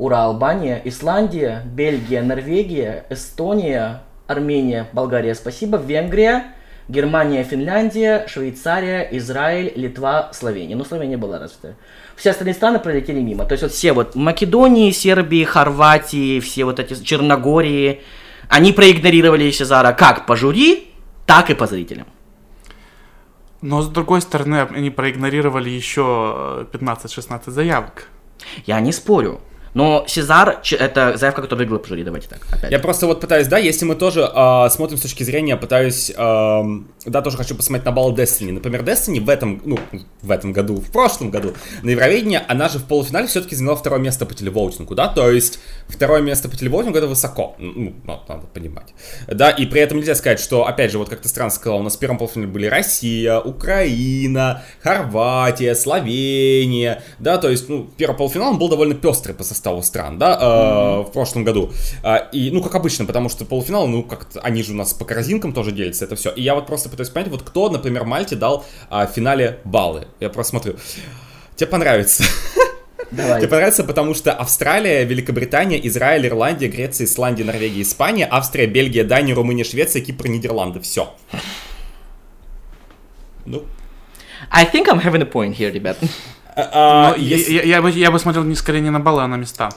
Ура, 0.00 0.24
Албания, 0.24 0.80
Исландия, 0.86 1.62
Бельгия, 1.66 2.22
Норвегия, 2.22 3.04
Эстония, 3.10 4.00
Армения, 4.26 4.88
Болгария, 4.94 5.34
спасибо, 5.34 5.76
Венгрия, 5.76 6.54
Германия, 6.88 7.44
Финляндия, 7.44 8.24
Швейцария, 8.26 9.06
Израиль, 9.12 9.74
Литва, 9.76 10.30
Словения. 10.32 10.74
Ну, 10.74 10.86
Словения 10.86 11.18
была 11.18 11.38
развита. 11.38 11.74
Все 12.16 12.30
остальные 12.30 12.54
страны 12.54 12.78
пролетели 12.78 13.20
мимо. 13.20 13.44
То 13.44 13.52
есть 13.52 13.62
вот 13.62 13.72
все 13.72 13.92
вот 13.92 14.14
Македонии, 14.14 14.90
Сербии, 14.90 15.44
Хорватии, 15.44 16.40
все 16.40 16.64
вот 16.64 16.80
эти 16.80 16.94
Черногории, 17.04 18.00
они 18.48 18.72
проигнорировали 18.72 19.50
Сезара 19.50 19.92
как 19.92 20.24
по 20.24 20.34
жюри, 20.34 20.94
так 21.26 21.50
и 21.50 21.54
по 21.54 21.66
зрителям. 21.66 22.06
Но 23.60 23.82
с 23.82 23.88
другой 23.88 24.22
стороны, 24.22 24.62
они 24.62 24.88
проигнорировали 24.88 25.68
еще 25.68 26.66
э, 26.72 26.76
15-16 26.78 27.50
заявок. 27.50 28.08
Я 28.64 28.80
не 28.80 28.92
спорю. 28.92 29.42
Но 29.74 30.04
Сезар, 30.08 30.60
это 30.78 31.16
заявка, 31.16 31.42
которая 31.42 31.66
выиграла 31.66 31.86
жюри, 31.86 32.02
давайте 32.02 32.28
так. 32.28 32.40
Опять. 32.50 32.70
Я 32.70 32.78
просто 32.78 33.06
вот 33.06 33.20
пытаюсь, 33.20 33.46
да, 33.46 33.58
если 33.58 33.84
мы 33.84 33.94
тоже 33.94 34.28
а, 34.32 34.68
смотрим 34.68 34.98
с 34.98 35.02
точки 35.02 35.22
зрения, 35.22 35.56
пытаюсь, 35.56 36.12
ам, 36.16 36.88
да, 37.06 37.22
тоже 37.22 37.36
хочу 37.36 37.54
посмотреть 37.54 37.86
на 37.86 37.92
балл 37.92 38.14
Destiny. 38.14 38.52
Например, 38.52 38.82
Destiny 38.82 39.20
в 39.20 39.28
этом, 39.28 39.62
ну, 39.64 39.78
в 40.22 40.30
этом 40.30 40.52
году, 40.52 40.76
в 40.76 40.90
прошлом 40.90 41.30
году 41.30 41.54
на 41.82 41.90
Евровидении, 41.90 42.40
она 42.48 42.68
же 42.68 42.78
в 42.78 42.84
полуфинале 42.84 43.28
все-таки 43.28 43.54
заняла 43.54 43.76
второе 43.76 44.00
место 44.00 44.26
по 44.26 44.34
телевоутингу, 44.34 44.94
да, 44.94 45.08
то 45.08 45.30
есть 45.30 45.60
второе 45.88 46.20
место 46.20 46.48
по 46.48 46.56
телевоутингу 46.56 46.98
это 46.98 47.06
высоко, 47.06 47.54
ну, 47.58 47.94
ну, 48.04 48.20
надо 48.28 48.46
понимать. 48.52 48.92
Да, 49.28 49.50
и 49.50 49.66
при 49.66 49.80
этом 49.80 49.98
нельзя 49.98 50.14
сказать, 50.14 50.40
что, 50.40 50.66
опять 50.66 50.90
же, 50.90 50.98
вот 50.98 51.08
как 51.08 51.20
ты 51.20 51.28
странно 51.28 51.50
сказал, 51.50 51.78
у 51.80 51.82
нас 51.82 51.96
в 51.96 51.98
первом 51.98 52.18
полуфинале 52.18 52.50
были 52.50 52.66
Россия, 52.66 53.38
Украина, 53.38 54.62
Хорватия, 54.82 55.74
Словения, 55.74 57.02
да, 57.18 57.38
то 57.38 57.48
есть, 57.48 57.68
ну, 57.68 57.88
первый 57.96 58.16
полуфинал 58.16 58.50
он 58.50 58.58
был 58.58 58.68
довольно 58.68 58.94
пестрый 58.94 59.34
по 59.34 59.44
составу 59.44 59.59
стран, 59.82 60.18
да, 60.18 60.38
э, 60.40 61.08
в 61.08 61.12
прошлом 61.12 61.44
году. 61.44 61.72
А, 62.02 62.16
и, 62.16 62.50
ну, 62.50 62.62
как 62.62 62.74
обычно, 62.74 63.04
потому 63.04 63.28
что 63.28 63.44
полуфинал, 63.44 63.86
ну, 63.86 64.02
как 64.02 64.26
они 64.42 64.62
же 64.62 64.72
у 64.72 64.76
нас 64.76 64.92
по 64.92 65.04
корзинкам 65.04 65.52
тоже 65.52 65.72
делятся, 65.72 66.04
это 66.04 66.16
все. 66.16 66.30
И 66.30 66.42
я 66.42 66.54
вот 66.54 66.66
просто 66.66 66.88
пытаюсь 66.88 67.10
понять, 67.10 67.30
вот 67.30 67.42
кто, 67.42 67.70
например, 67.70 68.04
Мальте 68.04 68.36
дал 68.36 68.64
а, 68.88 69.06
в 69.06 69.10
финале 69.10 69.60
баллы. 69.64 70.06
Я 70.20 70.30
просто 70.30 70.50
смотрю. 70.50 70.76
Тебе 71.56 71.68
понравится. 71.68 72.24
Давай. 73.10 73.40
Тебе 73.40 73.48
понравится, 73.48 73.84
потому 73.84 74.14
что 74.14 74.32
Австралия, 74.32 75.04
Великобритания, 75.04 75.84
Израиль, 75.88 76.26
Ирландия, 76.26 76.68
Греция, 76.68 77.06
Исландия, 77.06 77.44
Норвегия, 77.44 77.82
Испания, 77.82 78.28
Австрия, 78.30 78.66
Бельгия, 78.66 79.04
Дания, 79.04 79.34
Румыния, 79.34 79.64
Швеция, 79.64 80.00
Кипр, 80.00 80.28
Нидерланды. 80.28 80.80
Все. 80.80 81.12
Ну, 83.46 83.64
I 84.50 84.64
think 84.64 84.86
I'm 84.86 85.00
having 85.00 85.22
a 85.22 85.26
point 85.26 85.56
here, 85.56 85.72
ребят. 85.72 85.98
А, 86.72 87.14
я, 87.16 87.36
если- 87.36 87.52
я- 87.52 87.62
я 87.62 87.82
бы, 87.82 87.90
я 87.90 88.10
бы 88.10 88.18
смотрел 88.18 88.44
не 88.44 88.54
скорее 88.54 88.80
не 88.80 88.90
на 88.90 89.00
баллы, 89.00 89.22
а 89.22 89.26
на 89.26 89.36
места. 89.36 89.68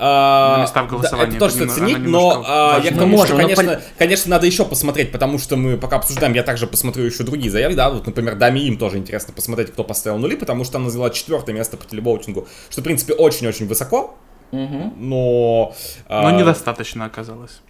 А, 0.00 0.58
На 0.58 0.62
места 0.62 0.82
в 0.82 0.86
да, 0.86 0.90
голосовании. 0.92 1.30
это 1.36 1.38
тоже 1.40 1.64
Это 1.64 1.72
стоит 1.72 1.88
ценить, 1.90 1.98
но 2.06 2.44
а, 2.46 2.78
я 2.78 2.92
к 2.92 2.94
тому, 2.94 3.16
можем, 3.16 3.26
что, 3.26 3.34
но 3.48 3.54
конечно, 3.54 3.80
конечно, 3.98 4.30
надо 4.30 4.46
еще 4.46 4.64
посмотреть, 4.64 5.10
потому 5.10 5.38
что 5.40 5.56
мы 5.56 5.76
пока 5.76 5.96
обсуждаем, 5.96 6.32
я 6.34 6.44
также 6.44 6.68
посмотрю 6.68 7.04
еще 7.04 7.24
другие 7.24 7.50
заявки, 7.50 7.74
да, 7.74 7.90
вот, 7.90 8.06
например, 8.06 8.36
Дами 8.36 8.60
им 8.60 8.78
тоже 8.78 8.98
интересно 8.98 9.32
посмотреть, 9.34 9.72
кто 9.72 9.82
поставил 9.82 10.18
нули, 10.18 10.36
потому 10.36 10.62
что 10.64 10.78
она 10.78 10.90
заняла 10.90 11.10
четвертое 11.10 11.52
место 11.52 11.76
по 11.76 11.84
телевоутингу, 11.84 12.46
что, 12.70 12.80
в 12.80 12.84
принципе, 12.84 13.14
очень-очень 13.14 13.66
высоко, 13.66 14.14
но... 14.52 15.74
а, 16.08 16.22
Но 16.30 16.38
недостаточно 16.38 17.04
оказалось. 17.04 17.60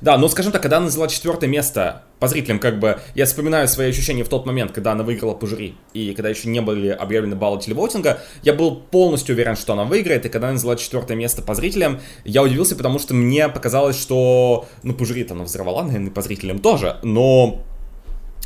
Да, 0.00 0.16
но 0.16 0.28
скажем 0.28 0.52
так, 0.52 0.62
когда 0.62 0.78
она 0.78 0.88
заняла 0.90 1.08
четвертое 1.08 1.48
место 1.48 2.02
по 2.20 2.28
зрителям, 2.28 2.58
как 2.58 2.78
бы, 2.78 3.00
я 3.14 3.26
вспоминаю 3.26 3.68
свои 3.68 3.88
ощущения 3.88 4.24
в 4.24 4.28
тот 4.28 4.46
момент, 4.46 4.72
когда 4.72 4.92
она 4.92 5.04
выиграла 5.04 5.34
по 5.34 5.46
жюри, 5.46 5.76
и 5.92 6.14
когда 6.14 6.28
еще 6.28 6.48
не 6.48 6.60
были 6.60 6.88
объявлены 6.88 7.36
баллы 7.36 7.60
телевотинга, 7.60 8.20
я 8.42 8.54
был 8.54 8.76
полностью 8.76 9.34
уверен, 9.34 9.56
что 9.56 9.72
она 9.72 9.84
выиграет, 9.84 10.26
и 10.26 10.28
когда 10.28 10.48
она 10.48 10.58
заняла 10.58 10.76
четвертое 10.76 11.16
место 11.16 11.42
по 11.42 11.54
зрителям, 11.54 12.00
я 12.24 12.42
удивился, 12.42 12.76
потому 12.76 12.98
что 12.98 13.14
мне 13.14 13.48
показалось, 13.48 14.00
что, 14.00 14.66
ну, 14.82 14.94
по 14.94 15.04
жюри 15.04 15.26
она 15.28 15.44
взорвала, 15.44 15.82
наверное, 15.82 16.10
и 16.10 16.12
по 16.12 16.22
зрителям 16.22 16.58
тоже, 16.58 16.96
но 17.02 17.64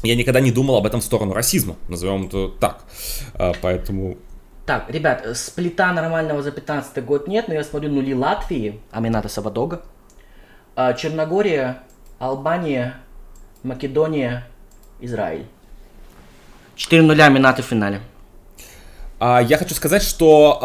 я 0.02 0.16
никогда 0.16 0.40
не 0.40 0.52
думал 0.52 0.76
об 0.76 0.86
этом 0.86 1.00
в 1.00 1.04
сторону 1.04 1.32
расизма, 1.32 1.76
назовем 1.88 2.26
это 2.26 2.48
так, 2.48 2.84
А, 3.34 3.52
поэтому... 3.60 4.16
Так, 4.66 4.88
ребят, 4.90 5.26
сплита 5.34 5.92
нормального 5.92 6.40
за 6.40 6.52
15 6.52 7.04
год 7.04 7.26
нет, 7.26 7.48
но 7.48 7.54
я 7.54 7.64
смотрю 7.64 7.90
нули 7.90 8.14
Латвии, 8.14 8.80
Амината 8.92 9.28
Савадога, 9.28 9.82
Черногория, 10.96 11.82
Албания, 12.18 12.94
Македония, 13.62 14.46
Израиль. 15.00 15.46
4 16.76 17.02
нуля 17.02 17.26
Амината 17.26 17.62
в 17.62 17.66
финале. 17.66 18.00
А, 19.20 19.40
я 19.40 19.58
хочу 19.58 19.74
сказать, 19.74 20.02
что, 20.02 20.58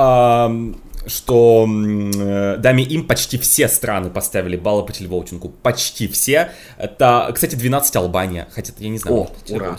что 1.08 1.67
э, 1.67 2.58
даме 2.60 2.84
им 2.84 3.08
почти 3.08 3.38
все 3.38 3.67
страны 3.67 4.10
поставили 4.10 4.56
баллы 4.56 4.86
по 4.86 4.93
телевоутингу. 4.93 5.50
Почти 5.50 6.08
все. 6.08 6.52
Это, 6.78 7.32
кстати, 7.34 7.56
12 7.56 7.96
Албания. 7.96 8.48
Хотя 8.52 8.74
я 8.80 8.89
не 8.89 8.98
знаю. 8.98 9.17
О, 9.17 9.30
ура. 9.50 9.78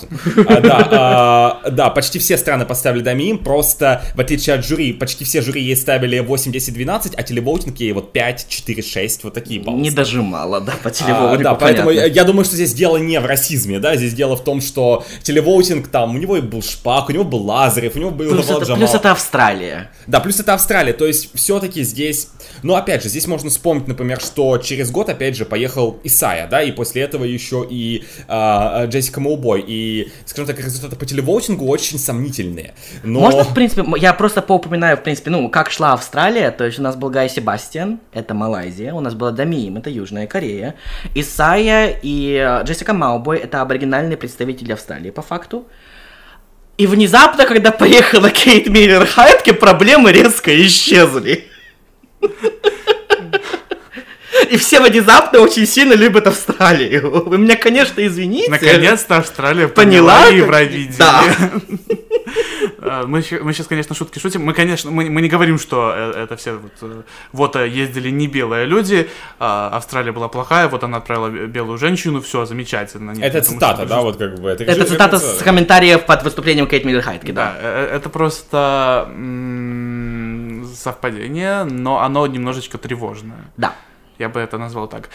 А, 0.49 0.61
да, 0.61 0.88
а, 0.91 1.71
да, 1.71 1.91
почти 1.91 2.19
все 2.19 2.37
страны 2.37 2.64
поставили 2.64 3.03
даме 3.03 3.31
им. 3.31 3.38
Просто, 3.38 4.03
в 4.14 4.21
отличие 4.21 4.57
от 4.57 4.64
жюри, 4.64 4.93
почти 4.93 5.25
все 5.25 5.43
жюри 5.43 5.62
ей 5.62 5.77
ставили 5.77 6.19
8, 6.19 6.53
10, 6.53 6.75
12, 6.75 7.14
а 7.14 7.23
телевоутинг 7.23 7.79
ей 7.79 7.93
вот 7.93 8.12
5, 8.12 8.47
4, 8.49 8.83
6, 8.83 9.25
вот 9.25 9.35
такие 9.35 9.61
баллы. 9.61 9.81
Не 9.81 9.91
дожимала, 9.91 10.61
да, 10.61 10.75
по 10.83 10.88
А, 10.88 10.93
телевоутингу, 10.93 11.45
да, 11.45 11.55
поэтому 11.55 11.88
понятно. 11.88 12.09
я, 12.09 12.25
думаю, 12.25 12.45
что 12.45 12.55
здесь 12.55 12.73
дело 12.73 12.97
не 12.97 13.21
в 13.21 13.27
расизме, 13.27 13.79
да, 13.79 13.97
здесь 13.97 14.14
дело 14.14 14.37
в 14.37 14.45
том, 14.45 14.61
что 14.61 15.05
телевоутинг 15.23 15.88
там, 15.88 16.14
у 16.14 16.19
него 16.19 16.37
и 16.37 16.41
был 16.41 16.62
Шпак, 16.62 17.09
у 17.09 17.12
него 17.12 17.25
был 17.25 17.43
Лазарев, 17.45 17.97
у 17.97 17.99
него 17.99 18.11
был 18.11 18.31
Плюс 18.31 18.51
это, 18.51 18.75
плюс 18.75 18.95
это 18.95 19.12
Австралия. 19.12 19.91
Да, 20.07 20.21
плюс 20.21 20.41
это 20.41 20.55
Австралия, 20.55 20.93
то 20.93 21.07
есть 21.07 21.18
все-таки 21.25 21.83
здесь... 21.83 22.29
Ну, 22.63 22.75
опять 22.75 23.03
же, 23.03 23.09
здесь 23.09 23.27
можно 23.27 23.51
вспомнить, 23.51 23.89
например, 23.89 24.21
что 24.21 24.59
через 24.59 24.91
год, 24.91 25.09
опять 25.09 25.37
же, 25.37 25.45
поехал 25.45 25.99
Исайя, 26.05 26.47
да, 26.47 26.63
и 26.63 26.73
после 26.73 27.03
этого 27.03 27.25
еще 27.25 27.67
и 27.69 28.05
а, 28.27 28.87
Джессика 28.87 29.21
Моубой, 29.21 29.65
и, 29.67 30.11
скажем 30.27 30.47
так, 30.47 30.65
результаты 30.65 30.97
по 30.97 31.07
телевоутингу 31.07 31.67
очень 31.67 31.99
сомнительные. 31.99 32.75
Но... 33.03 33.21
Можно, 33.21 33.45
в 33.45 33.55
принципе, 33.55 33.85
я 33.97 34.13
просто 34.13 34.43
поупоминаю, 34.43 34.97
в 34.97 35.03
принципе, 35.03 35.31
ну, 35.31 35.49
как 35.49 35.71
шла 35.71 35.93
Австралия, 35.95 36.51
то 36.51 36.65
есть 36.65 36.79
у 36.79 36.83
нас 36.83 36.97
был 36.97 37.11
Гай 37.11 37.29
Себастьян, 37.29 38.01
это 38.13 38.35
Малайзия, 38.35 38.93
у 38.93 39.01
нас 39.01 39.15
была 39.15 39.31
Дамиим, 39.31 39.77
это 39.77 39.91
Южная 39.91 40.27
Корея, 40.27 40.75
Исайя 41.15 41.99
и 42.03 42.35
э, 42.35 42.65
Джессика 42.65 42.93
Маубой, 42.93 43.39
это 43.39 43.63
оригинальные 43.63 44.17
представители 44.17 44.73
Австралии, 44.73 45.11
по 45.11 45.23
факту. 45.23 45.67
И 46.79 46.87
внезапно, 46.87 47.45
когда 47.45 47.73
поехала 47.73 48.31
Кейт 48.31 48.69
Миллер 48.69 49.05
Хайтке, 49.05 49.53
проблемы 49.53 50.12
резко 50.12 50.64
исчезли. 50.64 51.49
И 54.51 54.57
все 54.57 54.81
внезапно 54.81 55.41
очень 55.41 55.67
сильно 55.67 55.95
любят 55.95 56.27
Австралию. 56.27 57.25
Вы 57.27 57.39
меня, 57.39 57.57
конечно, 57.57 58.05
извините. 58.07 58.51
Наконец-то 58.51 59.17
Австралия 59.19 59.69
Поняла, 59.69 60.25
поняла 60.25 60.29
Евровидение. 60.37 60.97
Да. 60.99 61.23
А, 62.81 63.07
Мы, 63.07 63.25
мы 63.43 63.53
сейчас, 63.53 63.67
конечно, 63.67 63.95
шутки 63.95 64.19
шутим. 64.19 64.45
Мы, 64.45 64.53
конечно, 64.53 64.91
мы, 64.91 65.11
мы 65.11 65.21
не 65.21 65.29
говорим, 65.29 65.59
что 65.59 65.93
э, 65.95 66.23
это 66.25 66.37
все 66.37 66.53
вот, 66.53 66.73
э, 66.83 67.03
вот 67.33 67.57
э, 67.57 67.67
ездили 67.69 68.09
не 68.11 68.29
белые 68.29 68.67
люди, 68.67 69.09
а 69.39 69.69
Австралия 69.73 70.13
была 70.13 70.29
плохая, 70.29 70.69
вот 70.69 70.85
она 70.85 70.99
отправила 70.99 71.29
бе- 71.29 71.47
белую 71.47 71.77
женщину, 71.79 72.21
все 72.21 72.45
замечательно. 72.47 73.11
Нет, 73.13 73.25
Это 73.35 73.43
цитата, 73.43 73.85
да, 73.85 74.01
вот 74.01 74.17
как 74.17 74.39
бы. 74.39 74.49
Это 74.51 74.65
режим- 74.65 74.87
цитата 74.87 75.19
с 75.19 75.43
комментариев 75.43 76.07
под 76.07 76.23
выступлением 76.23 76.67
Кейт 76.69 76.85
Миллер 76.85 77.03
Хайтки, 77.03 77.33
Да, 77.33 77.57
да. 77.61 77.69
это 77.97 78.09
просто 78.11 79.09
м, 79.13 80.69
совпадение, 80.75 81.65
но 81.65 82.01
оно 82.01 82.27
немножечко 82.27 82.79
тревожное. 82.79 83.45
Да. 83.57 83.73
Я 84.19 84.29
бы 84.29 84.41
это 84.41 84.59
назвал 84.59 84.89
так. 84.89 85.09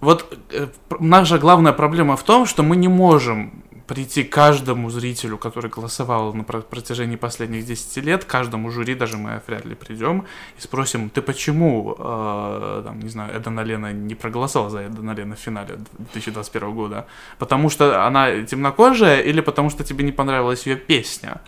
Вот 0.00 0.38
э, 0.50 0.68
наша 0.98 1.38
главная 1.38 1.72
проблема 1.72 2.16
в 2.16 2.22
том, 2.22 2.46
что 2.46 2.62
мы 2.62 2.76
не 2.76 2.88
можем 2.88 3.62
прийти 3.86 4.22
каждому 4.22 4.88
зрителю, 4.88 5.36
который 5.36 5.68
голосовал 5.68 6.32
на 6.32 6.44
про- 6.44 6.60
протяжении 6.60 7.16
последних 7.16 7.66
10 7.66 8.04
лет, 8.04 8.24
каждому 8.24 8.70
жюри, 8.70 8.94
даже 8.94 9.16
мы 9.16 9.42
вряд 9.46 9.64
ли 9.64 9.74
придем, 9.74 10.26
и 10.56 10.60
спросим, 10.60 11.10
ты 11.10 11.20
почему, 11.20 11.96
э, 11.98 12.82
там, 12.84 13.00
не 13.00 13.08
знаю, 13.08 13.36
Эдана 13.36 13.64
Лена 13.64 13.92
не 13.92 14.14
проголосовала 14.14 14.70
за 14.70 14.86
Эдана 14.86 15.10
Лена 15.10 15.34
в 15.34 15.40
финале 15.40 15.78
2021 15.98 16.72
года? 16.72 17.06
Потому 17.38 17.68
что 17.68 18.06
она 18.06 18.42
темнокожая 18.42 19.22
или 19.22 19.40
потому 19.40 19.70
что 19.70 19.82
тебе 19.82 20.04
не 20.04 20.12
понравилась 20.12 20.66
ее 20.66 20.76
песня? 20.76 21.40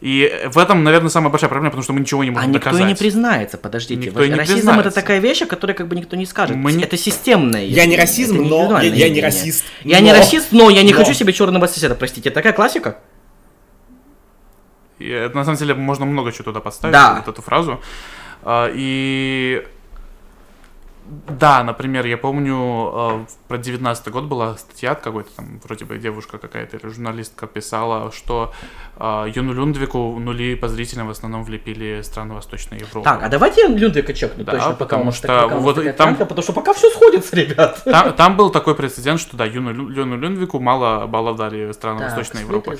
И 0.00 0.48
в 0.50 0.56
этом, 0.58 0.82
наверное, 0.82 1.10
самая 1.10 1.28
большая 1.30 1.50
проблема, 1.50 1.70
потому 1.72 1.82
что 1.84 1.92
мы 1.92 2.00
ничего 2.00 2.24
не 2.24 2.30
А 2.30 2.32
можем 2.32 2.52
никто 2.52 2.64
доказать. 2.70 2.86
и 2.86 2.88
не 2.88 2.94
признается, 2.94 3.58
подождите. 3.58 4.06
Никто 4.06 4.24
не 4.24 4.34
Расизм 4.34 4.54
признается. 4.56 4.88
это 4.88 4.94
такая 4.94 5.18
вещь, 5.18 5.42
о 5.42 5.46
которой 5.46 5.72
как 5.74 5.88
бы 5.88 5.96
никто 5.96 6.16
не 6.16 6.24
скажет. 6.24 6.56
Мы 6.56 6.72
не- 6.72 6.84
Это 6.84 6.96
системное. 6.96 7.64
Я 7.66 7.84
не 7.84 7.96
расизм, 7.98 8.40
это 8.40 8.48
но- 8.48 8.80
я- 8.80 8.88
я 8.94 9.08
не 9.10 9.20
расист, 9.20 9.64
Я 9.84 10.00
не 10.00 10.10
но- 10.12 10.18
расист, 10.18 10.48
но 10.52 10.70
я 10.70 10.82
не 10.82 10.92
но- 10.92 10.98
хочу 10.98 11.12
себе 11.12 11.32
черного 11.34 11.66
соседа, 11.66 11.94
простите. 11.94 12.30
Такая 12.30 12.54
классика? 12.54 12.98
И 14.98 15.08
это, 15.08 15.34
на 15.36 15.44
самом 15.44 15.58
деле 15.58 15.74
можно 15.74 16.06
много 16.06 16.32
чего 16.32 16.44
туда 16.44 16.60
подставить, 16.60 16.92
Да. 16.94 17.22
вот 17.24 17.28
эту 17.32 17.42
фразу. 17.42 17.80
А, 18.42 18.70
И 18.74 19.62
да, 21.28 21.64
например, 21.64 22.06
я 22.06 22.16
помню, 22.16 22.92
э, 22.94 23.26
про 23.48 23.58
19 23.58 24.08
год 24.12 24.24
была 24.24 24.56
статья 24.56 24.92
от 24.92 25.00
какой-то 25.00 25.30
там, 25.36 25.60
вроде 25.64 25.84
бы 25.84 25.98
девушка 25.98 26.38
какая-то 26.38 26.76
или 26.76 26.88
журналистка 26.88 27.46
писала, 27.46 28.12
что 28.12 28.52
э, 28.96 29.32
Юну 29.34 29.52
Люндвику 29.52 30.18
нули 30.20 30.54
по 30.54 30.68
зрителям 30.68 31.08
в 31.08 31.10
основном 31.10 31.42
влепили 31.42 32.02
страны 32.02 32.34
Восточной 32.34 32.78
Европы. 32.78 33.04
Так, 33.04 33.22
а 33.24 33.28
давайте 33.28 33.66
Люндвика 33.66 34.12
чекну 34.12 34.44
Да, 34.44 34.52
точно, 34.52 34.72
потому 34.74 35.02
у 35.02 35.06
нас 35.06 35.16
что 35.16 35.26
так- 35.26 35.52
вот 35.52 35.74
такая 35.76 35.92
там- 35.94 36.08
тянка, 36.10 36.26
потому 36.26 36.42
что 36.44 36.52
пока 36.52 36.74
все 36.74 36.90
сходится, 36.90 37.34
ребят. 37.36 37.82
Там, 37.84 38.12
там 38.12 38.36
был 38.36 38.50
такой 38.50 38.76
прецедент, 38.76 39.18
что 39.20 39.36
да, 39.36 39.44
Юну, 39.46 39.90
Юну 39.90 40.16
Люндвику 40.16 40.60
мало 40.60 41.06
баллов 41.06 41.36
дали 41.36 41.72
страны 41.72 42.00
Так, 42.00 42.10
Восточной 42.10 42.42
Европы. 42.42 42.78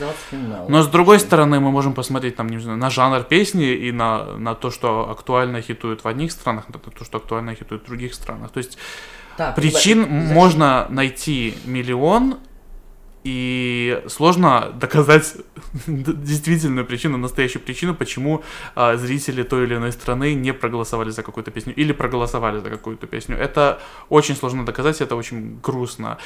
Но 0.68 0.82
с 0.82 0.86
другой 0.86 1.18
стороны, 1.18 1.58
мы 1.58 1.70
можем 1.72 1.94
посмотреть 1.94 2.36
там, 2.36 2.48
не 2.48 2.58
знаю, 2.58 2.78
на 2.78 2.90
жанр 2.90 3.24
песни 3.24 3.72
и 3.72 3.90
на, 3.90 4.36
на 4.36 4.54
то, 4.54 4.70
что 4.70 5.10
актуально 5.10 5.62
хитует 5.62 6.04
в 6.04 6.08
одних 6.08 6.30
странах, 6.30 6.68
на 6.68 6.78
то, 6.78 7.04
что 7.04 7.18
актуально 7.18 7.54
хитует 7.56 7.82
в 7.82 7.86
других 7.86 8.14
странах. 8.14 8.19
То 8.26 8.58
есть 8.58 8.78
Так, 9.36 9.54
причин 9.54 10.02
зачем? 10.02 10.34
можно 10.34 10.86
найти 10.90 11.54
миллион, 11.64 12.38
и 13.22 14.02
сложно 14.08 14.72
доказать 14.80 15.36
действительную 15.86 16.86
причину, 16.86 17.18
настоящую 17.18 17.62
причину, 17.62 17.94
почему 17.94 18.42
а, 18.74 18.96
зрители 18.96 19.42
той 19.42 19.64
или 19.64 19.74
иной 19.74 19.92
страны 19.92 20.34
не 20.34 20.54
проголосовали 20.54 21.10
за 21.10 21.22
какую-то 21.22 21.50
песню 21.50 21.74
или 21.74 21.92
проголосовали 21.92 22.60
за 22.60 22.70
какую-то 22.70 23.06
песню. 23.06 23.36
Это 23.36 23.80
очень 24.08 24.36
сложно 24.36 24.64
доказать, 24.64 25.00
это 25.02 25.16
очень 25.16 25.60
грустно. 25.62 26.16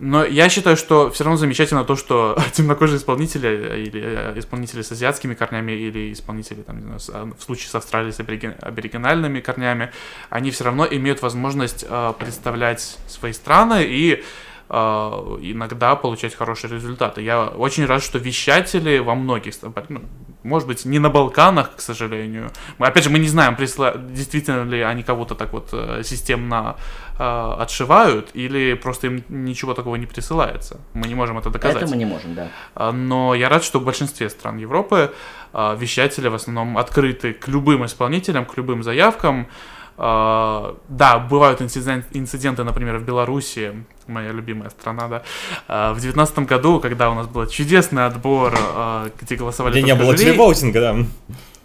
Но 0.00 0.24
я 0.24 0.48
считаю, 0.48 0.76
что 0.76 1.10
все 1.10 1.24
равно 1.24 1.36
замечательно 1.36 1.84
то, 1.84 1.96
что 1.96 2.36
темнокожие 2.52 2.98
исполнители 2.98 3.48
э, 3.48 3.82
или 3.82 4.02
э, 4.02 4.38
исполнители 4.38 4.82
с 4.82 4.90
азиатскими 4.92 5.34
корнями 5.34 5.72
или 5.72 6.12
исполнители, 6.12 6.62
там, 6.62 6.76
не 6.76 6.98
знаю, 6.98 7.00
а, 7.12 7.32
в 7.38 7.42
случае 7.42 7.68
с 7.68 7.74
Австралией 7.74 8.12
с 8.12 8.20
аборигенальными 8.20 9.40
корнями, 9.40 9.92
они 10.30 10.50
все 10.50 10.64
равно 10.64 10.86
имеют 10.90 11.22
возможность 11.22 11.84
э, 11.88 12.12
представлять 12.18 12.98
свои 13.06 13.32
страны 13.32 13.84
и 13.84 14.24
иногда 14.68 15.94
получать 15.96 16.34
хорошие 16.34 16.72
результаты. 16.72 17.22
Я 17.22 17.46
очень 17.46 17.86
рад, 17.86 18.02
что 18.02 18.18
вещатели 18.18 18.98
во 18.98 19.14
многих, 19.14 19.54
ну, 19.88 20.02
может 20.44 20.68
быть, 20.68 20.84
не 20.84 20.98
на 20.98 21.10
Балканах, 21.10 21.76
к 21.76 21.80
сожалению. 21.80 22.50
Мы, 22.78 22.86
опять 22.86 23.04
же, 23.04 23.10
мы 23.10 23.18
не 23.18 23.28
знаем, 23.28 23.56
присла... 23.56 23.94
действительно 23.96 24.64
ли 24.64 24.80
они 24.82 25.02
кого-то 25.02 25.34
так 25.34 25.52
вот 25.52 25.70
э, 25.72 26.02
системно 26.04 26.76
э, 27.18 27.56
отшивают, 27.58 28.30
или 28.34 28.74
просто 28.74 29.06
им 29.06 29.24
ничего 29.28 29.74
такого 29.74 29.96
не 29.96 30.06
присылается. 30.06 30.80
Мы 30.92 31.08
не 31.08 31.14
можем 31.14 31.38
это 31.38 31.50
доказать. 31.50 31.82
Это 31.82 31.90
мы 31.90 31.96
не 31.96 32.04
можем, 32.04 32.34
да. 32.34 32.48
А, 32.74 32.92
Но 32.92 33.34
я 33.34 33.48
рад, 33.48 33.64
что 33.64 33.80
в 33.80 33.84
большинстве 33.84 34.28
стран 34.28 34.58
Европы 34.58 35.12
а, 35.52 35.74
вещатели 35.74 36.28
в 36.28 36.34
основном 36.34 36.76
открыты 36.76 37.32
к 37.32 37.48
любым 37.48 37.84
исполнителям, 37.86 38.44
к 38.44 38.56
любым 38.56 38.82
заявкам. 38.82 39.46
А, 39.46 39.48
Да, 39.96 41.18
бывают 41.30 41.60
инциден- 41.60 42.04
инциденты, 42.12 42.64
например, 42.64 42.98
в 42.98 43.04
Беларуси, 43.04 43.72
моя 44.06 44.32
любимая 44.32 44.70
страна, 44.70 45.08
да, 45.08 45.22
а, 45.68 45.94
в 45.94 46.00
девятнадцатом 46.00 46.46
году, 46.46 46.80
когда 46.80 47.10
у 47.10 47.14
нас 47.14 47.26
был 47.26 47.46
чудесный 47.46 48.06
отбор, 48.06 48.52
а, 48.56 49.10
где 49.20 49.36
голосовали 49.36 49.74
Где 49.74 49.82
не 49.82 49.94
было 49.94 50.16
телевоутинга, 50.16 50.80
да. 50.80 50.96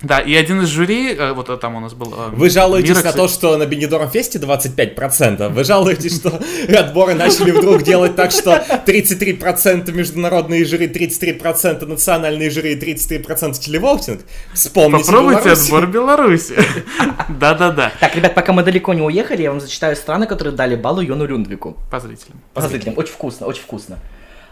Да, 0.02 0.20
и 0.20 0.34
один 0.34 0.62
из 0.62 0.70
жюри, 0.70 1.14
э, 1.14 1.34
вот 1.34 1.60
там 1.60 1.76
у 1.76 1.80
нас 1.82 1.93
был... 1.93 2.14
э, 2.14 2.30
Вы 2.32 2.50
жалуетесь 2.50 2.91
Мирекс- 2.91 3.04
на 3.04 3.12
то, 3.12 3.28
что 3.28 3.58
на 3.58 3.66
Бенедорм 3.66 4.10
Фесте 4.10 4.39
25%. 4.39 5.50
Вы 5.50 5.64
жалуетесь, 5.66 6.16
что 6.16 6.39
отборы 6.74 7.16
начали 7.16 7.52
вдруг 7.52 7.84
делать 7.84 8.16
так, 8.16 8.32
что 8.32 8.64
33% 8.86 9.91
международные 9.91 10.64
жюри, 10.64 10.88
33% 10.88 11.86
национальные 11.86 12.50
жюри, 12.50 12.76
33% 12.80 13.60
телевоутинг. 13.60 14.22
Вспомните 14.54 15.06
Попробуйте 15.06 15.41
Беларусь. 15.43 15.64
отбор 15.66 15.88
Беларуси. 15.88 16.56
Да-да-да. 17.30 17.91
Так, 18.00 18.16
ребят, 18.16 18.34
пока 18.36 18.54
мы 18.54 18.64
далеко 18.64 18.93
не 18.93 19.02
уехали, 19.02 19.41
я 19.41 19.52
вам 19.52 19.60
зачитаю 19.60 19.95
страны, 19.97 20.28
которые 20.28 20.56
дали 20.56 20.76
баллу 20.76 21.02
Йону 21.02 21.26
Люндвику. 21.26 21.76
По 21.91 22.00
зрителям. 22.00 22.39
По 22.54 22.62
зрителям. 22.62 22.97
Очень 22.97 23.14
вкусно, 23.14 23.47
очень 23.47 23.64
вкусно. 23.64 23.97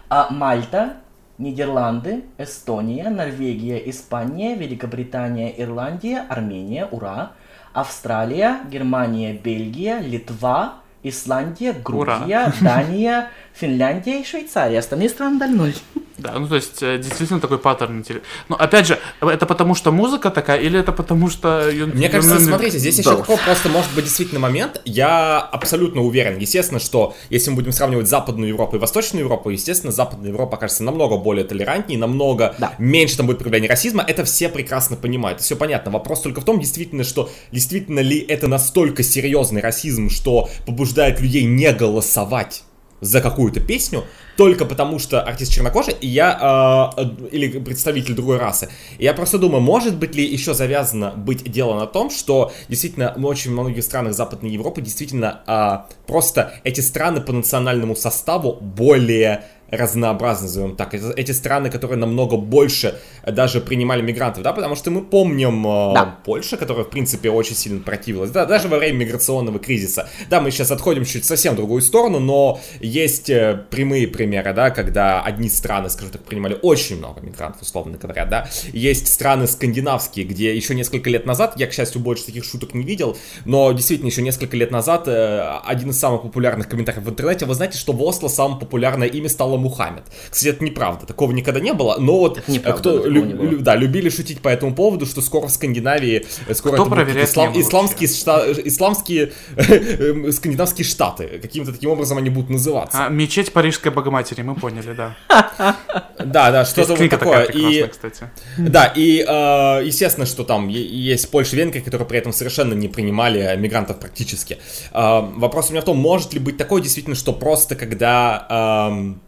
А, 0.09 0.27
Мальта, 0.29 0.97
Нидерланды, 1.37 2.23
Эстония, 2.37 3.09
Норвегия, 3.09 3.77
Испания, 3.89 4.55
Великобритания, 4.55 5.53
Ирландия, 5.61 6.25
Армения, 6.29 6.87
ура, 6.89 7.33
Австралия, 7.73 8.61
Германия, 8.69 9.33
Бельгия, 9.33 9.99
Литва, 9.99 10.81
Исландия, 11.03 11.73
Грузия, 11.73 12.51
Дания, 12.61 13.29
Финляндия 13.59 14.21
и 14.21 14.25
Швейцария. 14.25 14.79
Остальные 14.79 15.09
страны 15.09 15.39
дали 15.39 15.51
ноль. 15.51 15.73
Да, 16.17 16.33
ну 16.39 16.47
то 16.47 16.55
есть 16.55 16.81
э, 16.81 16.97
действительно 16.97 17.39
такой 17.39 17.59
паттерн 17.59 17.99
интересный. 17.99 18.27
Но 18.49 18.55
опять 18.55 18.87
же, 18.87 18.97
это 19.21 19.45
потому 19.45 19.75
что 19.75 19.91
музыка 19.91 20.31
такая, 20.31 20.59
или 20.59 20.79
это 20.79 20.91
потому 20.91 21.29
что... 21.29 21.71
Мне 21.93 22.09
кажется, 22.09 22.39
смотрите, 22.39 22.79
здесь 22.79 22.97
еще 22.97 23.15
такой 23.17 23.37
просто 23.37 23.69
может 23.69 23.93
быть 23.93 24.05
действительно 24.05 24.39
момент. 24.39 24.81
Я 24.83 25.39
абсолютно 25.39 26.01
уверен, 26.01 26.39
естественно, 26.39 26.79
что 26.79 27.15
если 27.29 27.51
мы 27.51 27.57
будем 27.57 27.71
сравнивать 27.71 28.07
Западную 28.07 28.49
Европу 28.49 28.77
и 28.77 28.79
Восточную 28.79 29.25
Европу, 29.25 29.51
естественно, 29.51 29.91
Западная 29.91 30.29
Европа 30.29 30.57
кажется 30.57 30.83
намного 30.83 31.17
более 31.17 31.45
толерантнее, 31.45 31.99
намного 31.99 32.55
Да. 32.57 32.73
меньше 32.79 33.17
там 33.17 33.27
будет 33.27 33.37
проявления 33.37 33.67
расизма. 33.67 34.03
Это 34.03 34.25
все 34.25 34.49
прекрасно 34.49 34.95
понимают, 34.95 35.41
все 35.41 35.55
понятно. 35.55 35.91
Вопрос 35.91 36.21
только 36.21 36.41
в 36.41 36.45
том, 36.45 36.59
действительно, 36.59 37.03
что 37.03 37.29
действительно 37.51 37.99
ли 37.99 38.19
это 38.19 38.47
настолько 38.47 39.03
серьезный 39.03 39.61
расизм, 39.61 40.09
что 40.09 40.49
побуждает 40.65 41.21
людей 41.21 41.43
не 41.43 41.71
голосовать 41.73 42.63
за 43.01 43.21
какую-то 43.21 43.59
песню, 43.59 44.03
только 44.37 44.65
потому 44.65 44.99
что 44.99 45.21
артист 45.21 45.51
чернокожий, 45.51 45.95
и 45.99 46.07
я, 46.07 46.93
э, 46.97 47.01
э, 47.01 47.27
или 47.31 47.59
представитель 47.59 48.15
другой 48.15 48.37
расы. 48.37 48.69
И 48.97 49.03
я 49.03 49.13
просто 49.13 49.37
думаю, 49.37 49.61
может 49.61 49.97
быть 49.97 50.15
ли 50.15 50.23
еще 50.25 50.53
завязано 50.53 51.11
быть 51.11 51.49
дело 51.51 51.79
на 51.79 51.85
том, 51.85 52.09
что 52.09 52.51
действительно 52.69 53.13
в 53.15 53.25
очень 53.25 53.51
многих 53.51 53.83
странах 53.83 54.13
Западной 54.13 54.49
Европы 54.49 54.81
действительно 54.81 55.41
э, 55.47 55.93
просто 56.07 56.53
эти 56.63 56.81
страны 56.81 57.21
по 57.21 57.33
национальному 57.33 57.95
составу 57.95 58.53
более 58.53 59.43
разнообразны, 59.71 60.47
назовем 60.47 60.75
так. 60.75 60.93
Это- 60.93 61.13
эти 61.15 61.31
страны, 61.31 61.69
которые 61.69 61.97
намного 61.97 62.37
больше 62.37 62.95
э, 63.23 63.31
даже 63.31 63.59
принимали 63.61 64.01
мигрантов, 64.01 64.43
да, 64.43 64.53
потому 64.53 64.75
что 64.75 64.91
мы 64.91 65.01
помним 65.01 65.65
э, 65.67 65.93
Да. 65.93 66.17
Польша, 66.25 66.57
которая, 66.57 66.85
в 66.85 66.89
принципе, 66.89 67.29
очень 67.29 67.55
сильно 67.55 67.81
противилась, 67.81 68.31
да, 68.31 68.45
даже 68.45 68.67
во 68.67 68.77
время 68.77 68.97
миграционного 68.99 69.59
кризиса. 69.59 70.07
Да, 70.29 70.39
мы 70.41 70.51
сейчас 70.51 70.71
отходим 70.71 71.05
чуть 71.05 71.25
совсем 71.25 71.53
в 71.53 71.57
другую 71.57 71.81
сторону, 71.81 72.19
но 72.19 72.59
есть 72.79 73.29
э, 73.29 73.65
прямые 73.69 74.07
примеры, 74.07 74.53
да, 74.53 74.69
когда 74.69 75.21
одни 75.21 75.49
страны, 75.49 75.89
скажем 75.89 76.11
так, 76.11 76.23
принимали 76.23 76.57
очень 76.61 76.97
много 76.97 77.21
мигрантов, 77.21 77.61
условно 77.61 77.97
говоря, 77.97 78.25
да. 78.25 78.49
Есть 78.73 79.07
страны 79.13 79.47
скандинавские, 79.47 80.25
где 80.25 80.55
еще 80.55 80.75
несколько 80.75 81.09
лет 81.09 81.25
назад, 81.25 81.53
я, 81.57 81.67
к 81.67 81.73
счастью, 81.73 82.01
больше 82.01 82.25
таких 82.25 82.43
шуток 82.45 82.73
не 82.73 82.83
видел, 82.83 83.17
но 83.45 83.71
действительно 83.71 84.07
еще 84.09 84.21
несколько 84.21 84.55
лет 84.55 84.71
назад 84.71 85.07
э, 85.07 85.41
один 85.65 85.89
из 85.89 85.99
самых 85.99 86.21
популярных 86.21 86.69
комментариев 86.69 87.03
в 87.03 87.09
интернете, 87.09 87.45
вы 87.45 87.53
знаете, 87.55 87.77
что 87.77 87.91
в 87.93 88.01
Осло 88.01 88.27
самое 88.29 88.59
популярное 88.59 89.07
имя 89.07 89.27
стало 89.29 89.56
Мухаммед. 89.57 90.03
Кстати, 90.29 90.49
это 90.49 90.63
неправда, 90.63 91.05
такого 91.05 91.31
никогда 91.31 91.59
не 91.59 91.73
было, 91.73 91.97
но 91.99 92.17
вот 92.19 92.47
неправда, 92.47 92.89
э, 92.89 92.99
кто 92.99 93.07
лю- 93.07 93.25
не 93.25 93.33
было. 93.33 93.45
лю- 93.49 93.59
да, 93.59 93.75
любили 93.75 94.09
шутить 94.09 94.41
по 94.41 94.49
этому 94.49 94.73
поводу, 94.75 95.05
что 95.05 95.21
скоро 95.21 95.47
в 95.47 95.51
Скандинавии, 95.51 96.25
э, 96.47 96.53
скоро 96.53 96.73
Кто 96.73 96.83
это 96.83 96.91
проверяет 96.95 97.29
ислам- 97.29 97.59
исламские, 97.59 98.09
шта- 98.09 98.61
исламские 98.67 99.31
э, 99.57 100.31
скандинавские 100.31 100.85
штаты, 100.85 101.39
каким-то 101.41 101.71
таким 101.73 101.89
образом 101.91 102.17
они 102.17 102.29
будут 102.29 102.49
называться. 102.49 103.05
А, 103.05 103.09
мечеть 103.09 103.51
Парижской 103.53 103.91
Богоматери, 103.91 104.41
мы 104.41 104.55
поняли, 104.55 104.93
да. 104.93 105.15
Да, 106.17 106.51
да, 106.51 106.65
что-то 106.65 106.95
вот 106.95 107.09
такое. 107.09 107.43
И, 107.43 107.87
кстати. 107.87 108.29
да, 108.57 108.91
и 108.95 109.19
э, 109.27 109.85
естественно, 109.85 110.25
что 110.25 110.43
там 110.43 110.67
есть 110.67 111.29
Польша 111.31 111.55
и 111.55 111.59
Венгрия, 111.59 111.81
которые 111.81 112.07
при 112.07 112.17
этом 112.19 112.33
совершенно 112.33 112.73
не 112.73 112.87
принимали 112.87 113.55
мигрантов 113.57 113.99
практически. 113.99 114.57
Э, 114.93 115.21
вопрос 115.35 115.69
у 115.69 115.71
меня 115.73 115.81
в 115.81 115.85
том, 115.85 115.97
может 115.97 116.33
ли 116.33 116.39
быть 116.39 116.57
такое 116.57 116.81
действительно, 116.81 117.15
что 117.15 117.33
просто 117.33 117.75
когда 117.75 118.87
эм, 118.91 119.21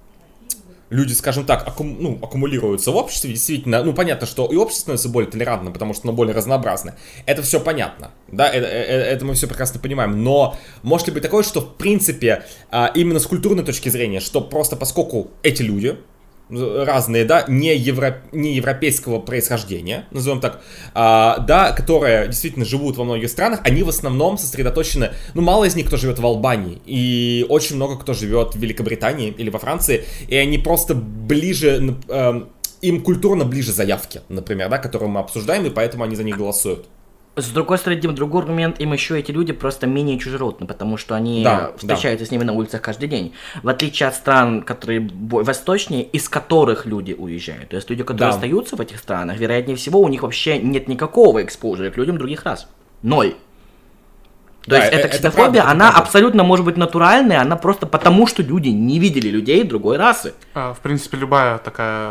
люди, 0.89 1.13
скажем 1.13 1.45
так, 1.45 1.67
аккум- 1.67 1.97
ну, 1.99 2.19
аккумулируются 2.21 2.91
в 2.91 2.95
обществе, 2.95 3.31
действительно, 3.31 3.83
ну, 3.83 3.93
понятно, 3.93 4.25
что 4.27 4.45
и 4.47 4.55
общество 4.55 4.81
становится 4.81 5.09
более 5.09 5.29
толерантным, 5.29 5.73
потому 5.73 5.93
что 5.93 6.07
оно 6.07 6.13
более 6.13 6.35
разнообразное. 6.35 6.97
Это 7.25 7.41
все 7.41 7.59
понятно, 7.59 8.11
да, 8.27 8.49
это, 8.49 8.65
э- 8.67 9.13
это 9.13 9.25
мы 9.25 9.33
все 9.35 9.47
прекрасно 9.47 9.79
понимаем, 9.79 10.23
но 10.23 10.55
может 10.81 11.07
ли 11.07 11.13
быть 11.13 11.23
такое, 11.23 11.43
что, 11.43 11.61
в 11.61 11.75
принципе, 11.75 12.43
а, 12.71 12.91
именно 12.95 13.19
с 13.19 13.27
культурной 13.27 13.63
точки 13.63 13.89
зрения, 13.89 14.19
что 14.19 14.41
просто 14.41 14.75
поскольку 14.75 15.31
эти 15.43 15.61
люди, 15.61 15.97
разные, 16.49 17.25
да, 17.25 17.45
не, 17.47 17.75
евро, 17.75 18.21
не 18.31 18.55
европейского 18.55 19.19
происхождения, 19.19 20.05
назовем 20.11 20.39
так, 20.39 20.61
а, 20.93 21.39
да, 21.39 21.71
которые 21.71 22.27
действительно 22.27 22.65
живут 22.65 22.97
во 22.97 23.03
многих 23.03 23.29
странах, 23.29 23.61
они 23.63 23.83
в 23.83 23.89
основном 23.89 24.37
сосредоточены, 24.37 25.11
ну, 25.33 25.41
мало 25.41 25.65
из 25.65 25.75
них, 25.75 25.87
кто 25.87 25.97
живет 25.97 26.19
в 26.19 26.25
Албании, 26.25 26.81
и 26.85 27.45
очень 27.49 27.75
много 27.75 27.97
кто 27.97 28.13
живет 28.13 28.55
в 28.55 28.59
Великобритании 28.59 29.29
или 29.29 29.49
во 29.49 29.59
Франции, 29.59 30.05
и 30.27 30.35
они 30.35 30.57
просто 30.57 30.95
ближе, 30.95 31.97
эм, 32.07 32.49
им 32.81 33.01
культурно 33.01 33.45
ближе 33.45 33.71
заявки, 33.71 34.21
например, 34.29 34.69
да, 34.69 34.77
которые 34.77 35.09
мы 35.09 35.19
обсуждаем, 35.19 35.65
и 35.65 35.69
поэтому 35.69 36.03
они 36.03 36.15
за 36.15 36.23
них 36.23 36.37
голосуют. 36.37 36.87
С 37.35 37.49
другой 37.51 37.77
стороны, 37.77 38.01
Дим, 38.01 38.15
другой 38.15 38.41
аргумент, 38.41 38.81
им 38.81 38.91
еще 38.91 39.17
эти 39.17 39.31
люди 39.31 39.53
просто 39.53 39.87
менее 39.87 40.19
чужеродны, 40.19 40.67
потому 40.67 40.97
что 40.97 41.15
они 41.15 41.43
Да, 41.43 41.71
встречаются 41.77 42.25
с 42.25 42.31
ними 42.31 42.43
на 42.43 42.53
улицах 42.53 42.81
каждый 42.81 43.07
день. 43.07 43.33
В 43.63 43.69
отличие 43.69 44.09
от 44.09 44.15
стран, 44.15 44.61
которые 44.61 45.09
восточнее, 45.29 46.03
из 46.03 46.27
которых 46.27 46.85
люди 46.85 47.13
уезжают. 47.13 47.69
То 47.69 47.77
есть 47.77 47.89
люди, 47.89 48.03
которые 48.03 48.31
Да. 48.31 48.35
остаются 48.35 48.75
в 48.75 48.81
этих 48.81 48.97
странах, 48.99 49.37
вероятнее 49.37 49.77
всего, 49.77 50.01
у 50.01 50.07
них 50.09 50.23
вообще 50.23 50.59
нет 50.59 50.87
никакого 50.87 51.41
экспозита 51.43 51.91
к 51.91 51.97
людям 51.97 52.17
других 52.17 52.43
рас. 52.43 52.67
Ноль. 53.03 53.35
То 54.69 54.75
Да, 54.75 54.81
есть 54.83 54.93
э- 54.93 54.95
эта 54.97 55.07
это 55.07 55.17
ксенофобия, 55.17 55.43
правда, 55.45 55.59
это 55.59 55.71
она 55.71 55.85
правда. 55.85 55.99
абсолютно 56.01 56.43
может 56.43 56.65
быть 56.65 56.77
натуральная, 56.77 57.41
она 57.41 57.55
просто 57.55 57.87
потому, 57.87 58.27
что 58.27 58.43
люди 58.43 58.69
не 58.69 58.99
видели 58.99 59.29
людей 59.29 59.63
другой 59.63 59.97
расы. 59.97 60.33
А, 60.53 60.73
В 60.73 60.79
принципе, 60.79 61.17
любая 61.17 61.57
такая 61.57 62.09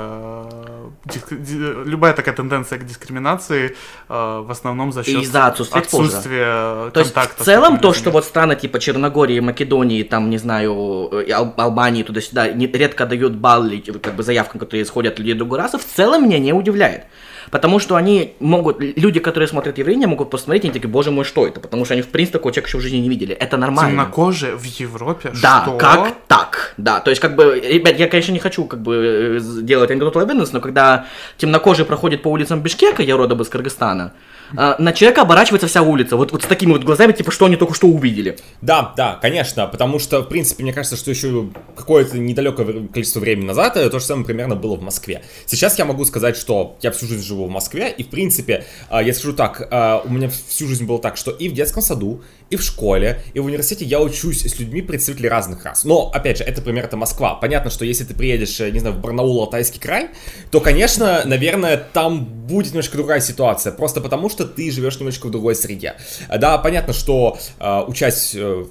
э, 0.51 0.89
диск- 1.07 1.85
любая 1.87 2.13
такая 2.15 2.35
тенденция 2.35 2.79
к 2.79 2.85
дискриминации 2.85 3.77
э, 4.09 4.43
в 4.47 4.51
основном 4.51 4.93
за 4.93 5.05
счет 5.05 5.23
из-за 5.23 5.47
отсутствия 5.47 5.81
отсутствия 5.81 6.91
То 6.91 7.01
есть 7.01 7.15
в 7.15 7.45
целом 7.45 7.79
то, 7.79 7.93
что 7.95 8.11
вот 8.11 8.25
страны 8.25 8.57
типа 8.57 8.81
Черногории, 8.81 9.41
Македонии, 9.41 10.03
там, 10.03 10.29
не 10.31 10.39
знаю, 10.39 11.09
э, 11.13 11.31
Ал- 11.33 11.55
Албании, 11.57 12.03
туда-сюда, 12.03 12.49
не- 12.53 12.67
редко 12.67 13.07
дают 13.07 13.35
баллы, 13.35 13.79
типа, 13.79 13.99
как 14.01 14.15
бы 14.15 14.23
заявкам, 14.23 14.59
которые 14.61 14.83
исходят 14.83 15.15
от 15.15 15.19
людей 15.21 15.35
другой 15.35 15.59
расы, 15.59 15.79
в 15.79 15.85
целом 15.85 16.25
меня 16.25 16.39
не 16.39 16.53
удивляет. 16.53 17.05
Потому 17.51 17.79
что 17.79 17.97
они 17.97 18.35
могут, 18.41 18.81
люди, 18.81 19.21
которые 19.21 19.49
смотрят 19.49 19.79
явление, 19.79 20.09
могут 20.09 20.31
посмотреть 20.31 20.65
и 20.65 20.67
они 20.69 20.75
такие, 20.75 20.89
боже 20.89 21.11
мой, 21.11 21.25
что 21.25 21.47
это? 21.47 21.61
Потому 21.61 21.85
что 21.85 21.95
они, 21.95 22.03
в 22.03 22.09
принципе, 22.09 22.39
такого 22.39 22.53
человека 22.53 22.69
еще 22.69 22.79
в 22.79 22.81
жизни 22.81 22.99
не 22.99 23.09
видели. 23.09 23.35
Это 23.35 23.57
нормально. 23.57 23.91
Темнокожие 23.91 24.57
в 24.57 24.65
Европе? 24.65 25.33
Да, 25.43 25.63
что? 25.63 25.77
как 25.77 26.15
так? 26.27 26.75
Да, 26.77 27.01
то 27.01 27.11
есть, 27.11 27.21
как 27.21 27.37
бы, 27.37 27.61
ребят, 27.61 27.99
я, 27.99 28.09
конечно, 28.09 28.33
не 28.33 28.39
хочу, 28.39 28.65
как 28.65 28.81
бы, 28.81 29.39
э, 29.39 29.63
делать 29.63 29.91
anecdotal 29.91 30.27
evidence, 30.27 30.51
но 30.53 30.61
когда 30.61 31.07
темнокожий 31.37 31.85
проходит 31.85 32.23
по 32.23 32.29
улицам 32.29 32.61
Бишкека, 32.61 33.03
я 33.03 33.17
родом 33.17 33.41
из 33.43 33.49
Кыргызстана, 33.49 34.13
э, 34.57 34.75
на 34.79 34.93
человека 34.93 35.23
оборачивается 35.23 35.67
вся 35.69 35.83
улица, 35.83 36.17
вот, 36.17 36.33
вот 36.33 36.43
с 36.43 36.47
такими 36.47 36.73
вот 36.73 36.85
глазами, 36.85 37.13
типа, 37.13 37.31
что 37.31 37.47
они 37.47 37.57
только 37.57 37.75
что 37.75 37.87
увидели. 37.87 38.39
Да, 38.63 38.93
да, 38.97 39.19
конечно, 39.21 39.67
потому 39.67 39.99
что, 39.99 40.23
в 40.23 40.29
принципе, 40.29 40.63
мне 40.63 40.73
кажется, 40.73 40.97
что 40.97 41.11
еще 41.11 41.49
какое-то 41.77 42.19
недалекое 42.19 42.89
количество 42.89 43.21
времени 43.21 43.47
назад 43.47 43.77
э, 43.77 43.89
то 43.91 43.99
же 43.99 44.05
самое 44.05 44.27
примерно 44.27 44.57
было 44.57 44.77
в 44.77 44.83
Москве. 44.83 45.23
Сейчас 45.47 45.79
я 45.79 45.85
могу 45.85 46.05
сказать, 46.05 46.37
что 46.37 46.77
я 46.83 46.91
всю 46.91 47.07
жизнь 47.07 47.25
живу 47.25 47.47
в 47.47 47.51
Москве, 47.51 47.91
и, 47.91 48.03
в 48.03 48.09
принципе, 48.09 48.65
а, 48.89 49.03
я 49.03 49.13
скажу 49.13 49.33
так, 49.33 49.67
а, 49.71 50.03
у 50.05 50.11
меня 50.11 50.31
всю 50.49 50.67
жизнь 50.67 50.85
было 50.85 50.99
так, 50.99 51.17
что 51.17 51.31
и 51.31 51.49
в 51.49 51.53
детском 51.53 51.83
саду, 51.83 52.23
и 52.51 52.57
в 52.57 52.63
школе, 52.63 53.23
и 53.35 53.41
в 53.41 53.45
университете 53.47 53.85
я 53.85 54.01
учусь 54.01 54.45
с 54.45 54.59
людьми 54.59 54.83
представителей 54.83 55.29
разных 55.29 55.65
рас. 55.65 55.85
Но, 55.85 56.11
опять 56.15 56.39
же, 56.39 56.45
это 56.45 56.63
пример 56.63 56.85
это 56.85 56.97
Москва. 56.97 57.35
Понятно, 57.35 57.71
что 57.71 57.85
если 57.85 58.05
ты 58.05 58.15
приедешь, 58.15 58.61
э, 58.61 58.71
не 58.71 58.79
знаю, 58.79 58.97
в 58.97 59.01
Барнаул, 59.01 59.41
Алтайский 59.41 59.81
край, 59.81 60.11
то, 60.51 60.61
конечно, 60.61 61.23
наверное, 61.25 61.77
там 61.93 62.25
будет 62.25 62.73
немножко 62.73 62.97
другая 62.97 63.21
ситуация, 63.21 63.73
просто 63.73 64.01
потому 64.01 64.31
что 64.31 64.38
ты 64.45 64.71
живешь 64.71 64.99
немножко 64.99 65.27
в 65.27 65.31
другой 65.31 65.55
среде. 65.55 65.95
А, 66.29 66.39
Да, 66.39 66.59
понятно, 66.59 66.93
что 66.93 67.39
э, 67.59 67.83
учась 67.87 68.35
э, 68.35 68.65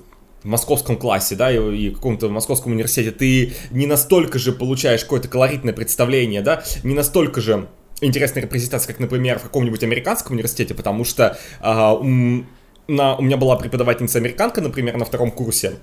в 0.43 0.45
московском 0.47 0.97
классе, 0.97 1.35
да, 1.35 1.51
и, 1.51 1.57
и 1.57 1.89
каком-то 1.89 2.29
московском 2.29 2.71
университете, 2.71 3.11
ты 3.11 3.53
не 3.71 3.85
настолько 3.85 4.39
же 4.39 4.51
получаешь 4.51 5.03
какое-то 5.03 5.27
колоритное 5.27 5.73
представление, 5.73 6.41
да, 6.41 6.63
не 6.83 6.93
настолько 6.93 7.41
же 7.41 7.67
интересная 8.01 8.43
репрезентация, 8.43 8.93
как, 8.93 8.99
например, 8.99 9.39
в 9.39 9.43
каком-нибудь 9.43 9.83
американском 9.83 10.33
университете, 10.33 10.73
потому 10.73 11.03
что 11.03 11.37
а, 11.59 11.95
м, 11.95 12.47
на, 12.87 13.15
у 13.15 13.21
меня 13.21 13.37
была 13.37 13.55
преподавательница 13.55 14.19
американка, 14.19 14.61
например, 14.61 14.97
на 14.97 15.05
втором 15.05 15.31
курсе, 15.31 15.77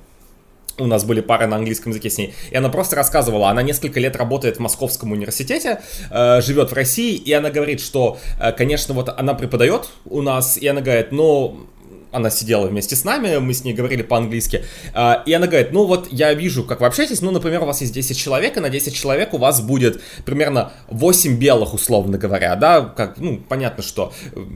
у 0.79 0.87
нас 0.87 1.05
были 1.05 1.21
пары 1.21 1.47
на 1.47 1.57
английском 1.57 1.91
языке 1.91 2.11
с 2.11 2.19
ней, 2.19 2.35
и 2.51 2.57
она 2.57 2.69
просто 2.69 2.97
рассказывала, 2.97 3.49
она 3.51 3.63
несколько 3.63 4.01
лет 4.01 4.17
работает 4.17 4.57
в 4.57 4.61
Московском 4.61 5.13
университете, 5.13 5.81
э, 6.11 6.41
живет 6.41 6.71
в 6.71 6.75
России, 6.75 7.17
и 7.17 7.33
она 7.33 7.51
говорит, 7.51 7.81
что, 7.81 8.19
э, 8.41 8.53
конечно, 8.53 8.95
вот 8.95 9.09
она 9.17 9.35
преподает 9.35 9.89
у 10.05 10.23
нас, 10.23 10.57
и 10.57 10.67
она 10.67 10.81
говорит, 10.81 11.13
ну, 11.13 11.67
она 12.15 12.31
сидела 12.31 12.67
вместе 12.67 12.95
с 12.95 13.05
нами, 13.05 13.39
мы 13.39 13.53
с 13.53 13.65
ней 13.65 13.75
говорили 13.75 14.03
по-английски, 14.03 14.65
а, 14.95 15.23
и 15.27 15.33
она 15.33 15.47
говорит, 15.47 15.73
ну 15.73 15.85
вот 15.85 16.09
я 16.13 16.33
вижу, 16.33 16.65
как 16.65 16.81
вы 16.81 16.87
общаетесь, 16.87 17.21
ну, 17.21 17.31
например, 17.33 17.63
у 17.63 17.67
вас 17.67 17.81
есть 17.81 17.93
10 17.93 18.17
человек, 18.17 18.57
и 18.57 18.61
на 18.61 18.71
10 18.71 18.95
человек 18.95 19.35
у 19.35 19.39
вас 19.39 19.61
будет 19.61 20.01
примерно 20.25 20.73
8 20.89 21.37
белых, 21.37 21.75
условно 21.75 22.17
говоря, 22.17 22.55
да, 22.55 22.83
как, 22.83 23.19
ну, 23.19 23.39
понятно, 23.49 23.83
что, 23.83 24.13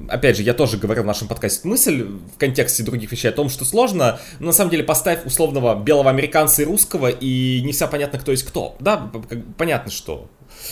опять 0.08 0.36
же, 0.36 0.42
я 0.44 0.54
тоже 0.54 0.78
говорил 0.78 1.02
в 1.02 1.06
нашем 1.06 1.26
подкасте 1.26 1.66
мысль 1.66 2.04
в 2.04 2.38
контексте 2.38 2.84
других 2.84 3.10
вещей 3.10 3.28
о 3.28 3.32
том, 3.32 3.48
что 3.48 3.64
сложно, 3.64 4.20
но 4.38 4.46
на 4.46 4.52
самом 4.52 4.70
деле 4.70 4.84
поставь 4.84 5.26
условного 5.26 5.74
белого 5.74 6.10
американца 6.10 6.62
и 6.62 6.64
русского, 6.64 7.08
и 7.08 7.60
не 7.62 7.72
вся 7.72 7.88
понятно, 7.88 8.18
кто 8.20 8.30
есть 8.30 8.44
кто, 8.44 8.76
да, 8.78 9.10
понятно, 9.56 9.90
что 9.90 10.28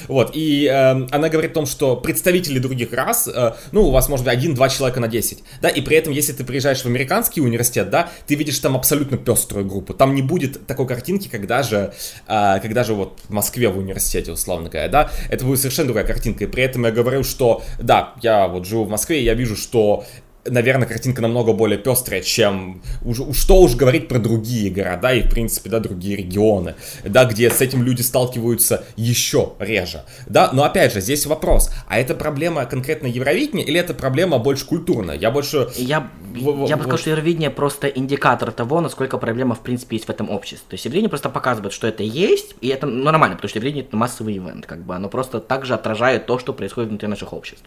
вот, 0.09 0.33
и 0.35 0.67
э, 0.67 1.07
она 1.11 1.29
говорит 1.29 1.53
о 1.53 1.55
том, 1.55 1.67
что 1.67 1.97
представители 1.97 2.59
других 2.59 2.93
рас, 2.93 3.29
э, 3.29 3.53
ну, 3.73 3.89
у 3.89 3.91
вас 3.91 4.09
может 4.09 4.25
быть 4.25 4.35
один-два 4.35 4.69
человека 4.69 5.01
на 5.01 5.09
10, 5.09 5.43
да, 5.61 5.69
и 5.69 5.81
при 5.81 5.97
этом, 5.97 6.13
если 6.13 6.33
ты 6.33 6.45
приезжаешь 6.45 6.83
в 6.83 6.87
американский 6.87 7.41
университет, 7.41 7.91
да, 7.91 8.09
ты 8.27 8.35
видишь 8.35 8.59
там 8.59 8.77
абсолютно 8.77 9.17
пеструю 9.17 9.67
группу, 9.67 9.95
там 9.95 10.15
не 10.15 10.23
будет 10.23 10.67
такой 10.67 10.87
картинки, 10.87 11.29
когда 11.29 11.63
же, 11.63 11.93
э, 12.27 12.61
когда 12.61 12.85
же 12.85 12.95
вот 12.95 13.21
в 13.29 13.31
Москве 13.31 13.69
в 13.69 13.79
университете, 13.79 14.33
условно 14.33 14.69
говоря, 14.69 14.89
да, 14.89 15.11
это 15.31 15.45
будет 15.45 15.61
совершенно 15.61 15.89
другая 15.89 16.07
картинка, 16.07 16.45
и 16.45 16.47
при 16.47 16.63
этом 16.63 16.85
я 16.85 16.91
говорю, 16.91 17.25
что, 17.25 17.63
да, 17.79 18.15
я 18.23 18.49
вот 18.49 18.67
живу 18.67 18.85
в 18.85 18.91
Москве, 18.91 19.21
и 19.21 19.25
я 19.25 19.35
вижу, 19.35 19.57
что 19.57 20.05
наверное, 20.49 20.87
картинка 20.87 21.23
намного 21.23 21.53
более 21.53 21.79
пестрая, 21.79 22.23
чем 22.23 22.83
уж, 23.05 23.21
что 23.33 23.61
уж 23.61 23.75
говорить 23.75 24.09
про 24.09 24.19
другие 24.19 24.71
города 24.71 25.13
и, 25.13 25.23
в 25.23 25.31
принципе, 25.31 25.71
да, 25.71 25.81
другие 25.81 26.17
регионы, 26.17 26.75
да, 27.05 27.25
где 27.25 27.51
с 27.51 27.61
этим 27.61 27.83
люди 27.83 28.03
сталкиваются 28.03 28.85
еще 28.97 29.53
реже, 29.59 30.05
да, 30.27 30.51
но 30.53 30.65
опять 30.65 30.93
же, 30.93 31.01
здесь 31.01 31.27
вопрос, 31.27 31.71
а 31.87 31.99
это 31.99 32.15
проблема 32.15 32.65
конкретно 32.67 33.07
Евровидения 33.07 33.65
или 33.65 33.79
это 33.79 33.95
проблема 33.95 34.39
больше 34.39 34.67
культурная? 34.67 35.17
Я 35.17 35.31
больше... 35.31 35.69
Я, 35.77 36.11
я 36.35 36.77
бы 36.77 36.83
сказал, 36.83 36.99
что 36.99 37.11
Евровидение 37.11 37.51
просто 37.51 37.89
индикатор 37.89 38.53
того, 38.53 38.81
насколько 38.81 39.19
проблема, 39.19 39.55
в 39.55 39.61
принципе, 39.61 39.97
есть 39.97 40.07
в 40.07 40.11
этом 40.11 40.31
обществе. 40.31 40.67
То 40.69 40.75
есть 40.75 40.85
Евровидение 40.85 41.11
просто 41.11 41.31
показывает, 41.31 41.73
что 41.73 41.87
это 41.87 42.03
есть, 42.03 42.55
и 42.61 42.69
это 42.69 42.87
ну, 42.87 43.05
нормально, 43.05 43.37
потому 43.37 43.49
что 43.49 43.59
Евровидение 43.59 43.87
это 43.87 43.97
массовый 43.97 44.37
ивент, 44.37 44.67
как 44.67 44.85
бы, 44.85 44.95
оно 44.95 45.09
просто 45.09 45.41
также 45.41 45.75
отражает 45.75 46.27
то, 46.27 46.39
что 46.39 46.53
происходит 46.53 46.91
внутри 46.91 47.09
наших 47.09 47.33
обществ. 47.33 47.65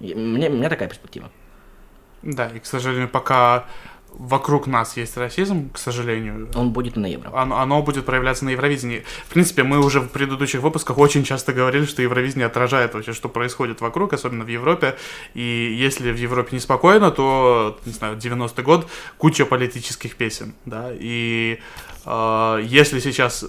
Мне, 0.00 0.48
у 0.48 0.54
меня 0.54 0.68
такая 0.68 0.88
перспектива. 0.88 1.30
Да, 2.22 2.48
и, 2.48 2.58
к 2.58 2.66
сожалению, 2.66 3.08
пока 3.08 3.66
вокруг 4.14 4.66
нас 4.66 4.96
есть 4.96 5.16
расизм, 5.16 5.70
к 5.70 5.78
сожалению. 5.78 6.48
Он 6.54 6.70
будет 6.70 6.96
на 6.96 7.06
Евро. 7.06 7.30
Оно, 7.34 7.58
оно 7.58 7.82
будет 7.82 8.04
проявляться 8.04 8.44
на 8.44 8.50
Евровидении. 8.50 9.04
В 9.26 9.30
принципе, 9.32 9.62
мы 9.62 9.78
уже 9.78 10.00
в 10.00 10.08
предыдущих 10.08 10.60
выпусках 10.60 10.98
очень 10.98 11.24
часто 11.24 11.52
говорили, 11.52 11.84
что 11.86 12.02
Евровидение 12.02 12.46
отражает 12.46 12.94
вообще, 12.94 13.12
что 13.12 13.28
происходит 13.28 13.80
вокруг, 13.80 14.12
особенно 14.12 14.44
в 14.44 14.48
Европе. 14.48 14.96
И 15.34 15.74
если 15.78 16.12
в 16.12 16.16
Европе 16.16 16.56
неспокойно, 16.56 17.10
то, 17.10 17.78
не 17.86 17.92
знаю, 17.92 18.16
90-й 18.16 18.62
год, 18.62 18.86
куча 19.18 19.46
политических 19.46 20.16
песен, 20.16 20.54
да, 20.66 20.90
и 20.92 21.58
э, 22.04 22.60
если 22.64 23.00
сейчас 23.00 23.46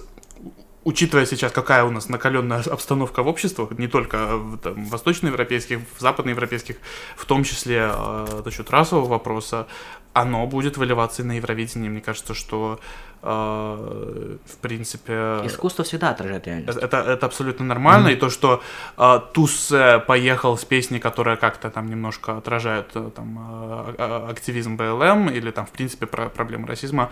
учитывая 0.84 1.26
сейчас, 1.26 1.52
какая 1.52 1.84
у 1.84 1.90
нас 1.90 2.08
накаленная 2.08 2.62
обстановка 2.70 3.22
в 3.22 3.28
обществах, 3.28 3.70
не 3.78 3.88
только 3.88 4.36
в 4.36 4.58
там, 4.58 4.84
восточноевропейских, 4.84 5.80
в 5.96 6.00
западноевропейских, 6.00 6.76
в 7.16 7.24
том 7.24 7.44
числе 7.44 7.90
э, 7.92 8.42
за 8.44 8.50
счет 8.50 8.70
расового 8.70 9.08
вопроса, 9.08 9.66
оно 10.12 10.46
будет 10.46 10.76
выливаться 10.76 11.22
и 11.22 11.24
на 11.24 11.32
Евровидении. 11.32 11.88
Мне 11.88 12.00
кажется, 12.00 12.34
что 12.34 12.78
э, 13.22 14.36
в 14.46 14.56
принципе... 14.58 15.40
Искусство 15.44 15.84
всегда 15.84 16.10
отражает 16.10 16.46
реальность. 16.46 16.78
Это, 16.78 16.98
это 16.98 17.26
абсолютно 17.26 17.64
нормально. 17.64 18.08
Mm-hmm. 18.08 18.12
И 18.12 18.16
то, 18.16 18.30
что 18.30 18.62
э, 18.96 19.20
Туз 19.32 19.72
поехал 20.06 20.56
с 20.56 20.64
песней, 20.64 21.00
которая 21.00 21.36
как-то 21.36 21.70
там 21.70 21.88
немножко 21.88 22.36
отражает 22.36 22.90
э, 22.94 23.10
там, 23.14 23.94
э, 23.98 24.28
активизм 24.30 24.76
БЛМ 24.76 25.30
или 25.30 25.50
там, 25.50 25.66
в 25.66 25.70
принципе, 25.70 26.06
про 26.06 26.28
проблемы 26.28 26.68
расизма, 26.68 27.10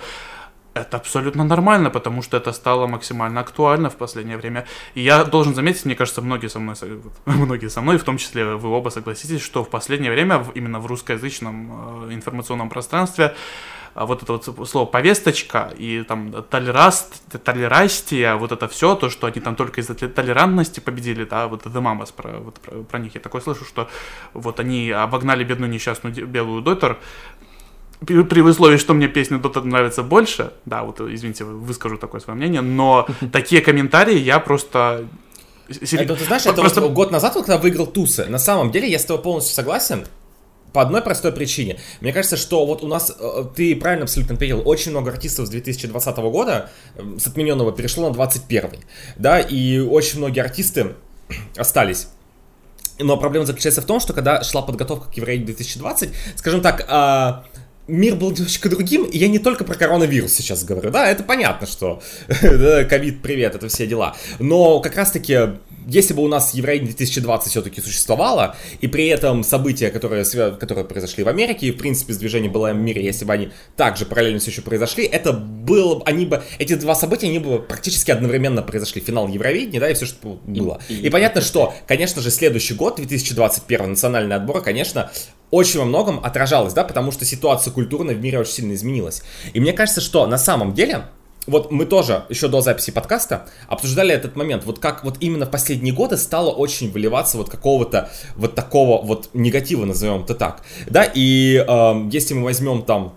это 0.75 0.97
абсолютно 0.97 1.45
нормально, 1.45 1.91
потому 1.91 2.23
что 2.23 2.37
это 2.37 2.53
стало 2.53 2.87
максимально 2.87 3.41
актуально 3.41 3.91
в 3.91 3.97
последнее 3.97 4.37
время. 4.37 4.67
И 4.95 5.03
я 5.03 5.25
должен 5.25 5.55
заметить, 5.55 5.85
мне 5.85 5.95
кажется, 5.95 6.23
многие 6.23 6.49
со 6.49 6.59
мной, 6.59 6.77
многие 7.27 7.69
со 7.69 7.81
мной, 7.81 7.99
в 7.99 8.05
том 8.05 8.19
числе 8.19 8.45
вы 8.45 8.69
оба 8.69 8.91
согласитесь, 8.91 9.43
что 9.43 9.65
в 9.65 9.71
последнее 9.71 10.11
время 10.11 10.45
именно 10.55 10.81
в 10.81 10.87
русскоязычном 10.87 12.09
э, 12.09 12.15
информационном 12.15 12.69
пространстве 12.69 13.35
а 13.95 14.07
вот 14.07 14.23
это 14.23 14.33
вот 14.33 14.69
слово 14.69 14.87
повесточка 14.87 15.71
и 15.77 16.03
там 16.03 16.43
толераст, 16.45 17.23
толерастия, 17.45 18.37
вот 18.37 18.51
это 18.53 18.67
все, 18.67 18.95
то, 18.95 19.11
что 19.11 19.27
они 19.27 19.41
там 19.41 19.55
только 19.55 19.83
из-за 19.83 19.95
толерантности 19.95 20.81
победили, 20.81 21.25
да, 21.25 21.47
вот 21.47 21.67
The 21.67 21.83
Mamas, 21.83 22.13
про, 22.15 22.39
вот, 22.39 22.55
про, 22.61 22.83
про 22.85 22.99
них 22.99 23.15
я 23.15 23.21
такое 23.21 23.43
слышу, 23.43 23.65
что 23.65 23.91
вот 24.33 24.61
они 24.61 24.91
обогнали 24.91 25.45
бедную 25.45 25.71
несчастную 25.71 26.27
белую 26.27 26.63
дотер, 26.63 26.99
при, 28.07 28.41
условии, 28.41 28.77
что 28.77 28.95
мне 28.95 29.09
песня 29.09 29.39
Дота 29.39 29.63
нравится 29.63 30.03
больше, 30.03 30.53
да, 30.67 30.83
вот, 30.83 31.01
извините, 31.01 31.45
выскажу 31.45 31.99
такое 31.99 32.21
свое 32.21 32.37
мнение, 32.37 32.61
но 32.61 33.07
такие 33.33 33.61
комментарии 33.61 34.19
я 34.19 34.41
просто... 34.41 35.07
Это, 35.69 36.17
ты 36.17 36.25
знаешь, 36.25 36.45
это 36.45 36.61
просто... 36.61 36.81
вот 36.81 36.93
год 36.93 37.11
назад, 37.11 37.35
когда 37.35 37.59
выиграл 37.59 37.87
Тусы, 37.87 38.27
на 38.27 38.39
самом 38.39 38.71
деле 38.71 38.91
я 38.91 38.99
с 38.99 39.05
тобой 39.05 39.23
полностью 39.23 39.55
согласен, 39.55 40.07
по 40.73 40.81
одной 40.81 41.03
простой 41.03 41.33
причине. 41.33 41.79
Мне 42.01 42.13
кажется, 42.13 42.37
что 42.37 42.65
вот 42.65 42.83
у 42.83 42.87
нас, 42.87 43.15
э, 43.19 43.45
ты 43.55 43.77
правильно 43.77 44.05
абсолютно 44.05 44.35
ответил, 44.35 44.63
очень 44.65 44.91
много 44.91 45.11
артистов 45.11 45.47
с 45.47 45.51
2020 45.51 46.17
года, 46.17 46.71
с 47.19 47.27
отмененного, 47.27 47.73
перешло 47.73 48.09
на 48.09 48.15
21 48.15 48.71
да, 49.17 49.41
и 49.41 49.79
очень 49.81 50.19
многие 50.19 50.41
артисты 50.41 50.95
остались. 51.57 52.09
Но 52.99 53.17
проблема 53.17 53.47
заключается 53.47 53.83
в 53.83 53.85
том, 53.85 54.01
что 54.01 54.13
когда 54.13 54.43
шла 54.43 54.63
подготовка 54.63 55.11
к 55.11 55.15
Евровидению 55.15 55.55
2020, 55.55 56.11
скажем 56.37 56.61
так, 56.61 56.85
а, 56.89 57.45
мир 57.93 58.17
был 58.17 58.31
немножечко 58.31 58.69
другим, 58.69 59.05
и 59.05 59.19
я 59.19 59.29
не 59.29 59.39
только 59.39 59.65
про 59.65 59.75
коронавирус 59.75 60.33
сейчас 60.33 60.65
говорю, 60.65 60.91
да, 60.91 61.09
это 61.09 61.23
понятно, 61.23 61.67
что 61.67 62.03
ковид, 62.89 63.23
привет, 63.23 63.55
это 63.55 63.69
все 63.69 63.87
дела, 63.87 64.17
но 64.39 64.81
как 64.81 64.97
раз-таки 64.97 65.39
если 65.87 66.15
бы 66.15 66.23
у 66.23 66.29
нас 66.29 66.55
Евровидение 66.55 66.95
2020 66.95 67.51
все-таки 67.51 67.81
существовало, 67.81 68.57
и 68.81 68.87
при 68.87 69.09
этом 69.09 69.45
события, 69.45 69.91
которые, 69.91 70.25
которые 70.25 70.85
произошли 70.85 71.25
в 71.25 71.29
Америке, 71.29 71.67
и 71.67 71.71
в 71.71 71.77
принципе 71.77 72.13
с 72.13 72.19
движением 72.19 72.53
было 72.53 72.73
в 72.73 72.77
мире, 72.77 73.05
если 73.05 73.25
бы 73.25 73.33
они 73.33 73.51
также 73.77 74.07
параллельно 74.07 74.41
все 74.41 74.51
еще 74.51 74.63
произошли, 74.63 75.05
это 75.05 75.33
было, 75.33 76.03
они 76.05 76.27
бы, 76.27 76.43
эти 76.59 76.75
два 76.75 76.95
события, 76.95 77.29
они 77.29 77.39
бы 77.39 77.61
практически 77.61 78.11
одновременно 78.11 78.63
произошли. 78.63 79.01
Финал 79.01 79.29
Евровидения, 79.29 79.81
да, 79.81 79.91
и 79.91 79.95
все, 79.95 80.07
что 80.07 80.41
было. 80.47 80.81
И, 80.89 80.95
и, 80.95 81.07
и 81.07 81.11
понятно, 81.11 81.41
что, 81.41 81.75
конечно 81.87 82.23
же, 82.23 82.31
следующий 82.31 82.75
год, 82.75 82.97
2021, 82.97 83.91
национальный 83.91 84.37
отбор, 84.37 84.63
конечно, 84.63 85.11
очень 85.51 85.81
во 85.81 85.85
многом 85.85 86.21
отражалось, 86.25 86.73
да, 86.73 86.83
потому 86.83 87.13
что 87.13 87.25
ситуация 87.25 87.73
культурная 87.73 88.15
в 88.15 88.21
мире 88.21 88.39
очень 88.39 88.53
сильно 88.53 88.73
изменилась. 88.73 89.23
И 89.53 89.61
мне 89.61 89.73
кажется, 89.73 90.01
что 90.01 90.27
на 90.27 90.39
самом 90.39 90.75
деле, 90.75 91.05
вот 91.47 91.71
мы 91.71 91.87
тоже 91.87 92.25
еще 92.29 92.49
до 92.49 92.61
записи 92.61 92.91
подкаста 92.91 93.47
обсуждали 93.69 94.15
этот 94.15 94.37
момент, 94.37 94.65
вот 94.65 94.79
как 94.79 95.05
вот 95.05 95.17
именно 95.21 95.47
в 95.47 95.51
последние 95.51 95.95
годы 95.95 96.17
стало 96.17 96.51
очень 96.51 96.91
выливаться 96.91 97.37
вот 97.37 97.51
какого-то 97.51 98.11
вот 98.37 98.55
такого 98.55 99.05
вот 99.05 99.31
негатива, 99.35 99.85
назовем 99.85 100.23
это 100.23 100.35
так, 100.35 100.63
да, 100.87 101.05
и 101.05 101.57
э, 101.57 102.09
если 102.11 102.35
мы 102.35 102.45
возьмем 102.45 102.83
там 102.83 103.15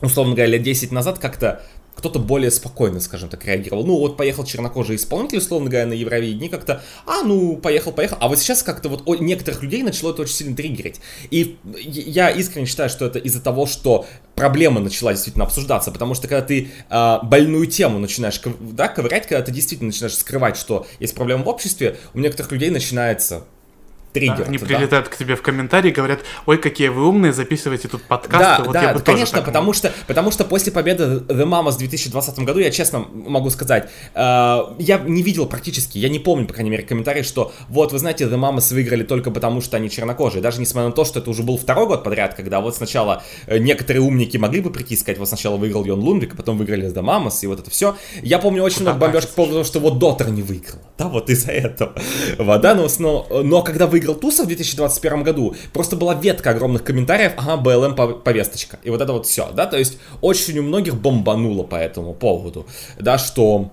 условно 0.00 0.34
говоря, 0.34 0.52
лет 0.52 0.62
10 0.62 0.92
назад 0.92 1.18
как-то 1.18 1.62
кто-то 1.94 2.18
более 2.18 2.50
спокойно, 2.50 3.00
скажем 3.00 3.28
так, 3.28 3.44
реагировал. 3.44 3.84
Ну, 3.84 3.98
вот 3.98 4.16
поехал 4.16 4.44
чернокожий 4.44 4.96
исполнитель, 4.96 5.38
условно 5.38 5.70
говоря, 5.70 5.86
на 5.86 5.92
Евровидении, 5.92 6.48
как-то, 6.48 6.82
а, 7.06 7.22
ну, 7.22 7.56
поехал, 7.56 7.92
поехал. 7.92 8.16
А 8.20 8.28
вот 8.28 8.38
сейчас 8.38 8.62
как-то 8.62 8.88
вот 8.88 9.02
у 9.06 9.14
некоторых 9.14 9.62
людей 9.62 9.82
начало 9.82 10.12
это 10.12 10.22
очень 10.22 10.34
сильно 10.34 10.56
триггерить. 10.56 11.00
И 11.30 11.58
я 11.86 12.30
искренне 12.30 12.66
считаю, 12.66 12.88
что 12.90 13.06
это 13.06 13.18
из-за 13.18 13.40
того, 13.40 13.66
что 13.66 14.06
проблема 14.34 14.80
начала 14.80 15.12
действительно 15.12 15.44
обсуждаться, 15.44 15.90
потому 15.90 16.14
что 16.14 16.28
когда 16.28 16.42
ты 16.44 16.68
э, 16.90 17.18
больную 17.22 17.66
тему 17.66 17.98
начинаешь 17.98 18.40
да, 18.60 18.88
ковырять, 18.88 19.26
когда 19.26 19.42
ты 19.42 19.52
действительно 19.52 19.88
начинаешь 19.88 20.16
скрывать, 20.16 20.56
что 20.56 20.86
есть 20.98 21.14
проблема 21.14 21.44
в 21.44 21.48
обществе, 21.48 21.98
у 22.14 22.18
некоторых 22.18 22.52
людей 22.52 22.70
начинается 22.70 23.44
триггер. 24.14 24.46
Они 24.46 24.58
прилетают 24.58 25.08
к 25.08 25.16
тебе 25.16 25.34
в 25.34 25.42
комментарии 25.42 25.90
и 25.90 25.92
говорят, 25.92 26.20
ой, 26.46 26.56
какие 26.56 26.88
вы 26.88 27.06
умные, 27.06 27.32
записывайте 27.32 27.88
тут 27.88 28.02
подкаст. 28.04 28.40
Да, 28.40 28.64
вот 28.64 28.72
да, 28.72 28.94
конечно, 29.00 29.42
потому 29.42 29.72
что, 29.72 29.92
потому 30.06 30.30
что 30.30 30.44
после 30.44 30.72
победы 30.72 31.04
The 31.04 31.44
Mamas 31.44 31.72
в 31.72 31.78
2020 31.78 32.38
году, 32.40 32.60
я 32.60 32.70
честно 32.70 33.00
могу 33.12 33.50
сказать, 33.50 33.90
э, 34.14 34.58
я 34.78 34.98
не 34.98 35.22
видел 35.22 35.46
практически, 35.46 35.98
я 35.98 36.08
не 36.08 36.20
помню, 36.20 36.46
по 36.46 36.54
крайней 36.54 36.70
мере, 36.70 36.84
комментарий, 36.84 37.24
что 37.24 37.52
вот, 37.68 37.92
вы 37.92 37.98
знаете, 37.98 38.24
The 38.24 38.38
Mamas 38.38 38.72
выиграли 38.72 39.02
только 39.02 39.32
потому, 39.32 39.60
что 39.60 39.76
они 39.76 39.90
чернокожие. 39.90 40.40
Даже 40.40 40.60
несмотря 40.60 40.88
на 40.88 40.94
то, 40.94 41.04
что 41.04 41.18
это 41.18 41.28
уже 41.28 41.42
был 41.42 41.58
второй 41.58 41.86
год 41.86 42.04
подряд, 42.04 42.34
когда 42.34 42.60
вот 42.60 42.76
сначала 42.76 43.22
э, 43.46 43.58
некоторые 43.58 44.02
умники 44.02 44.36
могли 44.36 44.60
бы 44.60 44.70
прийти 44.70 44.94
и 44.94 44.96
сказать, 44.96 45.18
вот 45.18 45.26
сначала 45.26 45.56
выиграл 45.56 45.84
Йон 45.84 45.98
Лунвик, 45.98 46.34
а 46.34 46.36
потом 46.36 46.56
выиграли 46.56 46.88
The 46.88 47.02
Mamas, 47.02 47.40
и 47.42 47.48
вот 47.48 47.58
это 47.58 47.70
все. 47.70 47.96
Я 48.22 48.38
помню 48.38 48.62
очень 48.62 48.82
много 48.82 48.98
бомбежек 48.98 49.30
по 49.30 49.36
поводу 49.36 49.54
того, 49.54 49.64
что 49.64 49.80
вот 49.80 49.98
Дотер 49.98 50.30
не 50.30 50.42
выиграл. 50.42 50.78
Да, 50.98 51.08
вот 51.08 51.28
из-за 51.30 51.50
этого. 51.50 51.94
Вот, 52.38 52.60
да, 52.60 52.74
но, 52.74 52.86
но, 52.98 53.26
но 53.42 53.62
когда 53.62 53.88
выиграл 53.88 54.03
выиграл 54.04 54.14
Туса 54.14 54.44
в 54.44 54.46
2021 54.46 55.22
году, 55.22 55.54
просто 55.72 55.96
была 55.96 56.14
ветка 56.14 56.50
огромных 56.50 56.84
комментариев, 56.84 57.32
ага, 57.36 57.56
БЛМ 57.56 58.22
повесточка. 58.22 58.78
И 58.82 58.90
вот 58.90 59.00
это 59.00 59.12
вот 59.12 59.26
все, 59.26 59.50
да, 59.52 59.66
то 59.66 59.78
есть 59.78 59.98
очень 60.20 60.58
у 60.58 60.62
многих 60.62 60.94
бомбануло 60.94 61.64
по 61.64 61.76
этому 61.76 62.14
поводу, 62.14 62.66
да, 62.98 63.18
что 63.18 63.72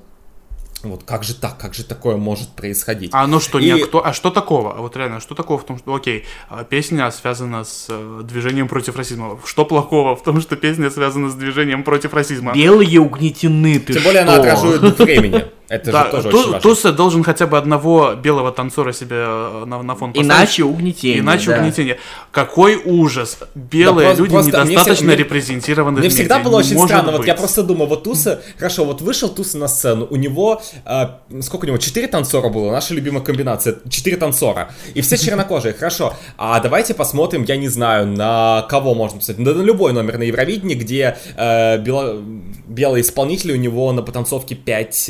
вот 0.84 1.04
как 1.04 1.24
же 1.24 1.36
так, 1.36 1.60
как 1.60 1.76
же 1.76 1.84
такое 1.84 2.18
может 2.18 2.50
происходить? 2.50 3.12
А 3.14 3.28
ну 3.28 3.40
что, 3.40 3.60
и... 3.60 3.72
не 3.72 3.84
кто, 3.84 4.04
а 4.04 4.14
что 4.14 4.32
такого? 4.32 4.74
А 4.74 4.82
вот 4.82 4.98
реально, 4.98 5.20
что 5.20 5.36
такого 5.36 5.60
в 5.60 5.66
том, 5.66 5.78
что, 5.78 5.94
окей, 5.94 6.26
а, 6.50 6.64
песня 6.64 7.12
связана 7.12 7.64
с 7.64 7.86
э, 7.90 8.22
движением 8.24 8.68
против 8.68 8.96
расизма. 8.96 9.40
Что 9.46 9.66
плохого 9.66 10.16
в 10.16 10.24
том, 10.24 10.42
что 10.42 10.56
песня 10.56 10.90
связана 10.90 11.30
с 11.30 11.36
движением 11.36 11.84
против 11.84 12.16
расизма? 12.16 12.54
Белые 12.54 13.00
угнетены, 13.00 13.80
ты 13.80 13.94
Тем 13.94 14.04
более 14.04 14.24
что? 14.24 14.34
она 14.34 14.42
отражает 14.42 14.82
дух 14.82 14.98
времени. 14.98 15.46
Это 15.72 15.92
да, 15.92 16.06
же 16.06 16.12
тоже 16.12 16.30
ту, 16.30 16.38
очень 16.38 16.52
важно. 16.52 16.60
Туса 16.60 16.92
должен 16.92 17.24
хотя 17.24 17.48
бы 17.48 17.58
одного 17.58 18.14
белого 18.16 18.52
танцора 18.52 18.92
себе 18.92 19.16
э, 19.20 19.64
на, 19.66 19.82
на 19.82 19.96
фон 19.96 20.12
поставить. 20.12 20.28
Иначе 20.28 20.64
угнетение. 20.66 21.20
Иначе 21.20 21.52
да. 21.52 21.58
угнетение. 21.60 21.98
Какой 22.32 22.76
ужас. 22.84 23.40
Белые 23.56 24.10
Да, 24.10 24.16
люди 24.16 24.32
просто 24.34 24.50
недостаточно 24.52 24.94
всегда- 24.96 25.14
мне- 25.14 25.16
репрезентированы 25.24 26.00
Мне 26.00 26.10
в 26.10 26.12
всегда 26.14 26.38
медиа. 26.40 26.50
было 26.50 26.60
очень 26.60 26.74
может 26.76 26.90
странно, 26.90 27.12
вот 27.18 27.26
я 27.26 27.34
быть. 27.34 27.40
просто 27.42 27.64
думаю, 27.64 27.88
вот 27.88 28.04
Туса, 28.04 28.42
хорошо, 28.58 28.84
вот 28.86 29.02
вышел 29.02 29.30
Туса 29.30 29.58
на 29.58 29.68
сцену, 29.68 30.08
у 30.10 30.16
него, 30.18 30.62
а, 30.86 31.22
сколько 31.42 31.64
у 31.66 31.68
него, 31.68 31.78
четыре 31.78 32.08
танцора 32.08 32.50
было, 32.50 32.72
наша 32.72 32.94
любимая 32.94 33.24
комбинация, 33.24 33.78
четыре 33.90 34.18
танцора, 34.18 34.72
и 34.94 35.00
все 35.02 35.18
чернокожие, 35.26 35.74
хорошо, 35.74 36.14
а 36.38 36.60
давайте 36.60 36.94
посмотрим, 36.94 37.44
я 37.46 37.56
не 37.56 37.70
знаю, 37.70 38.08
на 38.08 38.66
кого 38.70 38.94
можно 38.94 39.20
посмотреть, 39.20 39.46
на, 39.48 39.54
на 39.54 39.62
любой 39.64 39.94
номер 39.94 40.18
на 40.18 40.24
Евровидении, 40.24 40.76
где 40.76 41.18
э, 41.38 41.78
бело- 41.78 42.22
белые 42.68 43.02
исполнители, 43.04 43.54
у 43.54 43.58
него 43.58 43.92
на 43.94 44.02
потанцовке 44.02 44.56
5... 44.56 45.06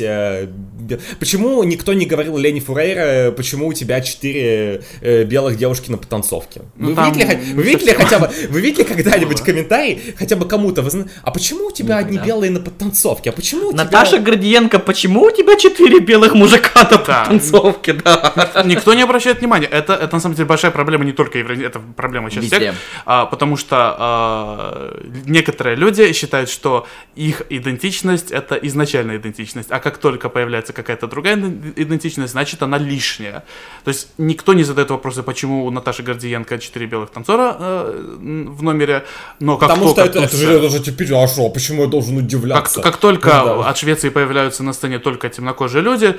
Почему 1.18 1.62
никто 1.62 1.92
не 1.92 2.06
говорил 2.06 2.36
Лени 2.36 2.60
Фурейра, 2.60 3.30
почему 3.32 3.68
у 3.68 3.72
тебя 3.72 4.00
четыре 4.00 4.82
э, 5.00 5.24
белых 5.24 5.56
девушки 5.56 5.90
на 5.90 5.96
потанцовке? 5.96 6.62
Ну, 6.76 6.88
вы, 6.90 6.94
там 6.94 7.12
видели, 7.12 7.38
вы 7.54 7.62
видели 7.62 7.92
хотя 7.92 8.18
бы, 8.18 8.30
вы 8.50 8.60
видели 8.60 8.82
когда-нибудь 8.82 9.38
да. 9.38 9.44
комментарий, 9.44 10.14
хотя 10.18 10.36
бы 10.36 10.46
кому-то, 10.46 10.82
вы 10.82 10.90
зна- 10.90 11.06
а 11.22 11.30
почему 11.30 11.66
у 11.66 11.70
тебя 11.70 11.98
одни 11.98 12.12
Никогда. 12.14 12.26
белые 12.26 12.50
на 12.50 12.60
подтанцовке, 12.60 13.30
а 13.30 13.32
почему 13.32 13.68
у 13.68 13.72
Наташа 13.72 14.12
тебя... 14.16 14.22
Гордиенко, 14.22 14.78
почему 14.80 15.22
у 15.22 15.30
тебя 15.30 15.56
четыре 15.56 16.00
белых 16.00 16.34
мужика 16.34 16.82
на 16.90 16.98
Да. 16.98 17.24
танцовке, 17.26 17.92
да? 17.94 18.62
Никто 18.64 18.92
не 18.94 19.02
обращает 19.02 19.40
внимания. 19.40 19.66
Это, 19.66 19.94
это 19.94 20.14
на 20.16 20.20
самом 20.20 20.34
деле 20.34 20.46
большая 20.46 20.72
проблема 20.72 21.04
не 21.04 21.12
только 21.12 21.38
евро... 21.38 21.54
это 21.54 21.80
проблема 21.96 22.30
сейчас 22.30 22.44
Везде. 22.44 22.56
всех, 22.58 22.74
а, 23.06 23.26
потому 23.26 23.56
что 23.56 23.96
а, 23.98 25.00
некоторые 25.26 25.76
люди 25.76 26.12
считают, 26.12 26.50
что 26.50 26.86
их 27.14 27.42
идентичность 27.50 28.30
это 28.30 28.56
изначальная 28.56 29.16
идентичность, 29.16 29.70
а 29.70 29.78
как 29.78 29.98
только 29.98 30.28
появляется 30.28 30.41
какая-то 30.72 31.06
другая 31.06 31.36
иден- 31.36 31.72
идентичность, 31.76 32.32
значит 32.32 32.62
она 32.62 32.78
лишняя. 32.78 33.44
То 33.84 33.88
есть 33.88 34.08
никто 34.18 34.54
не 34.54 34.64
задает 34.64 34.90
вопросы, 34.90 35.22
почему 35.22 35.64
у 35.66 35.70
Наташи 35.70 36.02
Гордиенко 36.02 36.58
четыре 36.58 36.86
белых 36.86 37.10
танцора 37.10 37.56
э, 37.58 38.06
в 38.18 38.62
номере, 38.62 39.04
но 39.40 39.56
как 39.58 39.68
Потому 39.70 39.88
что 39.88 39.96
только 40.02 40.18
это, 40.18 40.26
это 40.26 40.36
Туса- 40.36 40.46
же, 40.46 40.52
это 40.52 40.68
же 40.68 40.80
теперь, 40.82 41.12
а 41.14 41.26
что, 41.28 41.48
почему 41.50 41.82
я 41.82 41.88
должен 41.88 42.16
как, 42.16 42.24
удивляться? 42.24 42.82
как 42.82 42.96
только 42.96 43.28
Ну 43.28 43.62
да. 43.62 43.68
от 43.70 43.76
Швеции 43.78 44.08
появляются 44.10 44.62
на 44.62 44.72
сцене 44.72 44.98
только 44.98 45.28
темнокожие 45.28 45.82
люди, 45.82 46.16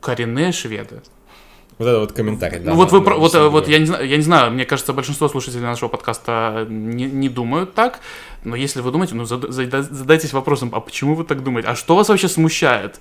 коренные 0.00 0.52
шведы. 0.52 1.02
Вот 1.78 1.86
это 1.86 2.00
вот 2.00 2.12
комментарий, 2.12 2.58
да. 2.58 2.70
Ну, 2.72 2.76
вот 2.76 2.90
вы, 2.90 3.02
про- 3.02 3.14
вот, 3.16 3.32
э, 3.36 3.48
вот 3.48 3.68
верно. 3.68 3.72
я 3.72 3.78
не 3.78 3.86
знаю, 3.86 4.08
я 4.08 4.16
не 4.16 4.22
знаю, 4.22 4.50
мне 4.50 4.64
кажется, 4.64 4.92
большинство 4.92 5.28
слушателей 5.28 5.62
нашего 5.62 5.88
подкаста 5.88 6.66
не, 6.68 7.04
не 7.04 7.28
думают 7.28 7.74
так, 7.74 8.00
но 8.42 8.56
если 8.56 8.80
вы 8.80 8.90
думаете, 8.90 9.14
ну 9.14 9.22
зада- 9.24 9.52
задайтесь 9.52 10.32
вопросом, 10.32 10.70
а 10.72 10.80
почему 10.80 11.14
вы 11.14 11.22
так 11.22 11.44
думаете, 11.44 11.68
а 11.68 11.76
что 11.76 11.94
вас 11.94 12.08
вообще 12.08 12.26
смущает? 12.28 12.98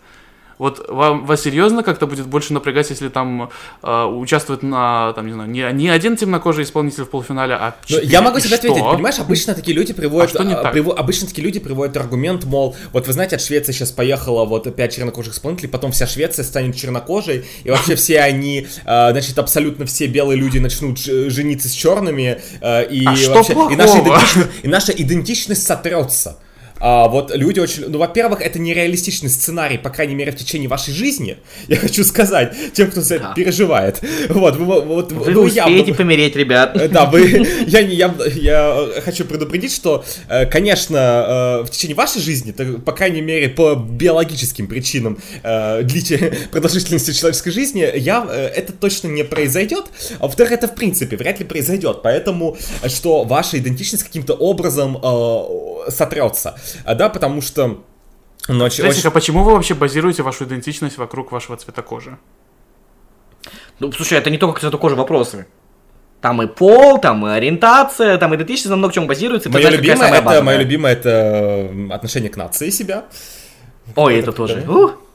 Вот 0.57 0.89
вам, 0.89 1.25
вас 1.25 1.41
серьезно 1.43 1.83
как-то 1.83 2.07
будет 2.07 2.25
больше 2.25 2.51
напрягать, 2.53 2.89
если 2.89 3.09
там 3.09 3.49
э, 3.83 4.05
участвует 4.05 4.63
на, 4.63 5.13
там, 5.13 5.27
не 5.27 5.33
знаю, 5.33 5.49
не, 5.49 5.61
не 5.73 5.89
один 5.89 6.17
темнокожий 6.17 6.63
исполнитель 6.63 7.03
в 7.03 7.09
полуфинале, 7.09 7.53
а 7.53 7.75
Ну, 7.87 7.95
четыре, 7.97 8.11
я 8.11 8.21
могу 8.21 8.39
тебе 8.39 8.55
ответить, 8.55 8.83
понимаешь, 8.83 9.19
обычно 9.19 9.53
такие 9.53 9.75
люди 9.77 9.93
приводят, 9.93 10.35
А 10.39 10.43
не 10.43 10.53
а, 10.53 10.63
так? 10.63 10.75
приво- 10.75 10.95
обычно 10.95 11.27
такие 11.27 11.43
люди 11.43 11.59
приводят 11.59 11.95
аргумент, 11.97 12.45
мол, 12.45 12.75
вот 12.91 13.05
вы 13.05 13.13
знаете, 13.13 13.35
от 13.35 13.41
Швеции 13.43 13.71
сейчас 13.71 13.91
поехало 13.91 14.45
вот 14.45 14.73
пять 14.75 14.95
чернокожих 14.95 15.33
исполнителей, 15.35 15.69
потом 15.69 15.91
вся 15.91 16.07
Швеция 16.07 16.43
станет 16.43 16.75
чернокожей, 16.75 17.45
и 17.63 17.69
вообще 17.69 17.95
все 17.95 18.19
они, 18.21 18.67
а, 18.85 19.11
значит, 19.11 19.37
абсолютно 19.37 19.85
все 19.85 20.07
белые 20.07 20.39
люди 20.39 20.57
начнут 20.57 20.97
жениться 20.97 21.69
с 21.69 21.73
черными, 21.73 22.41
а, 22.61 22.81
и 22.81 23.05
А 23.05 23.11
вообще, 23.11 23.53
и 23.53 23.75
наша, 23.75 23.99
идентичность, 23.99 24.49
и 24.63 24.67
наша 24.67 24.91
идентичность 24.91 25.67
сотрется. 25.67 26.39
А, 26.79 27.07
вот 27.07 27.35
люди 27.35 27.59
очень... 27.59 27.85
Ну, 27.87 27.97
во-первых, 27.97 28.41
это 28.41 28.59
нереалистичный 28.59 29.29
сценарий, 29.29 29.77
по 29.77 29.89
крайней 29.89 30.15
мере, 30.15 30.31
в 30.31 30.35
течение 30.35 30.69
вашей 30.69 30.93
жизни. 30.93 31.37
Я 31.67 31.77
хочу 31.77 32.03
сказать 32.03 32.55
тем, 32.73 32.91
кто 32.91 33.01
за 33.01 33.15
это 33.15 33.23
Да. 33.25 33.33
переживает. 33.33 34.01
Вот, 34.29 34.55
вы, 34.57 34.81
вот, 34.81 35.11
Вы 35.11 35.31
ну, 35.31 35.41
успеете 35.41 35.93
помереть, 35.93 36.35
ребят. 36.35 36.75
Э, 36.75 36.87
Да, 36.87 37.05
вы, 37.05 37.21
я, 37.67 37.79
я, 37.79 38.13
я 38.35 38.87
хочу 39.03 39.25
предупредить, 39.25 39.73
что, 39.73 40.03
э, 40.29 40.45
конечно, 40.45 40.97
э, 41.61 41.65
в 41.65 41.69
течение 41.71 41.95
вашей 41.95 42.21
жизни, 42.21 42.51
по 42.51 42.91
крайней 42.91 43.21
мере, 43.21 43.49
по 43.49 43.75
биологическим 43.75 44.67
причинам 44.67 45.17
длите 45.83 46.33
продолжительности 46.51 47.11
человеческой 47.11 47.51
жизни, 47.51 47.87
я, 47.95 48.25
это 48.55 48.73
точно 48.73 49.07
не 49.07 49.23
произойдет. 49.23 49.85
А 50.19 50.23
во-вторых, 50.23 50.51
это 50.53 50.67
в 50.67 50.75
принципе 50.75 51.17
вряд 51.17 51.39
ли 51.39 51.45
произойдет. 51.45 52.01
Поэтому, 52.03 52.57
что 52.87 53.23
ваша 53.23 53.57
идентичность 53.57 54.03
каким-то 54.03 54.33
образом 54.33 54.97
сотрется. 55.89 56.57
А, 56.85 56.95
Да, 56.95 57.09
потому 57.09 57.41
что... 57.41 57.83
ну, 58.47 58.63
очень- 58.65 58.77
Знаете, 58.83 58.99
очень- 58.99 59.07
а 59.07 59.11
почему 59.11 59.43
вы 59.43 59.53
вообще 59.53 59.73
базируете 59.73 60.23
вашу 60.23 60.45
идентичность 60.45 60.97
вокруг 60.97 61.31
вашего 61.31 61.57
цвета 61.57 61.81
кожи? 61.81 62.17
Ну, 63.79 63.91
слушай, 63.91 64.17
это 64.17 64.29
не 64.29 64.37
только 64.37 64.57
к 64.57 64.61
цвету 64.61 64.77
кожи 64.77 64.95
вопросы. 64.95 65.45
Там 66.21 66.41
и 66.41 66.47
пол, 66.47 66.99
там 66.99 67.25
и 67.27 67.29
ориентация, 67.29 68.17
там 68.17 68.33
идентичность 68.35 68.69
на 68.71 68.75
много 68.75 68.93
чем 68.93 69.05
базируется. 69.07 69.49
Мое 69.49 69.69
любимое, 69.69 70.09
это, 70.11 70.41
мое 70.43 70.57
любимое 70.57 70.93
это 70.93 71.71
отношение 71.91 72.29
к 72.31 72.37
нации 72.37 72.71
себя. 72.71 73.05
Ой, 73.95 74.15
это 74.15 74.31
это 74.31 74.31
тоже. 74.37 74.63
да. 74.67 75.06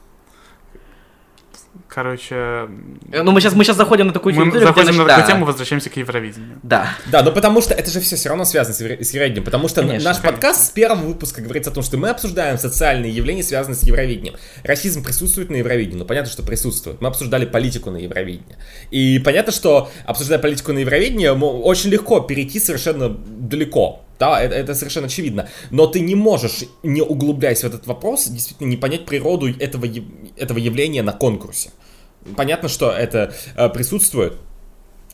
Короче, 1.94 2.70
Ну, 3.12 3.32
мы 3.32 3.42
сейчас, 3.42 3.52
мы 3.52 3.64
сейчас 3.64 3.76
заходим 3.76 4.06
на 4.06 4.12
такую 4.14 4.34
мы 4.34 4.44
территорию, 4.44 4.66
где, 4.66 4.74
заходим 4.74 4.96
на 4.96 5.04
значит, 5.04 5.08
такую 5.10 5.26
да. 5.26 5.32
тему, 5.32 5.44
возвращаемся 5.44 5.90
к 5.90 5.96
Евровидению. 5.98 6.58
Да. 6.62 6.88
Да, 7.10 7.22
но 7.22 7.32
потому 7.32 7.60
что 7.60 7.74
это 7.74 7.90
же 7.90 8.00
все 8.00 8.16
все 8.16 8.30
равно 8.30 8.46
связано 8.46 8.74
с 8.74 8.80
Евро- 8.80 9.04
с 9.04 9.10
Евровидением, 9.12 9.44
потому 9.44 9.68
что 9.68 9.82
Конечно, 9.82 10.08
наш 10.08 10.16
конечно. 10.16 10.32
подкаст 10.32 10.68
с 10.68 10.70
первого 10.70 11.00
выпуска 11.04 11.42
говорится 11.42 11.70
о 11.70 11.74
том, 11.74 11.82
что 11.82 11.98
мы 11.98 12.08
обсуждаем 12.08 12.56
социальные 12.56 13.12
явления, 13.12 13.42
связанные 13.42 13.76
с 13.76 13.82
Евровидением. 13.82 14.36
Расизм 14.64 15.04
присутствует 15.04 15.50
на 15.50 15.56
Евровидении, 15.56 15.98
ну 15.98 16.06
понятно, 16.06 16.30
что 16.30 16.42
присутствует. 16.42 17.02
Мы 17.02 17.08
обсуждали 17.08 17.44
политику 17.44 17.90
на 17.90 17.98
Евровидении. 17.98 18.56
И 18.90 19.18
понятно, 19.18 19.52
что 19.52 19.90
обсуждая 20.06 20.38
политику 20.38 20.72
на 20.72 20.78
Евровидении, 20.78 21.28
очень 21.28 21.90
легко 21.90 22.20
перейти 22.20 22.58
совершенно 22.58 23.10
далеко. 23.10 24.02
Да, 24.18 24.40
это, 24.40 24.54
это 24.54 24.74
совершенно 24.74 25.06
очевидно. 25.06 25.48
Но 25.70 25.88
ты 25.88 25.98
не 25.98 26.14
можешь, 26.14 26.64
не 26.84 27.02
углубляясь 27.02 27.62
в 27.62 27.66
этот 27.66 27.86
вопрос, 27.88 28.28
действительно 28.28 28.68
не 28.68 28.76
понять 28.76 29.04
природу 29.04 29.48
этого, 29.58 29.86
этого 30.36 30.58
явления 30.58 31.02
на 31.02 31.12
конкурсе. 31.12 31.70
Понятно, 32.36 32.68
что 32.68 32.90
это 32.90 33.32
э, 33.56 33.68
присутствует, 33.68 34.34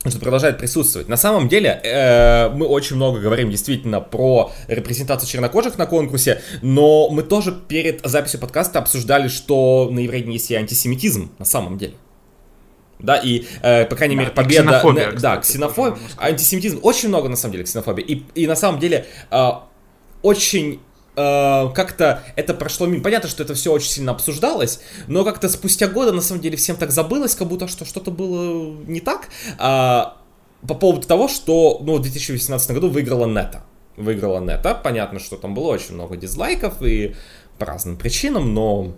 что 0.07 0.19
продолжает 0.19 0.57
присутствовать. 0.57 1.07
На 1.09 1.17
самом 1.17 1.49
деле, 1.49 1.79
э, 1.83 2.49
мы 2.49 2.65
очень 2.67 2.95
много 2.95 3.19
говорим 3.19 3.49
действительно 3.51 3.99
про 3.99 4.51
репрезентацию 4.67 5.27
чернокожих 5.29 5.77
на 5.77 5.85
конкурсе, 5.85 6.41
но 6.61 7.09
мы 7.09 7.23
тоже 7.23 7.51
перед 7.51 8.05
записью 8.05 8.39
подкаста 8.39 8.79
обсуждали, 8.79 9.27
что 9.27 9.89
на 9.91 9.99
Евровидении 9.99 10.35
есть 10.35 10.51
и 10.51 10.55
антисемитизм 10.55 11.31
на 11.37 11.45
самом 11.45 11.77
деле. 11.77 11.95
Да, 12.99 13.15
и, 13.17 13.45
э, 13.61 13.85
по 13.85 13.95
крайней 13.95 14.15
Да, 14.15 14.21
мере, 14.21 14.31
победа... 14.33 14.63
ксенофобия, 14.63 15.11
на- 15.11 15.19
да, 15.19 15.37
кстати, 15.37 15.57
ксенофобия, 15.57 15.97
антисемитизм, 16.17 16.79
очень 16.83 17.07
много, 17.09 17.29
на 17.29 17.35
самом 17.37 17.53
деле, 17.53 17.63
ксенофобии. 17.63 18.03
И, 18.03 18.25
и 18.35 18.45
на 18.47 18.55
самом 18.55 18.79
деле, 18.79 19.05
э, 19.31 19.49
очень 20.21 20.79
э, 21.19 21.73
как-то 21.73 22.23
это 22.35 22.53
прошло 22.53 22.87
мимо. 22.87 23.03
Понятно, 23.03 23.29
что 23.29 23.43
это 23.43 23.53
все 23.53 23.71
очень 23.71 23.89
сильно 23.89 24.11
обсуждалось, 24.11 24.79
но 25.07 25.23
как-то 25.23 25.49
спустя 25.49 25.87
годы, 25.87 26.11
на 26.11 26.21
самом 26.21 26.41
деле, 26.41 26.57
всем 26.57 26.75
так 26.75 26.91
забылось, 26.91 27.35
как 27.35 27.47
будто 27.47 27.67
что 27.67 27.85
что-то 27.85 28.11
было 28.11 28.73
не 28.87 29.01
так. 29.01 29.29
А, 29.57 30.17
по 30.67 30.73
поводу 30.73 31.07
того, 31.07 31.27
что, 31.27 31.79
ну, 31.81 31.97
в 31.97 32.01
2018 32.01 32.71
году 32.71 32.89
выиграла 32.89 33.25
Нета. 33.25 33.63
Выиграла 33.97 34.39
Нета. 34.39 34.75
Понятно, 34.75 35.19
что 35.19 35.37
там 35.37 35.53
было 35.53 35.67
очень 35.67 35.95
много 35.95 36.15
дизлайков 36.17 36.81
и 36.81 37.15
по 37.57 37.65
разным 37.65 37.97
причинам, 37.97 38.53
но 38.53 38.93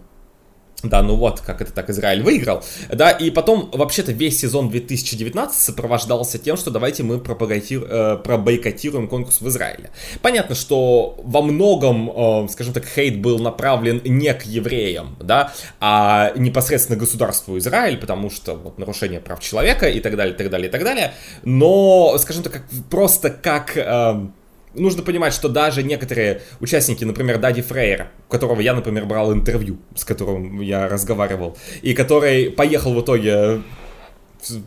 да, 0.84 1.02
ну 1.02 1.16
вот, 1.16 1.42
как 1.42 1.62
это 1.62 1.72
так 1.72 1.90
Израиль 1.90 2.24
выиграл. 2.24 2.64
Да, 2.90 3.12
и 3.12 3.30
потом, 3.30 3.70
вообще-то, 3.72 4.12
весь 4.12 4.40
сезон 4.40 4.70
2019 4.70 5.60
сопровождался 5.60 6.38
тем, 6.40 6.58
что 6.58 6.72
давайте 6.72 7.04
мы 7.04 7.18
пропагати- 7.18 7.84
э, 7.88 8.18
пробойкотируем 8.18 9.08
конкурс 9.08 9.42
в 9.42 9.48
Израиле. 9.48 9.92
Понятно, 10.22 10.56
что 10.56 11.20
во 11.24 11.42
многом, 11.42 12.10
э, 12.10 12.48
скажем 12.50 12.74
так, 12.74 12.86
хейт 12.86 13.20
был 13.20 13.40
направлен 13.40 14.02
не 14.04 14.34
к 14.34 14.44
евреям, 14.44 15.16
да, 15.20 15.54
а 15.80 16.34
непосредственно 16.36 16.98
государству 16.98 17.58
Израиль, 17.58 17.98
потому 17.98 18.30
что 18.30 18.56
вот 18.56 18.78
нарушение 18.78 19.20
прав 19.20 19.40
человека 19.40 19.88
и 19.90 20.00
так 20.00 20.16
далее, 20.16 20.34
и 20.34 20.38
так 20.38 20.50
далее, 20.50 20.68
и 20.68 20.72
так 20.72 20.84
далее. 20.84 21.14
Но, 21.44 22.18
скажем 22.18 22.44
так, 22.44 22.54
как, 22.54 22.64
просто 22.90 23.30
как... 23.30 23.78
э, 23.78 24.28
Нужно 24.74 25.04
понимать, 25.04 25.34
что 25.34 25.50
даже 25.50 25.84
некоторые 25.84 26.42
участники, 26.60 27.04
например, 27.04 27.40
Дади 27.40 27.62
Фрейер, 27.62 28.08
у 28.28 28.32
которого 28.32 28.62
я, 28.62 28.74
например, 28.74 29.06
брал 29.06 29.34
интервью, 29.34 29.80
с 29.96 30.06
которым 30.06 30.62
я 30.62 30.88
разговаривал, 30.88 31.58
и 31.82 31.94
который 31.94 32.50
поехал 32.52 32.94
в 32.94 33.02
итоге 33.02 33.62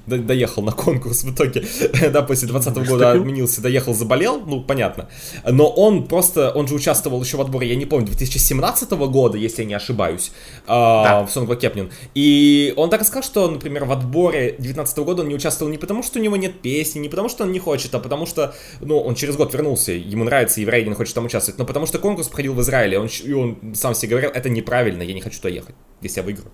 доехал 0.06 0.62
на 0.62 0.72
конкурс 0.72 1.24
в 1.24 1.34
итоге, 1.34 1.64
да, 2.12 2.22
после 2.22 2.48
20 2.48 2.88
года 2.88 3.12
отменился, 3.12 3.60
доехал, 3.60 3.94
заболел, 3.94 4.40
ну, 4.40 4.62
понятно. 4.62 5.08
Но 5.44 5.68
он 5.68 6.06
просто, 6.06 6.50
он 6.50 6.68
же 6.68 6.74
участвовал 6.74 7.22
еще 7.22 7.36
в 7.36 7.40
отборе, 7.40 7.68
я 7.68 7.76
не 7.76 7.86
помню, 7.86 8.06
2017 8.06 8.90
года, 8.92 9.38
если 9.38 9.62
я 9.62 9.68
не 9.68 9.74
ошибаюсь, 9.74 10.32
а, 10.66 11.24
в 11.24 11.36
Song 11.36 11.54
Кеплин. 11.56 11.90
И 12.14 12.74
он 12.76 12.90
так 12.90 13.02
и 13.02 13.04
сказал, 13.04 13.22
что, 13.22 13.50
например, 13.50 13.84
в 13.84 13.92
отборе 13.92 14.56
19 14.58 14.98
года 14.98 15.22
он 15.22 15.28
не 15.28 15.34
участвовал 15.34 15.70
не 15.70 15.78
потому, 15.78 16.02
что 16.02 16.18
у 16.18 16.22
него 16.22 16.36
нет 16.36 16.60
песни, 16.60 17.00
не 17.00 17.08
потому, 17.08 17.28
что 17.28 17.44
он 17.44 17.52
не 17.52 17.58
хочет, 17.58 17.94
а 17.94 17.98
потому 17.98 18.26
что, 18.26 18.54
ну, 18.80 18.98
он 19.00 19.14
через 19.14 19.36
год 19.36 19.52
вернулся, 19.52 19.92
ему 19.92 20.24
нравится 20.24 20.60
Еврейдин, 20.60 20.92
он 20.92 20.96
хочет 20.96 21.14
там 21.14 21.24
участвовать, 21.24 21.58
но 21.58 21.64
потому 21.64 21.86
что 21.86 21.98
конкурс 21.98 22.28
проходил 22.28 22.54
в 22.54 22.60
Израиле, 22.60 22.98
он, 22.98 23.08
и 23.24 23.32
он 23.32 23.74
сам 23.74 23.94
себе 23.94 24.10
говорил, 24.10 24.30
это 24.30 24.48
неправильно, 24.48 25.02
я 25.02 25.12
не 25.12 25.20
хочу 25.20 25.36
туда 25.36 25.48
ехать, 25.48 25.74
если 26.00 26.20
я 26.20 26.24
выиграю. 26.24 26.50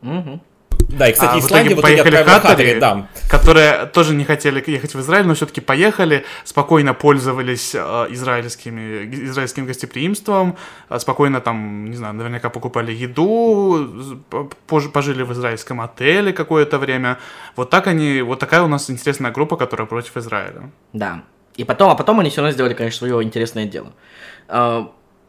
Мгм. 0.00 0.42
Да, 0.92 1.08
и, 1.08 1.12
кстати, 1.12 1.36
А, 1.36 1.38
Исландия 1.38 1.74
в 1.74 1.80
итоге 1.80 1.82
поехали 1.82 2.16
хаттери, 2.16 2.48
хаттери, 2.48 2.80
да. 2.80 3.08
которые 3.30 3.86
тоже 3.86 4.14
не 4.14 4.24
хотели 4.24 4.62
ехать 4.66 4.94
в 4.94 5.00
Израиль, 5.00 5.26
но 5.26 5.34
все-таки 5.34 5.60
поехали, 5.60 6.24
спокойно 6.44 6.92
пользовались 6.92 7.74
э, 7.74 8.06
израильскими, 8.10 9.06
израильским 9.24 9.66
гостеприимством, 9.66 10.56
э, 10.90 10.98
спокойно 10.98 11.40
там, 11.40 11.90
не 11.90 11.96
знаю, 11.96 12.14
наверняка 12.14 12.50
покупали 12.50 12.92
еду, 12.92 13.88
пожили 14.92 15.22
в 15.22 15.32
израильском 15.32 15.80
отеле 15.80 16.32
какое-то 16.32 16.78
время. 16.78 17.18
Вот 17.56 17.70
так 17.70 17.86
они, 17.86 18.20
вот 18.20 18.38
такая 18.38 18.62
у 18.62 18.68
нас 18.68 18.90
интересная 18.90 19.30
группа, 19.30 19.56
которая 19.56 19.86
против 19.86 20.16
Израиля. 20.16 20.70
Да. 20.92 21.22
И 21.56 21.64
потом, 21.64 21.90
а 21.90 21.94
потом 21.94 22.20
они 22.20 22.28
все 22.28 22.42
равно 22.42 22.52
сделали, 22.52 22.74
конечно, 22.74 22.98
свое 22.98 23.22
интересное 23.22 23.64
дело. 23.64 23.92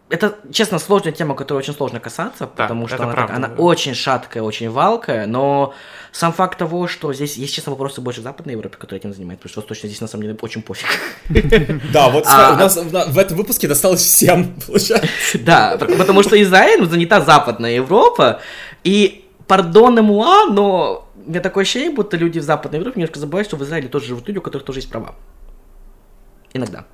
А, 0.09 0.13
Это, 0.13 0.35
честно, 0.51 0.79
сложная 0.79 1.11
тема, 1.11 1.35
которой 1.35 1.59
очень 1.59 1.73
сложно 1.73 1.99
касаться, 1.99 2.45
потому 2.47 2.87
что 2.87 3.03
она, 3.03 3.13
правда, 3.13 3.27
так- 3.27 3.35
она 3.37 3.47
да. 3.47 3.55
очень 3.55 3.93
шаткая, 3.95 4.43
очень 4.43 4.69
валкая, 4.69 5.25
но 5.27 5.73
сам 6.11 6.33
факт 6.33 6.59
того, 6.59 6.87
что 6.87 7.13
здесь 7.13 7.37
есть, 7.37 7.53
честно, 7.53 7.71
вопросы 7.71 8.01
больше 8.01 8.21
в 8.21 8.23
Западной 8.23 8.53
Европе, 8.53 8.77
которые 8.77 8.99
этим 8.99 9.13
занимаются, 9.13 9.43
потому 9.43 9.51
что 9.51 9.61
Восточной 9.61 9.87
здесь, 9.89 10.01
на 10.01 10.07
самом 10.07 10.23
деле, 10.23 10.37
очень 10.41 10.61
пофиг. 10.61 10.87
Да, 11.91 12.09
вот 12.09 12.25
А- 12.27 12.53
у 12.53 12.57
нас 12.57 12.75
в, 12.75 13.17
этом 13.17 13.37
выпуске 13.37 13.67
досталось 13.67 14.01
всем, 14.01 14.53
получается. 14.67 15.07
Да, 15.39 15.77
потому 15.79 16.21
что 16.23 16.41
Израиль 16.41 16.85
занята 16.85 17.21
Западная 17.21 17.71
Европа, 17.75 18.41
и, 18.83 19.25
пардон 19.47 19.95
муа, 20.03 20.45
но 20.45 21.07
у 21.25 21.29
меня 21.29 21.39
такое 21.39 21.63
ощущение, 21.63 21.91
будто 21.91 22.17
люди 22.17 22.39
в 22.39 22.43
Западной 22.43 22.79
Европе 22.79 22.99
немножко 22.99 23.19
забывают, 23.19 23.47
что 23.47 23.57
в 23.57 23.63
Израиле 23.63 23.87
тоже 23.87 24.07
живут 24.07 24.27
люди, 24.27 24.37
у 24.37 24.41
которых 24.41 24.65
тоже 24.65 24.79
есть 24.79 24.89
права. 24.89 25.15
Иногда. 26.53 26.85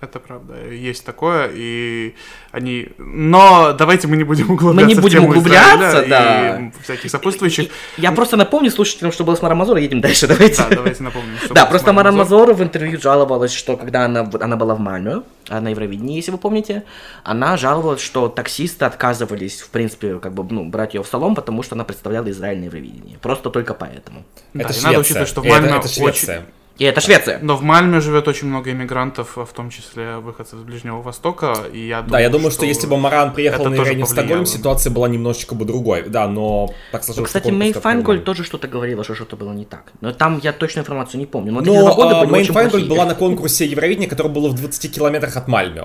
Это 0.00 0.20
правда, 0.20 0.54
есть 0.70 1.04
такое, 1.04 1.50
и 1.52 2.14
они... 2.52 2.88
Но 2.98 3.72
давайте 3.72 4.06
мы 4.06 4.16
не 4.16 4.22
будем 4.22 4.48
углубляться 4.50 4.84
Мы 4.86 4.88
не 4.88 4.94
в 4.94 5.00
будем 5.02 5.20
тему 5.22 5.30
углубляться, 5.30 6.06
да. 6.08 6.60
и 6.60 6.82
всяких 6.84 7.10
сопутствующих. 7.10 7.70
Я 7.96 8.12
просто 8.12 8.36
напомню 8.36 8.70
слушателям, 8.70 9.10
что 9.10 9.24
было 9.24 9.34
с 9.34 9.42
Мазура, 9.42 9.80
едем 9.80 10.00
дальше, 10.00 10.26
давайте. 10.28 10.62
Да, 10.62 10.68
давайте 10.76 11.02
напомним. 11.02 11.36
что 11.38 11.52
Да, 11.52 11.66
просто 11.66 11.92
Мара 11.92 12.12
Маром 12.12 12.54
в 12.54 12.62
интервью 12.62 13.00
жаловалась, 13.00 13.52
что 13.52 13.76
когда 13.76 14.04
она, 14.04 14.30
она 14.40 14.56
была 14.56 14.74
в 14.76 14.80
Мальме, 14.80 15.22
на 15.50 15.68
Евровидении, 15.68 16.16
если 16.16 16.30
вы 16.30 16.38
помните, 16.38 16.84
она 17.24 17.56
жаловалась, 17.56 18.00
что 18.00 18.28
таксисты 18.28 18.84
отказывались, 18.84 19.60
в 19.62 19.70
принципе, 19.70 20.18
как 20.18 20.32
бы, 20.32 20.44
ну, 20.48 20.64
брать 20.68 20.94
ее 20.94 21.02
в 21.02 21.06
салон, 21.08 21.34
потому 21.34 21.62
что 21.62 21.74
она 21.74 21.84
представляла 21.84 22.30
Израиль 22.30 22.60
на 22.60 22.64
Евровидении. 22.66 23.18
Просто 23.20 23.50
только 23.50 23.74
поэтому. 23.74 24.24
Да, 24.54 24.60
Это 24.64 24.70
и 24.70 24.74
Швеция. 24.74 24.86
надо 24.90 25.00
учитывать, 25.00 25.28
что 25.28 25.40
в 25.40 25.44
И 25.44 25.48
это- 25.48 25.60
Мальме 25.60 25.78
это 25.78 25.88
Швеция. 25.88 26.44
И 26.78 26.84
это 26.84 27.00
Швеция. 27.00 27.40
Но 27.42 27.56
в 27.56 27.62
Мальме 27.62 28.00
живет 28.00 28.28
очень 28.28 28.46
много 28.46 28.70
иммигрантов, 28.70 29.36
в 29.36 29.52
том 29.52 29.68
числе 29.68 30.18
выходцев 30.18 30.60
из 30.60 30.62
Ближнего 30.62 31.02
Востока, 31.02 31.54
и 31.72 31.88
я 31.88 32.02
думаю, 32.02 32.10
Да, 32.12 32.20
я 32.20 32.30
думаю, 32.30 32.50
что, 32.52 32.64
если 32.64 32.86
бы 32.86 32.96
Маран 32.96 33.32
приехал 33.32 33.64
на 33.64 33.74
Ирene 33.74 34.04
в 34.04 34.08
Стокгольм, 34.08 34.46
ситуация 34.46 34.92
была 34.92 35.08
немножечко 35.08 35.56
бы 35.56 35.64
другой. 35.64 36.04
Да, 36.08 36.28
но 36.28 36.68
так 36.92 37.00
Ну, 37.00 37.06
сложилось. 37.06 37.28
кстати, 37.28 37.44
что 37.44 37.50
конкурс 37.50 37.74
Мэй 37.74 37.82
Файнгольд 37.82 38.24
тоже 38.24 38.44
что-то 38.44 38.68
говорила, 38.68 39.02
что 39.02 39.16
что-то 39.16 39.36
было 39.36 39.52
не 39.52 39.64
так. 39.64 39.92
Но 40.00 40.12
там 40.12 40.38
я 40.42 40.52
точную 40.52 40.84
информацию 40.84 41.18
не 41.18 41.26
помню. 41.26 41.52
Но, 41.52 41.60
Но 41.60 41.88
а, 42.00 42.24
очень 42.24 42.52
Файнгольд 42.52 42.88
была 42.88 43.06
на 43.06 43.16
конкурсе 43.16 43.66
Евровидения, 43.66 44.08
который 44.08 44.30
был 44.30 44.48
в 44.48 44.54
20 44.54 44.94
километрах 44.94 45.36
от 45.36 45.48
Мальме. 45.48 45.82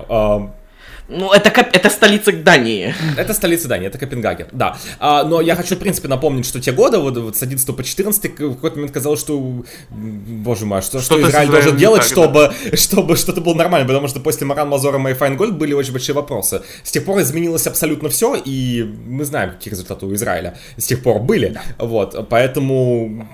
Ну, 1.08 1.32
это, 1.32 1.50
кап- 1.50 1.68
это 1.76 1.90
столица 1.90 2.32
Дании. 2.32 2.94
Это 3.18 3.34
столица 3.34 3.68
Дании, 3.68 3.88
это 3.88 3.98
Копенгаген, 3.98 4.46
да. 4.52 4.76
А, 4.98 5.22
но 5.24 5.42
я 5.42 5.54
хочу, 5.54 5.76
в 5.76 5.78
принципе, 5.78 6.08
напомнить, 6.08 6.46
что 6.46 6.60
те 6.60 6.72
годы, 6.72 6.98
вот, 6.98 7.16
вот 7.18 7.36
с 7.36 7.42
11 7.42 7.76
по 7.76 7.82
14, 7.84 8.28
к- 8.34 8.40
в 8.40 8.54
какой-то 8.54 8.76
момент 8.76 8.92
казалось, 8.92 9.20
что, 9.20 9.64
боже 9.90 10.64
мой, 10.64 10.78
а 10.78 10.82
что, 10.82 11.00
что 11.00 11.20
Израиль 11.20 11.48
должен 11.50 11.76
делать, 11.76 12.02
так, 12.02 12.10
чтобы, 12.10 12.52
чтобы 12.76 13.16
что-то 13.16 13.40
было 13.42 13.54
нормально, 13.54 13.86
потому 13.86 14.08
что 14.08 14.20
после 14.20 14.46
Маран 14.46 14.68
Мазора 14.68 14.96
и 14.96 15.00
Мэй 15.00 15.14
Файнгольд 15.14 15.58
были 15.58 15.74
очень 15.74 15.92
большие 15.92 16.14
вопросы. 16.14 16.62
С 16.82 16.90
тех 16.90 17.04
пор 17.04 17.20
изменилось 17.20 17.66
абсолютно 17.66 18.08
все, 18.08 18.34
и 18.34 18.82
мы 19.06 19.24
знаем, 19.24 19.50
какие 19.50 19.72
результаты 19.72 20.06
у 20.06 20.14
Израиля 20.14 20.56
с 20.78 20.84
тех 20.86 21.02
пор 21.02 21.20
были. 21.20 21.60
Вот, 21.78 22.28
поэтому 22.30 23.28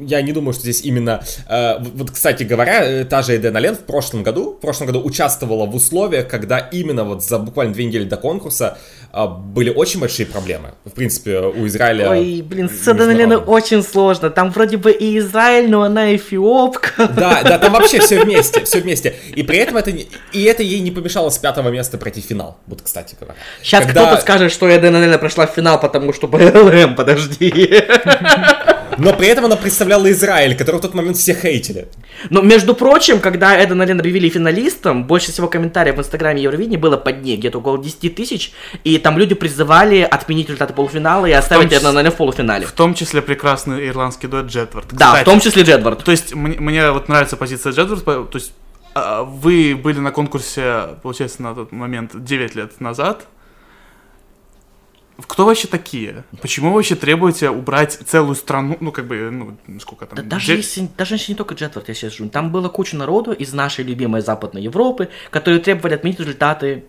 я 0.00 0.22
не 0.22 0.32
думаю, 0.32 0.52
что 0.52 0.62
здесь 0.62 0.82
именно... 0.82 1.22
э, 1.48 1.78
вот- 1.94 2.10
кстати 2.10 2.42
говоря, 2.44 2.84
э, 2.84 3.04
та 3.04 3.22
же 3.22 3.36
Эдена 3.36 3.58
Лен 3.58 3.74
в 3.74 3.80
прошлом 3.80 4.22
году, 4.22 4.52
в 4.52 4.60
прошлом 4.60 4.86
году 4.88 5.02
участвовала 5.02 5.66
в 5.66 5.74
условиях, 5.74 6.28
когда 6.28 6.58
именно 6.58 7.04
вот 7.04 7.24
за 7.24 7.38
буквально 7.38 7.72
две 7.74 7.84
недели 7.86 8.04
до 8.04 8.16
конкурса 8.16 8.78
э, 9.12 9.26
были 9.26 9.70
очень 9.70 10.00
большие 10.00 10.26
проблемы. 10.26 10.70
В 10.84 10.90
принципе, 10.90 11.38
у 11.40 11.66
Израиля... 11.66 12.10
Ой, 12.10 12.42
блин, 12.42 12.68
с 12.70 12.86
Аданалена 12.88 13.18
международных. 13.36 13.48
очень 13.48 13.82
сложно. 13.82 14.30
Там 14.30 14.50
вроде 14.50 14.76
бы 14.76 14.90
и 14.92 15.18
Израиль, 15.18 15.68
но 15.70 15.82
она 15.82 16.14
эфиопка. 16.16 16.90
Да, 17.08 17.42
да, 17.42 17.58
там 17.58 17.72
вообще 17.72 18.00
все 18.00 18.20
вместе, 18.24 18.64
все 18.64 18.80
вместе. 18.80 19.14
И 19.34 19.42
при 19.42 19.58
этом 19.58 19.76
это, 19.76 19.90
и 19.90 20.42
это 20.44 20.62
ей 20.62 20.80
не 20.80 20.90
помешало 20.90 21.30
с 21.30 21.38
пятого 21.38 21.68
места 21.70 21.98
пройти 21.98 22.20
в 22.20 22.24
финал. 22.24 22.58
Вот, 22.66 22.82
кстати 22.82 23.16
говоря. 23.18 23.36
Сейчас 23.62 23.84
Когда- 23.84 24.06
кто-то 24.06 24.20
скажет, 24.22 24.52
что 24.52 24.66
Аданалена 24.66 25.18
прошла 25.18 25.46
в 25.46 25.50
финал, 25.50 25.80
потому 25.80 26.12
что 26.12 26.28
БЛМ, 26.28 26.94
подожди. 26.94 27.48
Но 28.98 29.12
при 29.12 29.28
этом 29.28 29.44
она 29.44 29.56
представляла 29.56 30.10
Израиль, 30.10 30.56
который 30.56 30.76
в 30.76 30.80
тот 30.80 30.94
момент 30.94 31.16
все 31.16 31.34
хейтили. 31.34 31.88
Но, 32.30 32.42
между 32.42 32.74
прочим, 32.74 33.20
когда 33.20 33.62
Эден 33.62 33.80
Ален 33.80 34.00
объявили 34.00 34.28
финалистом, 34.28 35.04
больше 35.04 35.32
всего 35.32 35.48
комментариев 35.48 35.96
в 35.96 36.00
инстаграме 36.00 36.42
Евровидения 36.42 36.78
было 36.78 36.96
под 36.96 37.22
ней, 37.22 37.36
где-то 37.36 37.58
около 37.58 37.82
10 37.82 38.14
тысяч, 38.14 38.52
и 38.84 38.98
там 38.98 39.18
люди 39.18 39.34
призывали 39.34 40.00
отменить 40.00 40.46
результаты 40.48 40.74
полуфинала 40.74 41.26
и 41.26 41.32
оставить 41.32 41.70
числе- 41.70 41.78
Эден 41.78 41.96
Ален 41.96 42.10
в 42.10 42.16
полуфинале. 42.16 42.66
В 42.66 42.72
том 42.72 42.94
числе 42.94 43.22
прекрасный 43.22 43.88
ирландский 43.88 44.26
дуэт 44.26 44.46
Джетвард. 44.46 44.86
Да, 44.92 45.06
Кстати, 45.06 45.22
в 45.22 45.24
том 45.24 45.40
числе 45.40 45.62
Джедвард. 45.62 46.04
То 46.04 46.10
есть 46.10 46.34
мне, 46.34 46.56
мне 46.58 46.90
вот 46.90 47.08
нравится 47.08 47.36
позиция 47.36 47.72
Джетвард, 47.72 48.04
то 48.04 48.28
есть 48.34 48.52
а, 48.94 49.22
вы 49.22 49.78
были 49.80 49.98
на 50.00 50.10
конкурсе, 50.10 50.96
получается, 51.02 51.42
на 51.42 51.54
тот 51.54 51.72
момент 51.72 52.12
9 52.14 52.54
лет 52.54 52.80
назад. 52.80 53.26
Кто 55.26 55.44
вообще 55.46 55.66
такие? 55.66 56.24
Почему 56.40 56.68
вы 56.70 56.76
вообще 56.76 56.94
требуете 56.94 57.50
убрать 57.50 57.98
целую 58.06 58.36
страну, 58.36 58.76
ну, 58.80 58.92
как 58.92 59.06
бы, 59.06 59.30
ну, 59.30 59.80
сколько 59.80 60.06
там? 60.06 60.16
Да 60.16 60.22
даже 60.22 60.46
де- 60.46 60.56
если, 60.56 60.88
даже 60.96 61.14
если 61.16 61.32
не 61.32 61.36
только 61.36 61.54
Джетвард, 61.54 61.88
я 61.88 61.94
сейчас 61.94 62.14
скажу, 62.14 62.30
там 62.30 62.52
было 62.52 62.68
куча 62.68 62.96
народу 62.96 63.32
из 63.32 63.52
нашей 63.52 63.84
любимой 63.84 64.20
Западной 64.20 64.62
Европы, 64.62 65.08
которые 65.30 65.60
требовали 65.60 65.94
отменить 65.94 66.20
результаты 66.20 66.84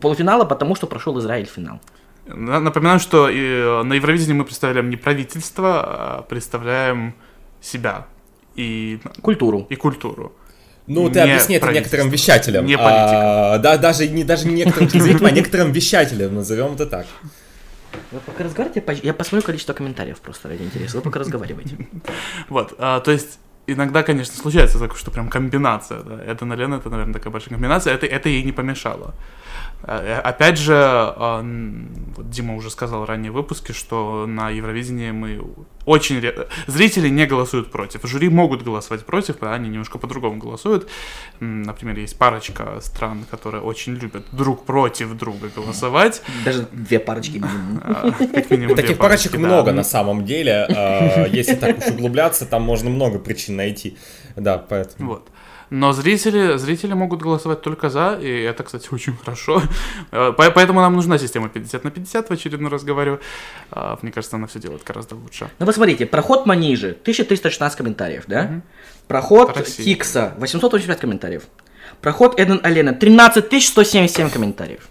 полуфинала, 0.00 0.44
потому 0.46 0.74
что 0.76 0.86
прошел 0.86 1.18
Израиль 1.20 1.46
в 1.46 1.50
финал. 1.50 1.78
На- 2.26 2.58
Напоминаю, 2.60 3.00
что 3.00 3.28
э, 3.28 3.82
на 3.82 3.92
Евровидении 3.94 4.32
мы 4.32 4.44
представляем 4.44 4.88
не 4.88 4.96
правительство, 4.96 5.80
а 5.84 6.22
представляем 6.22 7.14
себя 7.60 8.06
и, 8.56 8.98
Культуру. 9.20 9.66
и 9.68 9.74
культуру. 9.76 10.32
Ну, 10.86 11.08
ты 11.08 11.14
Не 11.20 11.20
объясни 11.32 11.56
это 11.56 11.70
некоторым 11.72 12.08
вещателям. 12.10 12.64
не 12.66 12.76
А, 12.78 13.58
да, 13.58 13.76
даже 13.78 14.06
не, 14.08 14.24
даже 14.24 14.46
не 14.48 14.54
некоторым 14.54 14.88
телезрителям, 14.90 15.26
а 15.26 15.30
некоторым 15.30 15.72
вещателям, 15.72 16.34
назовем 16.34 16.74
это 16.74 16.86
так. 16.86 17.06
Вы 18.14 18.20
пока 18.20 18.44
разговариваете, 18.44 18.80
я 18.80 18.86
по- 18.86 19.06
я 19.06 19.14
посмотрю 19.14 19.44
количество 19.46 19.72
комментариев 19.72 20.20
просто 20.20 20.48
ради 20.48 20.62
интереса. 20.62 20.96
Вы 20.96 21.02
пока 21.02 21.18
разговариваете. 21.20 21.76
Вот, 22.48 22.74
а, 22.78 23.00
то 23.00 23.10
есть 23.10 23.38
иногда, 23.66 24.02
конечно, 24.02 24.34
случается 24.34 24.78
такое, 24.78 24.96
что 24.98 25.10
прям 25.10 25.28
комбинация. 25.28 26.00
Это, 26.26 26.44
наверное, 26.44 26.78
это, 26.78 26.90
наверное, 26.90 27.14
такая 27.14 27.32
большая 27.32 27.54
комбинация. 27.54 27.94
Это, 27.94 28.06
это 28.06 28.28
ей 28.28 28.42
не 28.44 28.52
помешало. 28.52 29.14
Э, 29.86 30.20
Опять 30.24 30.58
же, 30.58 30.74
а, 30.76 31.42
вот 32.16 32.30
Дима 32.30 32.54
уже 32.56 32.70
сказал 32.70 33.04
ранее 33.04 33.30
в 33.30 33.34
выпуске, 33.34 33.72
что 33.72 34.26
на 34.26 34.50
Евровидении 34.50 35.10
мы 35.10 35.42
очень... 35.84 36.20
ре- 36.20 36.48
Зрители 36.66 37.08
не 37.08 37.26
голосуют 37.26 37.70
против. 37.70 38.00
Жюри 38.04 38.28
могут 38.30 38.62
голосовать 38.62 39.04
против, 39.04 39.36
а 39.42 39.52
они 39.52 39.68
немножко 39.68 39.98
по-другому 39.98 40.38
голосуют. 40.38 40.88
Например, 41.40 41.98
есть 41.98 42.18
парочка 42.18 42.78
стран, 42.80 43.26
которые 43.30 43.62
очень 43.62 43.94
любят 43.94 44.24
друг 44.32 44.64
против 44.64 45.14
друга 45.16 45.50
голосовать. 45.54 46.22
Даже 46.44 46.66
две 46.72 46.98
парочки 46.98 47.36
минимум. 47.38 47.80
А, 47.84 48.10
как 48.34 48.50
минимум 48.50 48.76
Таких 48.76 48.96
парочек 48.98 49.36
много 49.36 49.72
на 49.72 49.84
самом 49.84 50.24
деле. 50.24 50.66
А, 50.74 51.26
Если 51.26 51.54
так 51.56 51.78
уж 51.78 51.88
углубляться, 51.88 52.46
там 52.46 52.62
можно 52.62 52.88
много 52.90 53.18
причин 53.18 53.56
найти. 53.56 53.98
Да, 54.36 54.58
поэтому. 54.58 55.10
Вот. 55.10 55.28
Но 55.70 55.92
зрители, 55.92 56.56
зрители 56.58 56.92
могут 56.94 57.22
голосовать 57.22 57.62
только 57.62 57.88
за, 57.90 58.18
и 58.20 58.28
это, 58.42 58.62
кстати, 58.64 58.88
очень 58.92 59.16
хорошо. 59.16 59.62
Э, 60.12 60.32
по- 60.36 60.50
Поэтому 60.50 60.80
нам 60.80 60.94
нужна 60.94 61.18
система 61.18 61.48
50 61.48 61.84
на 61.84 61.90
50, 61.90 62.28
в 62.28 62.32
очередной 62.32 62.70
раз 62.70 62.84
говорю. 62.84 63.18
А, 63.70 63.98
Мне 64.02 64.12
кажется, 64.12 64.36
она 64.36 64.46
все 64.46 64.58
делает 64.60 64.82
гораздо 64.84 65.14
лучше. 65.16 65.50
Ну, 65.58 65.66
посмотрите, 65.66 66.06
проход 66.06 66.46
Манижи, 66.46 66.88
1316 67.02 67.76
комментариев, 67.78 68.24
да? 68.26 68.60
Проход 69.08 69.56
Россия. 69.56 69.84
Кикса, 69.84 70.34
885 70.38 71.00
комментариев. 71.00 71.42
Проход 72.00 72.38
Эден 72.38 72.60
Алена, 72.62 72.92
13177 72.92 74.30
комментариев. 74.30 74.88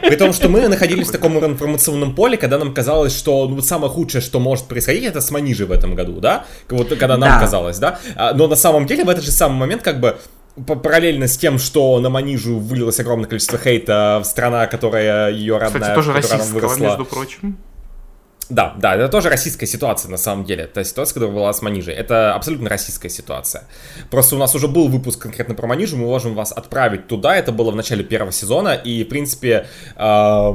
При 0.00 0.16
том, 0.16 0.32
что 0.32 0.48
мы 0.48 0.66
находились 0.68 1.08
в 1.08 1.12
таком 1.12 1.38
информационном 1.44 2.14
поле, 2.14 2.36
когда 2.36 2.58
нам 2.58 2.72
казалось, 2.74 3.16
что 3.16 3.46
ну, 3.48 3.56
вот 3.56 3.66
самое 3.66 3.90
худшее, 3.92 4.20
что 4.22 4.40
может 4.40 4.66
происходить, 4.66 5.04
это 5.04 5.20
с 5.20 5.30
Манижей 5.30 5.66
в 5.66 5.72
этом 5.72 5.94
году, 5.94 6.20
да? 6.20 6.44
Вот 6.68 6.88
когда 6.88 7.16
нам 7.16 7.30
Да. 7.30 7.40
казалось, 7.40 7.78
да? 7.78 7.98
А, 8.16 8.32
Но 8.34 8.46
на 8.46 8.56
самом 8.56 8.86
деле 8.86 9.04
в 9.04 9.08
этот 9.08 9.24
же 9.24 9.30
самый 9.30 9.58
момент 9.58 9.82
как 9.82 10.00
бы 10.00 10.16
параллельно 10.82 11.26
с 11.28 11.36
тем, 11.38 11.58
что 11.58 11.98
на 12.00 12.10
Манижу 12.10 12.58
вылилось 12.58 12.98
огромное 13.00 13.28
количество 13.28 13.58
хейта 13.58 14.20
в 14.22 14.26
страна, 14.26 14.66
которая 14.66 15.30
ее 15.32 15.58
родная, 15.58 15.80
Кстати, 15.80 15.94
тоже 15.94 16.10
в 16.12 16.14
которой 16.14 16.30
она 16.32 16.38
российского, 16.38 16.60
выросла. 16.68 16.82
между 16.84 17.04
прочим. 17.04 17.56
Да, 18.50 18.74
да, 18.78 18.96
это 18.96 19.08
тоже 19.08 19.28
российская 19.28 19.66
ситуация 19.66 20.10
на 20.10 20.16
самом 20.16 20.44
деле. 20.44 20.66
Та 20.66 20.82
ситуация, 20.82 21.14
которая 21.14 21.34
была 21.34 21.52
с 21.52 21.62
Манижей. 21.62 21.94
Это 21.94 22.34
абсолютно 22.34 22.68
российская 22.68 23.08
ситуация. 23.08 23.62
Просто 24.10 24.34
у 24.34 24.38
нас 24.38 24.54
уже 24.54 24.66
был 24.66 24.88
выпуск 24.88 25.22
конкретно 25.22 25.54
про 25.54 25.68
Манижу, 25.68 25.96
мы 25.96 26.06
можем 26.06 26.34
вас 26.34 26.50
отправить 26.52 27.06
туда. 27.06 27.36
Это 27.36 27.52
было 27.52 27.70
в 27.70 27.76
начале 27.76 28.02
первого 28.02 28.32
сезона, 28.32 28.74
и, 28.74 29.04
в 29.04 29.08
принципе, 29.08 29.66
э, 29.96 30.52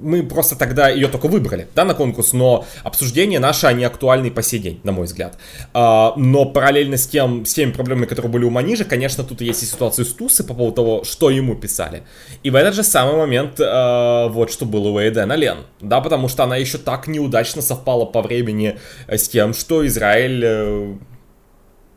мы 0.00 0.22
просто 0.22 0.56
тогда 0.56 0.88
ее 0.88 1.08
только 1.08 1.28
выбрали, 1.28 1.68
да, 1.74 1.84
на 1.84 1.94
конкурс, 1.94 2.32
но 2.32 2.64
обсуждения 2.82 3.38
наши, 3.38 3.66
они 3.66 3.84
актуальны 3.84 4.30
по 4.30 4.42
сей 4.42 4.58
день, 4.58 4.80
на 4.84 4.92
мой 4.92 5.06
взгляд. 5.06 5.38
А, 5.74 6.14
но 6.16 6.44
параллельно 6.46 6.96
с, 6.96 7.06
тем, 7.06 7.44
с 7.44 7.54
теми 7.54 7.72
проблемами, 7.72 8.06
которые 8.06 8.30
были 8.30 8.44
у 8.44 8.50
Манижа, 8.50 8.84
конечно, 8.84 9.24
тут 9.24 9.40
есть 9.40 9.62
и 9.62 9.66
ситуация 9.66 10.04
с 10.04 10.12
Тусы 10.12 10.44
по 10.44 10.54
поводу 10.54 10.74
того, 10.74 11.04
что 11.04 11.30
ему 11.30 11.54
писали. 11.54 12.02
И 12.42 12.50
в 12.50 12.54
этот 12.54 12.74
же 12.74 12.82
самый 12.82 13.16
момент 13.16 13.60
э, 13.60 14.28
вот 14.28 14.50
что 14.50 14.64
было 14.64 14.88
у 14.88 14.98
Эйдена 14.98 15.34
Лен, 15.34 15.58
да, 15.80 16.00
потому 16.00 16.28
что 16.28 16.44
она 16.44 16.56
еще 16.56 16.78
так 16.78 17.06
неудачно 17.06 17.62
совпала 17.62 18.04
по 18.04 18.22
времени 18.22 18.78
э, 19.06 19.18
с 19.18 19.28
тем, 19.28 19.54
что 19.54 19.86
Израиль... 19.86 20.42
э, 20.44 20.94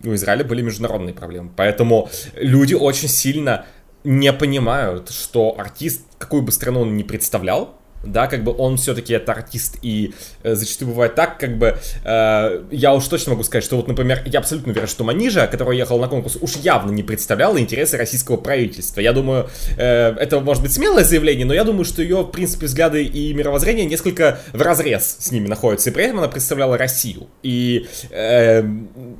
у 0.04 0.14
Израиля 0.14 0.46
были 0.46 0.62
международные 0.62 1.14
проблемы. 1.14 1.52
Поэтому 1.56 2.10
люди 2.36 2.74
очень 2.74 3.10
сильно 3.10 3.66
не 4.04 4.32
понимают, 4.32 5.10
что 5.10 5.56
артист, 5.58 6.06
какую 6.18 6.42
бы 6.42 6.52
страну 6.52 6.82
он 6.82 6.96
ни 6.96 7.04
представлял, 7.04 7.79
да, 8.04 8.28
как 8.28 8.44
бы 8.44 8.56
он 8.58 8.78
все-таки 8.78 9.14
это 9.14 9.34
артист, 9.34 9.78
и 9.82 10.14
э, 10.44 10.56
зачастую 10.56 10.90
бывает 10.90 11.16
так, 11.16 11.38
как 11.38 11.58
бы, 11.58 11.78
э, 12.04 12.64
я 12.72 12.94
уж 12.94 13.06
точно 13.08 13.32
могу 13.32 13.44
сказать, 13.44 13.64
что 13.64 13.76
вот, 13.76 13.88
например, 13.88 14.24
я 14.26 14.40
абсолютно 14.40 14.72
уверен, 14.72 14.88
что 14.88 15.04
Манижа, 15.04 15.48
который 15.48 15.78
ехал 15.78 16.00
на 16.00 16.08
конкурс, 16.08 16.38
уж 16.40 16.56
явно 16.58 16.92
не 16.92 17.04
представляла 17.04 17.60
интересы 17.60 17.98
российского 17.98 18.38
правительства. 18.38 19.02
Я 19.02 19.14
думаю, 19.14 19.50
э, 19.78 20.16
это 20.20 20.40
может 20.40 20.64
быть 20.64 20.72
смелое 20.72 21.04
заявление, 21.04 21.46
но 21.46 21.54
я 21.54 21.64
думаю, 21.64 21.86
что 21.86 22.02
ее, 22.02 22.22
в 22.22 22.32
принципе, 22.32 22.68
взгляды 22.68 23.04
и 23.04 23.34
мировоззрение 23.34 23.86
несколько 23.86 24.40
в 24.54 24.62
разрез 24.62 25.18
с 25.20 25.32
ними 25.32 25.48
находятся, 25.48 25.90
и 25.90 25.94
при 25.94 26.06
этом 26.06 26.20
она 26.20 26.28
представляла 26.28 26.78
Россию. 26.78 27.28
И, 27.44 27.88
э, 28.12 28.64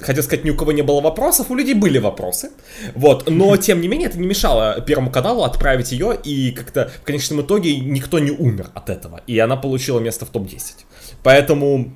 хотел 0.02 0.24
сказать, 0.24 0.46
ни 0.46 0.52
у 0.52 0.56
кого 0.56 0.72
не 0.72 0.82
было 0.82 1.02
вопросов, 1.02 1.52
у 1.52 1.56
людей 1.56 1.74
были 1.74 1.98
вопросы, 1.98 2.52
вот, 2.96 3.30
но, 3.30 3.56
тем 3.58 3.82
не 3.82 3.88
менее, 3.88 4.08
это 4.08 4.20
не 4.20 4.28
мешало 4.28 4.82
Первому 4.82 5.12
каналу 5.12 5.44
отправить 5.44 5.92
ее, 5.92 6.18
и 6.24 6.52
как-то 6.52 6.92
в 7.02 7.06
конечном 7.06 7.42
итоге 7.42 7.78
никто 7.78 8.20
не 8.20 8.32
умер 8.32 8.69
от 8.76 8.90
этого, 8.90 9.22
и 9.28 9.38
она 9.40 9.56
получила 9.58 10.00
место 10.00 10.26
в 10.26 10.30
топ-10. 10.30 10.86
Поэтому 11.24 11.92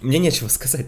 мне 0.00 0.18
нечего 0.18 0.48
сказать. 0.48 0.86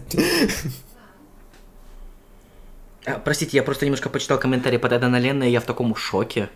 А, 3.05 3.13
Простите, 3.19 3.57
я 3.57 3.63
просто 3.63 3.85
немножко 3.85 4.09
почитал 4.09 4.37
комментарии 4.37 4.77
под 4.77 4.91
Эдана 4.91 5.19
Ленна, 5.19 5.43
и 5.43 5.51
я 5.51 5.61
в 5.61 5.65
таком 5.65 5.95
шоке. 5.95 6.49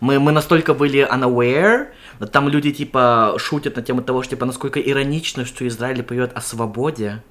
Мы, 0.00 0.20
мы 0.20 0.30
настолько 0.32 0.74
были 0.74 1.00
unaware, 1.00 1.88
там 2.30 2.48
люди 2.48 2.70
типа 2.72 3.34
шутят 3.38 3.76
на 3.76 3.82
тему 3.82 4.02
того, 4.02 4.22
что 4.22 4.36
типа 4.36 4.46
насколько 4.46 4.80
иронично, 4.80 5.44
что 5.44 5.66
Израиль 5.66 6.04
поет 6.04 6.30
о 6.34 6.40
свободе, 6.40 7.22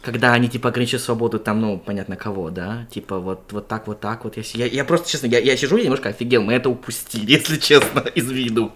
когда 0.00 0.32
они 0.32 0.48
типа 0.48 0.70
ограничивают 0.70 1.02
свободу 1.02 1.38
там, 1.38 1.60
ну, 1.60 1.78
понятно 1.78 2.16
кого, 2.16 2.50
да, 2.50 2.86
типа 2.90 3.18
вот, 3.18 3.52
вот 3.52 3.68
так, 3.68 3.86
вот 3.86 4.00
так, 4.00 4.24
вот 4.24 4.36
я, 4.36 4.42
я, 4.54 4.66
я 4.66 4.84
просто, 4.84 5.10
честно, 5.10 5.26
я, 5.26 5.38
я 5.40 5.56
сижу 5.56 5.76
и 5.76 5.84
немножко 5.84 6.08
офигел, 6.10 6.42
мы 6.42 6.54
это 6.54 6.70
упустили, 6.70 7.32
если 7.32 7.58
честно, 7.58 8.00
из 8.14 8.30
виду. 8.30 8.72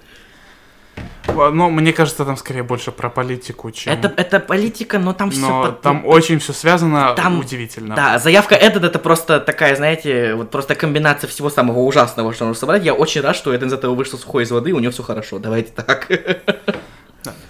Но 1.26 1.70
мне 1.70 1.92
кажется, 1.92 2.24
там 2.24 2.36
скорее 2.36 2.62
больше 2.62 2.90
про 2.90 3.10
политику, 3.10 3.70
чем... 3.70 3.92
Это, 3.92 4.12
это 4.16 4.40
политика, 4.40 4.98
но 4.98 5.12
там 5.12 5.30
все... 5.30 5.40
Но 5.40 5.72
там 5.72 6.04
очень 6.06 6.38
все 6.38 6.52
связано 6.52 7.14
Там- 7.14 7.38
удивительно. 7.38 7.94
Да, 7.94 8.18
заявка 8.18 8.56
Эден 8.56 8.84
это 8.84 8.98
просто 8.98 9.38
такая, 9.38 9.76
знаете, 9.76 10.34
вот 10.34 10.50
просто 10.50 10.74
комбинация 10.74 11.28
всего 11.28 11.48
самого 11.50 11.80
ужасного, 11.80 12.32
что 12.32 12.46
нужно 12.46 12.58
собрать. 12.58 12.84
Я 12.84 12.94
очень 12.94 13.20
рад, 13.20 13.36
что 13.36 13.54
Эден 13.54 13.68
из 13.68 13.72
этого 13.72 13.94
вышел 13.94 14.18
сухой 14.18 14.44
из 14.44 14.50
воды, 14.50 14.72
у 14.72 14.78
него 14.80 14.90
все 14.90 15.02
хорошо. 15.02 15.38
Давайте 15.38 15.70
так. 15.72 16.08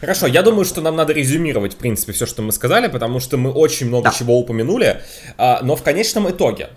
Хорошо, 0.01 0.27
я 0.27 0.43
думаю, 0.43 0.65
что 0.65 0.81
нам 0.81 0.97
надо 0.97 1.13
резюмировать, 1.13 1.75
в 1.75 1.77
принципе, 1.77 2.13
все, 2.13 2.27
что 2.27 2.43
мы 2.43 2.53
сказали, 2.53 2.89
потому 2.89 3.21
что 3.21 3.37
мы 3.37 3.51
очень 3.51 3.87
много 3.87 4.05
Да. 4.05 4.11
чего 4.11 4.39
упомянули, 4.39 5.03
а, 5.37 5.61
но 5.63 5.77
в 5.77 5.83
конечном 5.83 6.29
итоге, 6.31 6.71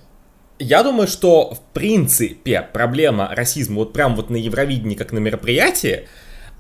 я 0.59 0.84
думаю, 0.84 1.07
что, 1.07 1.53
в 1.53 1.59
принципе, 1.74 2.67
проблема 2.74 3.32
расизма 3.34 3.78
вот 3.78 3.93
прям 3.93 4.15
вот 4.15 4.30
на 4.30 4.36
Евровидении, 4.36 4.95
как 4.95 5.11
на 5.11 5.19
мероприятии, 5.19 6.07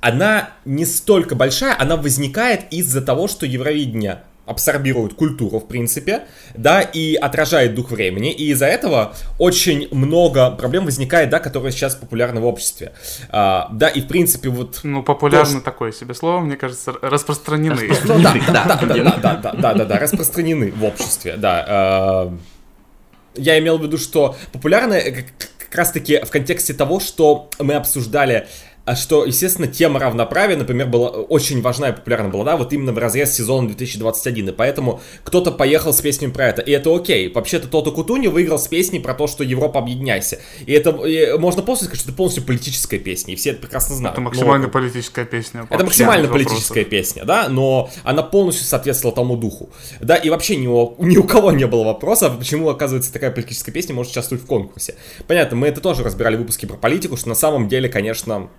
она 0.01 0.49
не 0.65 0.85
столько 0.85 1.35
большая, 1.35 1.75
она 1.79 1.95
возникает 1.95 2.71
из-за 2.71 3.01
того, 3.01 3.27
что 3.27 3.45
Евровидение 3.45 4.23
абсорбирует 4.47 5.13
культуру, 5.13 5.59
в 5.59 5.67
принципе, 5.67 6.23
да, 6.55 6.81
и 6.81 7.15
отражает 7.15 7.75
дух 7.75 7.91
времени, 7.91 8.31
и 8.31 8.51
из-за 8.51 8.65
этого 8.65 9.13
очень 9.37 9.87
много 9.91 10.51
проблем 10.51 10.85
возникает, 10.85 11.29
да, 11.29 11.39
которые 11.39 11.71
сейчас 11.71 11.95
популярны 11.95 12.41
в 12.41 12.45
обществе. 12.45 12.93
А, 13.29 13.69
да, 13.71 13.87
и 13.87 14.01
в 14.01 14.07
принципе 14.07 14.49
вот 14.49 14.81
Ну, 14.83 15.03
популярно 15.03 15.61
такое 15.61 15.91
себе 15.91 16.13
слово, 16.13 16.39
мне 16.39 16.57
кажется, 16.57 16.93
распространены. 17.01 17.87
да, 18.07 18.33
Да, 18.51 18.65
да, 18.65 18.85
да, 18.85 18.95
да, 18.95 19.35
да, 19.35 19.53
да, 19.53 19.73
да, 19.73 19.85
да, 19.85 19.99
распространены 19.99 20.71
в 20.71 20.83
обществе, 20.83 21.37
да. 21.37 22.27
э, 22.27 23.41
Я 23.41 23.59
имел 23.59 23.77
в 23.77 23.83
виду, 23.83 23.97
что 23.97 24.35
популярны 24.51 24.95
э, 24.95 25.11
как 25.11 25.25
как 25.71 25.77
раз-таки 25.77 26.19
в 26.19 26.29
контексте 26.29 26.73
того, 26.73 26.99
что 26.99 27.49
мы 27.57 27.75
обсуждали 27.75 28.45
а 28.83 28.95
что, 28.95 29.25
естественно, 29.25 29.67
тема 29.67 29.99
равноправия, 29.99 30.57
например, 30.57 30.87
была 30.87 31.09
очень 31.09 31.61
важна 31.61 31.89
и 31.89 31.91
популярна 31.93 32.29
была, 32.29 32.43
да, 32.43 32.57
вот 32.57 32.73
именно 32.73 32.91
в 32.91 32.97
разрез 32.97 33.33
сезона 33.33 33.67
2021, 33.67 34.49
и 34.49 34.51
поэтому 34.51 35.01
кто-то 35.23 35.51
поехал 35.51 35.93
с 35.93 36.01
песней 36.01 36.29
про 36.29 36.47
это, 36.47 36.61
и 36.61 36.71
это 36.71 36.93
окей. 36.95 37.31
Вообще-то 37.31 37.67
Тото 37.67 37.91
Кутуни 37.91 38.27
выиграл 38.27 38.57
с 38.57 38.67
песней 38.67 38.99
про 38.99 39.13
то, 39.13 39.27
что 39.27 39.43
Европа 39.43 39.79
объединяйся. 39.79 40.39
И 40.65 40.71
это, 40.73 40.89
и 41.05 41.37
можно 41.37 41.61
полностью 41.61 41.87
сказать, 41.87 42.01
что 42.01 42.09
это 42.09 42.17
полностью 42.17 42.43
политическая 42.43 42.97
песня, 42.97 43.33
и 43.33 43.37
все 43.37 43.51
это 43.51 43.61
прекрасно 43.61 43.95
знают. 43.95 44.13
Это 44.15 44.21
Но- 44.21 44.29
максимально 44.29 44.67
политическая 44.67 45.25
песня. 45.25 45.67
это 45.69 45.83
максимально 45.83 46.23
без 46.23 46.29
вопросов. 46.29 46.49
политическая 46.51 46.83
песня, 46.85 47.23
да, 47.23 47.49
но 47.49 47.89
она 48.03 48.23
полностью 48.23 48.65
соответствовала 48.65 49.15
тому 49.15 49.37
духу. 49.37 49.69
Да, 49.99 50.15
и 50.15 50.29
вообще 50.29 50.55
ни 50.55 50.67
у, 50.67 50.95
ни 50.99 51.17
у 51.17 51.23
кого 51.23 51.51
не 51.51 51.67
было 51.67 51.83
вопроса, 51.83 52.29
почему, 52.31 52.69
оказывается, 52.69 53.13
такая 53.13 53.31
политическая 53.31 53.71
песня 53.71 53.93
может 53.93 54.11
участвовать 54.11 54.43
в 54.43 54.47
конкурсе. 54.47 54.95
Понятно, 55.27 55.55
мы 55.55 55.67
это 55.67 55.81
тоже 55.81 56.03
разбирали 56.03 56.35
в 56.35 56.39
выпуске 56.39 56.65
про 56.65 56.77
политику, 56.77 57.15
что 57.15 57.29
на 57.29 57.35
самом 57.35 57.67
деле, 57.67 57.87
конечно, 57.87 58.49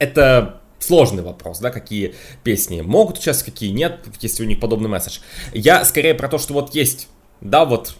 это 0.00 0.60
сложный 0.80 1.22
вопрос, 1.22 1.60
да, 1.60 1.70
какие 1.70 2.14
песни 2.42 2.80
могут 2.80 3.18
участвовать, 3.18 3.54
какие 3.54 3.70
нет, 3.70 4.00
если 4.20 4.42
у 4.42 4.46
них 4.46 4.58
подобный 4.58 4.88
месседж. 4.88 5.20
Я 5.52 5.84
скорее 5.84 6.14
про 6.14 6.28
то, 6.28 6.38
что 6.38 6.54
вот 6.54 6.74
есть, 6.74 7.08
да, 7.40 7.64
вот 7.64 7.94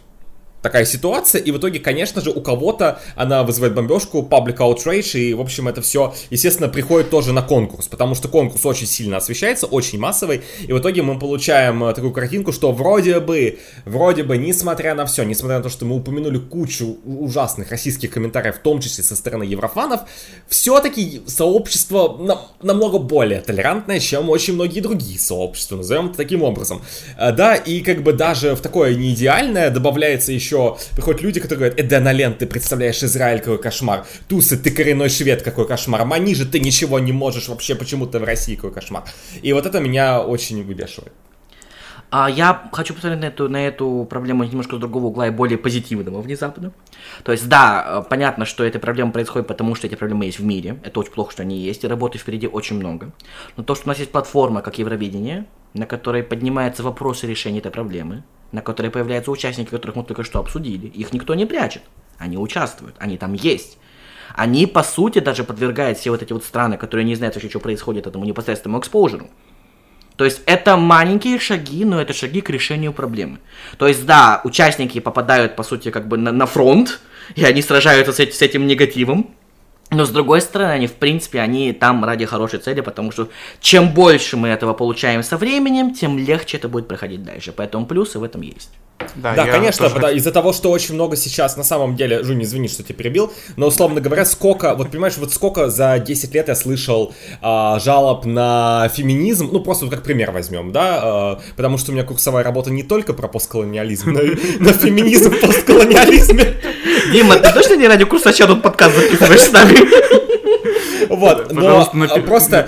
такая 0.61 0.85
ситуация, 0.85 1.41
и 1.41 1.51
в 1.51 1.57
итоге, 1.57 1.79
конечно 1.79 2.21
же, 2.21 2.29
у 2.31 2.41
кого-то 2.41 2.99
она 3.15 3.43
вызывает 3.43 3.73
бомбежку, 3.73 4.27
public 4.29 4.57
outrage, 4.57 5.19
и, 5.19 5.33
в 5.33 5.41
общем, 5.41 5.67
это 5.67 5.81
все, 5.81 6.13
естественно, 6.29 6.69
приходит 6.69 7.09
тоже 7.09 7.33
на 7.33 7.41
конкурс, 7.41 7.87
потому 7.87 8.15
что 8.15 8.27
конкурс 8.27 8.65
очень 8.65 8.87
сильно 8.87 9.17
освещается, 9.17 9.65
очень 9.65 9.99
массовый, 9.99 10.41
и 10.61 10.71
в 10.71 10.79
итоге 10.79 11.01
мы 11.01 11.17
получаем 11.19 11.83
э, 11.83 11.93
такую 11.93 12.11
картинку, 12.13 12.51
что 12.51 12.71
вроде 12.71 13.19
бы, 13.19 13.59
вроде 13.85 14.23
бы, 14.23 14.37
несмотря 14.37 14.95
на 14.95 15.05
все, 15.05 15.23
несмотря 15.23 15.57
на 15.57 15.63
то, 15.63 15.69
что 15.69 15.85
мы 15.85 15.95
упомянули 15.95 16.37
кучу 16.37 16.97
ужасных 17.05 17.71
российских 17.71 18.11
комментариев, 18.11 18.55
в 18.57 18.59
том 18.59 18.79
числе 18.81 19.03
со 19.03 19.15
стороны 19.15 19.43
еврофанов, 19.43 20.01
все-таки 20.47 21.21
сообщество 21.27 22.17
нам- 22.19 22.41
намного 22.61 22.99
более 22.99 23.41
толерантное, 23.41 23.99
чем 23.99 24.29
очень 24.29 24.53
многие 24.53 24.81
другие 24.81 25.19
сообщества, 25.19 25.77
назовем 25.77 26.07
это 26.07 26.17
таким 26.17 26.43
образом. 26.43 26.81
Э, 27.17 27.31
Да, 27.31 27.55
и 27.55 27.81
как 27.81 28.03
бы 28.03 28.13
даже 28.13 28.55
в 28.55 28.59
такое 28.61 28.93
неидеальное 28.95 29.69
добавляется 29.69 30.31
еще, 30.31 30.50
приходят 30.95 31.21
люди, 31.21 31.39
которые 31.39 31.69
говорят, 31.69 31.79
Эдена 31.79 32.11
Лен, 32.11 32.33
ты 32.33 32.45
представляешь 32.45 33.03
Израиль, 33.03 33.39
какой 33.39 33.57
кошмар, 33.57 34.05
Тусы, 34.27 34.57
ты 34.57 34.71
коренной 34.71 35.09
швед, 35.09 35.41
какой 35.41 35.67
кошмар, 35.67 36.05
Манижи, 36.05 36.45
ты 36.45 36.59
ничего 36.59 36.99
не 36.99 37.11
можешь 37.11 37.47
вообще, 37.47 37.75
почему 37.75 38.05
ты 38.05 38.19
в 38.19 38.23
России, 38.23 38.55
какой 38.55 38.73
кошмар. 38.73 39.03
И 39.41 39.53
вот 39.53 39.65
это 39.65 39.79
меня 39.79 40.21
очень 40.21 40.63
выбешивает. 40.63 41.13
А 42.11 42.29
я 42.29 42.69
хочу 42.73 42.93
посмотреть 42.93 43.21
на 43.21 43.25
эту, 43.27 43.47
на 43.47 43.65
эту 43.65 44.05
проблему 44.09 44.43
немножко 44.43 44.75
с 44.75 44.79
другого 44.79 45.05
угла 45.05 45.27
и 45.27 45.29
более 45.29 45.57
позитивного 45.57 46.21
внезапно. 46.21 46.73
То 47.23 47.31
есть, 47.31 47.47
да, 47.47 47.85
э, 47.85 48.09
понятно, 48.09 48.43
что 48.43 48.65
эта 48.65 48.79
проблема 48.79 49.13
происходит, 49.13 49.47
потому 49.47 49.75
что 49.75 49.87
эти 49.87 49.95
проблемы 49.95 50.25
есть 50.25 50.39
в 50.39 50.43
мире. 50.43 50.77
Это 50.83 50.99
очень 50.99 51.13
плохо, 51.13 51.31
что 51.31 51.43
они 51.43 51.57
есть, 51.57 51.85
и 51.85 51.87
работы 51.87 52.17
впереди 52.17 52.47
очень 52.47 52.75
много. 52.75 53.13
Но 53.55 53.63
то, 53.63 53.75
что 53.75 53.85
у 53.85 53.87
нас 53.87 53.99
есть 53.99 54.11
платформа, 54.11 54.61
как 54.61 54.77
Евровидение, 54.77 55.45
на 55.73 55.85
которой 55.85 56.21
поднимаются 56.21 56.83
вопросы 56.83 57.27
решения 57.27 57.59
этой 57.59 57.71
проблемы, 57.71 58.25
на 58.51 58.61
которой 58.61 58.89
появляются 58.89 59.31
участники, 59.31 59.69
которых 59.69 59.95
мы 59.95 60.03
только 60.03 60.23
что 60.23 60.39
обсудили, 60.39 60.87
их 60.87 61.13
никто 61.13 61.35
не 61.35 61.45
прячет. 61.45 61.83
Они 62.17 62.37
участвуют, 62.37 62.95
они 62.99 63.17
там 63.17 63.33
есть. 63.33 63.77
Они, 64.35 64.65
по 64.65 64.83
сути, 64.83 65.19
даже 65.19 65.43
подвергают 65.43 65.97
все 65.97 66.11
вот 66.11 66.21
эти 66.21 66.33
вот 66.33 66.43
страны, 66.43 66.77
которые 66.77 67.05
не 67.05 67.15
знают 67.15 67.35
вообще, 67.35 67.49
что 67.49 67.59
происходит, 67.59 68.07
этому 68.07 68.25
непосредственному 68.25 68.79
экспозеру. 68.79 69.29
То 70.15 70.25
есть 70.25 70.41
это 70.45 70.77
маленькие 70.77 71.39
шаги, 71.39 71.83
но 71.83 71.99
это 71.99 72.13
шаги 72.13 72.41
к 72.41 72.49
решению 72.49 72.93
проблемы. 72.93 73.39
То 73.77 73.87
есть 73.87 74.05
да, 74.05 74.41
участники 74.43 74.99
попадают, 74.99 75.55
по 75.55 75.63
сути, 75.63 75.89
как 75.89 76.07
бы 76.07 76.17
на, 76.17 76.31
на 76.31 76.45
фронт, 76.45 76.99
и 77.35 77.43
они 77.43 77.61
сражаются 77.61 78.13
с, 78.13 78.19
эти- 78.19 78.33
с 78.33 78.41
этим 78.41 78.67
негативом. 78.67 79.33
Но 79.91 80.05
с 80.05 80.09
другой 80.09 80.39
стороны, 80.39 80.71
они, 80.71 80.87
в 80.87 80.93
принципе, 80.93 81.41
они 81.41 81.73
там 81.73 82.05
ради 82.05 82.25
хорошей 82.25 82.59
цели, 82.59 82.79
потому 82.79 83.11
что 83.11 83.27
чем 83.59 83.93
больше 83.93 84.37
мы 84.37 84.47
этого 84.47 84.73
получаем 84.73 85.21
со 85.21 85.35
временем, 85.35 85.93
тем 85.93 86.17
легче 86.17 86.57
это 86.57 86.69
будет 86.69 86.87
проходить 86.87 87.23
дальше. 87.25 87.51
Поэтому 87.51 87.85
плюсы 87.85 88.17
в 88.17 88.23
этом 88.23 88.41
есть. 88.41 88.71
Да, 89.15 89.35
да 89.35 89.45
конечно, 89.45 89.89
тоже... 89.89 90.01
да, 90.01 90.11
из-за 90.11 90.31
того, 90.31 90.53
что 90.53 90.71
очень 90.71 90.95
много 90.95 91.15
сейчас, 91.15 91.57
на 91.57 91.63
самом 91.63 91.95
деле, 91.95 92.23
Жунь, 92.23 92.43
извини, 92.43 92.67
что 92.67 92.83
тебя 92.83 92.95
перебил, 92.95 93.33
но, 93.57 93.67
условно 93.67 94.01
говоря, 94.01 94.25
сколько, 94.25 94.75
вот 94.75 94.91
понимаешь, 94.91 95.17
вот 95.17 95.33
сколько 95.33 95.69
за 95.69 95.99
10 95.99 96.33
лет 96.33 96.47
я 96.47 96.55
слышал 96.55 97.13
а, 97.41 97.79
жалоб 97.79 98.25
на 98.25 98.89
феминизм, 98.93 99.49
ну, 99.51 99.59
просто 99.61 99.85
вот 99.85 99.93
как 99.93 100.03
пример 100.03 100.31
возьмем, 100.31 100.71
да, 100.71 100.99
а, 101.01 101.41
потому 101.55 101.77
что 101.77 101.91
у 101.91 101.93
меня 101.93 102.03
курсовая 102.03 102.43
работа 102.43 102.71
не 102.71 102.83
только 102.83 103.13
про 103.13 103.27
постколониализм, 103.27 104.11
но 104.11 104.21
и 104.21 104.35
на 104.59 104.73
феминизм 104.73 105.31
в 105.31 105.39
постколониализме. 105.41 106.57
Дима, 107.11 107.37
ты 107.37 107.53
точно 107.53 107.75
не 107.75 107.87
ради 107.87 108.05
курса 108.05 108.31
сейчас 108.31 108.47
тут 108.47 108.61
подкаст 108.61 108.95
записываешь 108.95 109.41
с 109.41 109.51
нами? 109.51 109.77
Вот, 111.09 111.51
но 111.51 111.85
просто, 112.21 112.67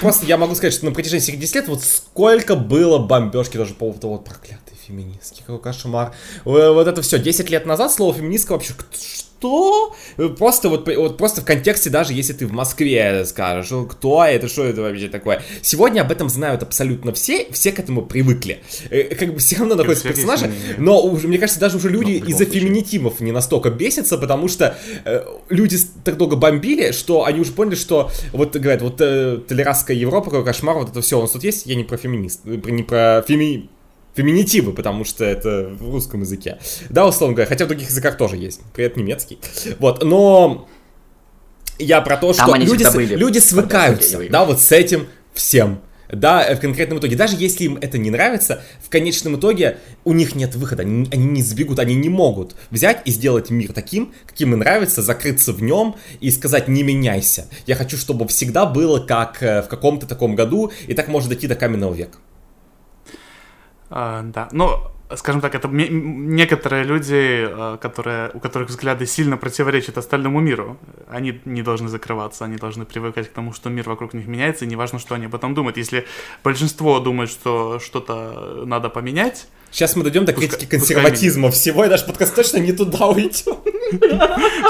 просто 0.00 0.26
я 0.26 0.36
могу 0.36 0.54
сказать, 0.54 0.74
что 0.74 0.84
на 0.84 0.92
протяжении 0.92 1.22
всех 1.22 1.38
10 1.38 1.54
лет 1.54 1.68
вот 1.68 1.82
сколько 1.82 2.56
было 2.56 2.98
бомбежки 2.98 3.56
даже 3.56 3.72
по 3.72 3.86
поводу 3.86 4.08
вот 4.08 4.24
проклятых 4.24 4.77
феминистки, 4.88 5.40
какой 5.40 5.60
кошмар. 5.60 6.14
Вот 6.44 6.86
это 6.86 7.02
все, 7.02 7.18
10 7.18 7.50
лет 7.50 7.66
назад 7.66 7.92
слово 7.92 8.14
феминистка 8.14 8.52
вообще 8.52 8.74
что? 9.38 9.94
Просто 10.36 10.68
вот, 10.68 10.88
вот 10.88 11.16
просто 11.16 11.42
в 11.42 11.44
контексте, 11.44 11.90
даже 11.90 12.12
если 12.12 12.32
ты 12.32 12.46
в 12.46 12.52
Москве 12.52 13.24
скажешь, 13.24 13.70
«Ну, 13.70 13.86
кто 13.86 14.24
это, 14.24 14.48
что 14.48 14.64
это 14.64 14.82
вообще 14.82 15.08
такое. 15.08 15.42
Сегодня 15.62 16.00
об 16.00 16.10
этом 16.10 16.28
знают 16.28 16.62
абсолютно 16.62 17.12
все, 17.12 17.46
все 17.52 17.70
к 17.70 17.78
этому 17.78 18.02
привыкли. 18.02 18.62
Э, 18.90 19.14
как 19.14 19.34
бы 19.34 19.38
все 19.38 19.56
равно 19.58 19.76
находятся 19.76 20.08
персонажи, 20.08 20.50
но 20.78 21.00
уже, 21.00 21.28
мне 21.28 21.38
кажется, 21.38 21.60
даже 21.60 21.76
уже 21.76 21.88
люди 21.88 22.12
из-за 22.26 22.46
феминитивов 22.46 23.20
не 23.20 23.30
настолько 23.30 23.70
бесятся, 23.70 24.18
потому 24.18 24.48
что 24.48 24.76
э, 25.04 25.24
люди 25.50 25.78
так 26.04 26.16
долго 26.16 26.34
бомбили, 26.34 26.90
что 26.90 27.24
они 27.24 27.40
уже 27.40 27.52
поняли, 27.52 27.76
что 27.76 28.10
вот 28.32 28.56
говорят, 28.56 28.82
вот 28.82 29.00
э, 29.00 29.38
толерастская 29.46 29.96
Европа, 29.96 30.30
какой 30.30 30.44
кошмар, 30.44 30.76
вот 30.78 30.90
это 30.90 31.00
все 31.00 31.18
у 31.18 31.22
нас 31.22 31.30
тут 31.30 31.44
есть, 31.44 31.66
я 31.66 31.76
не 31.76 31.84
про 31.84 31.96
феминист, 31.96 32.44
не 32.44 32.82
про 32.82 33.22
феми 33.26 33.68
феминитивы, 34.18 34.72
потому 34.72 35.04
что 35.04 35.24
это 35.24 35.70
в 35.78 35.92
русском 35.92 36.22
языке. 36.22 36.58
Да, 36.90 37.06
условно 37.06 37.36
говоря, 37.36 37.48
хотя 37.48 37.66
в 37.66 37.68
других 37.68 37.88
языках 37.88 38.16
тоже 38.16 38.36
есть. 38.36 38.60
Привет, 38.74 38.96
немецкий. 38.96 39.38
Вот, 39.78 40.02
но 40.02 40.68
я 41.78 42.00
про 42.00 42.16
то, 42.16 42.32
что 42.32 42.52
люди, 42.56 42.92
были, 42.92 43.14
люди 43.14 43.38
свыкаются, 43.38 44.20
да, 44.28 44.44
вот 44.44 44.60
с 44.60 44.72
этим 44.72 45.06
всем. 45.34 45.80
Да, 46.10 46.54
в 46.54 46.58
конкретном 46.58 46.98
итоге, 47.00 47.16
даже 47.16 47.36
если 47.36 47.64
им 47.64 47.76
это 47.76 47.98
не 47.98 48.10
нравится, 48.10 48.62
в 48.82 48.88
конечном 48.88 49.36
итоге 49.36 49.76
у 50.04 50.14
них 50.14 50.34
нет 50.34 50.54
выхода, 50.54 50.82
они, 50.82 51.06
они 51.12 51.26
не 51.26 51.42
сбегут, 51.42 51.78
они 51.78 51.94
не 51.94 52.08
могут 52.08 52.56
взять 52.70 53.02
и 53.04 53.10
сделать 53.10 53.50
мир 53.50 53.72
таким, 53.74 54.14
каким 54.26 54.54
им 54.54 54.60
нравится, 54.60 55.02
закрыться 55.02 55.52
в 55.52 55.62
нем 55.62 55.96
и 56.20 56.30
сказать 56.30 56.66
не 56.66 56.82
меняйся. 56.82 57.46
Я 57.66 57.74
хочу, 57.76 57.98
чтобы 57.98 58.26
всегда 58.26 58.64
было 58.64 59.00
как 59.00 59.42
э, 59.42 59.60
в 59.60 59.68
каком-то 59.68 60.06
таком 60.06 60.34
году, 60.34 60.72
и 60.86 60.94
так 60.94 61.08
может 61.08 61.28
дойти 61.28 61.46
до 61.46 61.54
каменного 61.56 61.92
века. 61.92 62.18
А, 63.90 64.22
да, 64.22 64.48
ну, 64.52 64.80
скажем 65.16 65.40
так, 65.40 65.54
это 65.54 65.68
некоторые 65.68 66.84
люди, 66.84 67.46
а, 67.48 67.78
которые, 67.78 68.30
у 68.34 68.40
которых 68.40 68.68
взгляды 68.68 69.06
сильно 69.06 69.36
противоречат 69.36 69.98
остальному 69.98 70.40
миру, 70.40 70.78
они 71.08 71.40
не 71.44 71.62
должны 71.62 71.88
закрываться, 71.88 72.44
они 72.44 72.56
должны 72.56 72.84
привыкать 72.84 73.28
к 73.28 73.32
тому, 73.32 73.52
что 73.52 73.70
мир 73.70 73.88
вокруг 73.88 74.14
них 74.14 74.26
меняется, 74.26 74.64
и 74.64 74.68
неважно, 74.68 74.98
что 74.98 75.14
они 75.14 75.26
об 75.26 75.34
этом 75.34 75.54
думают. 75.54 75.76
Если 75.76 76.06
большинство 76.44 77.00
думает, 77.00 77.30
что 77.30 77.78
что-то 77.80 78.64
надо 78.66 78.88
поменять... 78.88 79.48
Сейчас 79.70 79.96
мы 79.96 80.02
дойдем 80.02 80.24
до 80.24 80.32
критики 80.32 80.60
пускай, 80.60 80.78
консерватизма 80.78 81.48
пускай 81.48 81.60
всего, 81.60 81.84
и 81.84 81.88
наш 81.88 82.06
подкаст 82.06 82.34
точно 82.34 82.56
не 82.56 82.72
туда 82.72 83.06
уйдем. 83.06 83.56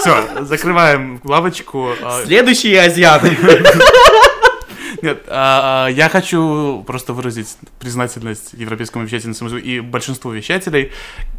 Все, 0.01 0.45
закрываем 0.45 1.21
лавочку. 1.23 1.91
А, 2.03 2.25
Следующие 2.25 2.81
азиаты. 2.81 3.37
Нет, 5.03 5.25
а, 5.29 5.87
а, 5.87 5.91
я 5.91 6.09
хочу 6.09 6.83
просто 6.87 7.13
выразить 7.13 7.57
признательность 7.79 8.53
Европейскому 8.53 9.05
вещательному 9.05 9.35
союзу 9.35 9.59
и 9.59 9.81
большинству 9.81 10.31
вещателей, 10.31 10.93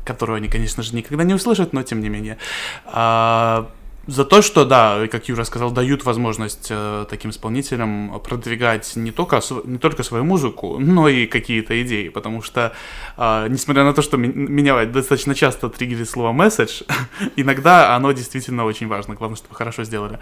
которые 0.06 0.38
они, 0.38 0.48
конечно 0.48 0.84
же, 0.84 0.96
никогда 0.96 1.24
не 1.24 1.34
услышат, 1.34 1.74
но 1.74 1.84
тем 1.84 2.00
не 2.00 2.10
менее. 2.10 2.38
А, 2.86 3.70
за 4.10 4.26
то, 4.26 4.42
что, 4.42 4.66
да, 4.66 5.08
как 5.08 5.30
Юра 5.30 5.44
сказал, 5.44 5.72
дают 5.72 6.04
возможность 6.04 6.68
э, 6.72 7.06
таким 7.10 7.32
исполнителям 7.32 8.20
продвигать 8.24 8.96
не 8.96 9.12
только, 9.12 9.42
не 9.66 9.78
только 9.78 10.04
свою 10.04 10.24
музыку, 10.24 10.80
но 10.80 11.08
и 11.08 11.28
какие-то 11.28 11.80
идеи, 11.84 12.10
потому 12.10 12.42
что, 12.42 12.74
э, 13.18 13.48
несмотря 13.50 13.84
на 13.84 13.94
то, 13.94 14.02
что 14.02 14.18
меня 14.18 14.86
достаточно 14.86 15.36
часто 15.36 15.70
триггерит 15.70 16.10
слово 16.10 16.32
«месседж», 16.32 16.82
иногда 17.36 17.96
оно 17.96 18.12
действительно 18.12 18.66
очень 18.66 18.88
важно, 18.88 19.14
главное, 19.14 19.38
чтобы 19.38 19.56
хорошо 19.56 19.84
сделали. 19.84 20.20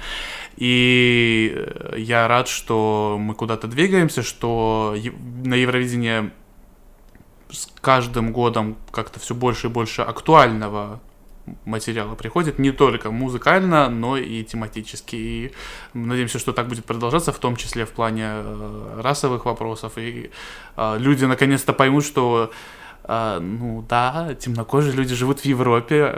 И 0.57 1.53
э, 1.55 1.95
я 1.97 2.27
рад, 2.27 2.49
что 2.49 3.17
мы 3.19 3.35
куда-то 3.35 3.67
двигаемся, 3.67 4.21
что 4.21 4.95
на 5.45 5.55
Евровидении 5.55 6.31
с 7.49 7.69
каждым 7.79 8.33
годом 8.33 8.75
как-то 8.91 9.19
все 9.21 9.33
больше 9.33 9.67
и 9.67 9.69
больше 9.69 10.01
актуального 10.01 10.99
материала 11.65 12.15
приходит, 12.15 12.59
не 12.59 12.71
только 12.71 13.11
музыкально, 13.11 13.89
но 13.89 14.17
и 14.17 14.43
тематически. 14.43 15.15
И 15.15 15.51
надеемся, 15.93 16.39
что 16.39 16.53
так 16.53 16.67
будет 16.67 16.85
продолжаться, 16.85 17.31
в 17.31 17.39
том 17.39 17.55
числе 17.55 17.85
в 17.85 17.91
плане 17.91 18.23
э, 18.25 19.01
расовых 19.01 19.45
вопросов. 19.45 19.93
И 19.97 20.31
э, 20.77 20.97
люди 20.99 21.25
наконец-то 21.25 21.73
поймут, 21.73 22.05
что 22.05 22.51
Uh, 23.07 23.39
ну 23.39 23.85
да, 23.87 24.35
темнокожие 24.37 24.93
люди 24.93 25.15
живут 25.15 25.39
в 25.39 25.45
Европе, 25.45 26.13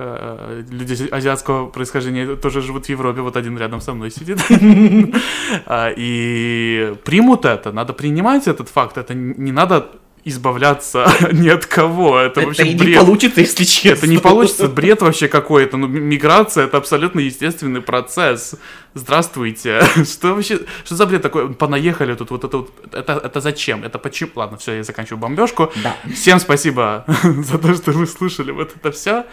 люди 0.72 1.08
азиатского 1.12 1.70
происхождения 1.70 2.36
тоже 2.36 2.62
живут 2.62 2.88
в 2.88 2.90
Европе, 2.90 3.22
вот 3.22 3.38
один 3.38 3.56
рядом 3.60 3.80
со 3.80 3.94
мной 3.94 4.10
сидит. 4.10 4.40
uh, 4.40 5.94
и 5.98 6.96
примут 7.06 7.46
это, 7.46 7.72
надо 7.72 7.94
принимать 7.94 8.48
этот 8.48 8.70
факт, 8.70 8.98
это 8.98 9.14
не 9.14 9.52
надо 9.52 10.00
избавляться 10.24 11.08
ни 11.32 11.50
от 11.50 11.66
кого. 11.66 12.20
Это, 12.20 12.42
это 12.42 12.48
вообще 12.48 12.70
не 12.70 12.76
бред. 12.76 13.00
получится, 13.00 13.42
если 13.42 13.64
честно. 13.64 14.06
Это 14.06 14.08
не 14.08 14.18
получится, 14.18 14.68
бред 14.68 15.02
вообще 15.02 15.28
какой-то. 15.28 15.78
Ну, 15.78 15.88
миграция 15.88 16.66
это 16.66 16.78
абсолютно 16.78 17.20
естественный 17.20 17.82
процесс. 17.82 18.56
Здравствуйте. 18.94 19.82
Что 20.04 20.34
вообще, 20.34 20.62
что 20.84 20.96
за 20.96 21.06
бред 21.06 21.22
такой? 21.22 21.54
Понаехали 21.54 22.16
тут, 22.16 22.32
вот 22.32 22.44
это 22.44 22.58
вот, 22.58 22.72
это, 22.92 23.14
это 23.14 23.42
зачем? 23.42 23.84
Это 23.84 24.00
почему? 24.00 24.32
Ладно, 24.36 24.58
все, 24.58 24.74
я 24.74 24.84
заканчиваю 24.84 25.20
бомбежку. 25.20 25.72
Да. 25.84 25.96
Всем 26.14 26.40
спасибо 26.40 27.06
за 27.24 27.58
то, 27.58 27.74
что 27.76 27.92
вы 27.92 28.08
слушали 28.08 28.52
вот 28.52 28.76
это 28.76 28.92
все. 28.92 29.26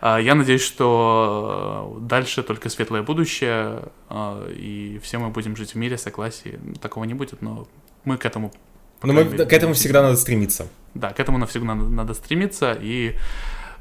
А, 0.00 0.18
я 0.18 0.34
надеюсь, 0.34 0.62
что 0.62 1.96
дальше 2.00 2.42
только 2.42 2.68
светлое 2.68 3.02
будущее, 3.02 3.82
а, 4.08 4.46
и 4.50 5.00
все 5.02 5.18
мы 5.18 5.30
будем 5.30 5.56
жить 5.56 5.72
в 5.72 5.76
мире, 5.76 5.96
согласии. 5.98 6.58
Такого 6.80 7.04
не 7.04 7.14
будет, 7.14 7.42
но 7.42 7.66
мы 8.04 8.18
к 8.18 8.26
этому 8.26 8.52
но 9.02 9.12
мы, 9.12 9.24
к 9.24 9.52
этому 9.52 9.74
всегда 9.74 10.02
надо 10.02 10.16
стремиться. 10.16 10.66
Да, 10.94 11.10
к 11.12 11.20
этому 11.20 11.38
навсегда 11.38 11.74
надо, 11.74 11.88
надо 11.88 12.14
стремиться. 12.14 12.76
И 12.80 13.14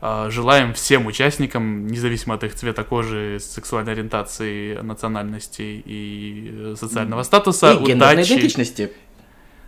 э, 0.02 0.28
желаем 0.30 0.74
всем 0.74 1.06
участникам, 1.06 1.88
независимо 1.88 2.36
от 2.36 2.44
их 2.44 2.56
цвета 2.56 2.84
кожи, 2.84 3.40
сексуальной 3.40 3.94
ориентации, 3.94 4.76
национальности 4.82 5.84
и 5.86 6.52
э, 6.52 6.76
социального 6.78 7.24
статуса, 7.24 7.72
и 7.74 7.94
удачи. 7.94 8.24
идентичности. 8.24 8.92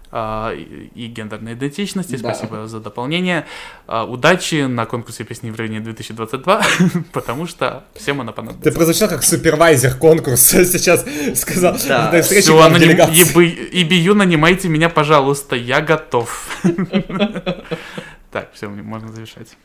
А, 0.09 0.53
и 0.53 1.07
гендерной 1.07 1.53
идентичности. 1.53 2.15
Да. 2.15 2.33
Спасибо 2.33 2.67
за 2.67 2.79
дополнение. 2.79 3.45
А, 3.87 4.05
удачи 4.05 4.65
на 4.65 4.85
конкурсе 4.85 5.23
песни 5.23 5.47
Евровидения 5.47 5.81
2022, 5.81 6.61
потому 7.11 7.45
что 7.45 7.83
всем 7.93 8.21
она 8.21 8.31
понадобится. 8.31 8.69
Ты 8.69 8.75
прозвучал 8.75 9.09
как 9.09 9.23
супервайзер 9.23 9.95
конкурса 9.95 10.65
сейчас 10.65 11.05
сказал. 11.35 11.77
Да. 11.87 12.11
На 12.11 12.21
встрече 12.21 12.43
Все, 12.43 12.61
аноним... 12.61 12.97
нанимайте 14.15 14.69
меня, 14.69 14.89
пожалуйста, 14.89 15.55
я 15.55 15.81
готов. 15.81 16.57
Так, 18.29 18.51
все, 18.53 18.67
можно 18.67 19.09
завершать. 19.11 19.57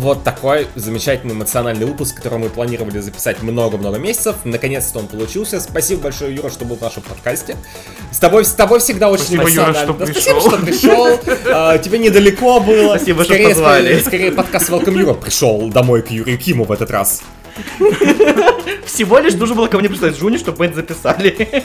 Вот 0.00 0.24
такой 0.24 0.66
замечательный 0.74 1.34
эмоциональный 1.34 1.84
выпуск, 1.84 2.16
который 2.16 2.38
мы 2.38 2.48
планировали 2.48 2.98
записать 3.00 3.42
много-много 3.42 3.98
месяцев. 3.98 4.36
Наконец-то 4.44 4.98
он 4.98 5.06
получился. 5.06 5.60
Спасибо 5.60 6.02
большое, 6.02 6.34
Юра, 6.34 6.48
что 6.50 6.64
был 6.64 6.76
в 6.76 6.80
нашем 6.80 7.02
подкасте. 7.02 7.56
С 8.10 8.18
тобой, 8.18 8.44
с 8.44 8.52
тобой 8.52 8.80
всегда 8.80 9.10
очень 9.10 9.24
спасибо, 9.24 9.42
эмоционально. 9.42 9.76
Юра, 9.76 9.84
что 9.84 9.92
да, 9.92 10.06
пришел. 10.06 10.40
Спасибо, 10.40 10.56
что 10.56 10.66
пришел. 10.66 11.20
А, 11.52 11.78
тебе 11.78 11.98
недалеко 11.98 12.60
было. 12.60 12.96
Спасибо, 12.96 13.22
скорее, 13.22 13.44
что 13.44 13.54
позвали. 13.54 13.84
Скорее, 13.84 14.04
скорее 14.04 14.32
подкаст 14.32 14.70
Welcome 14.70 14.98
Юра 14.98 15.14
пришел 15.14 15.68
домой 15.68 16.02
к 16.02 16.10
Юрию 16.10 16.38
Киму 16.38 16.64
в 16.64 16.72
этот 16.72 16.90
раз. 16.90 17.22
Всего 18.86 19.18
лишь 19.18 19.34
нужно 19.34 19.54
было 19.54 19.68
ко 19.68 19.78
мне 19.78 19.88
прислать 19.88 20.16
Жуни, 20.16 20.38
чтобы 20.38 20.60
мы 20.60 20.66
это 20.66 20.76
записали. 20.76 21.64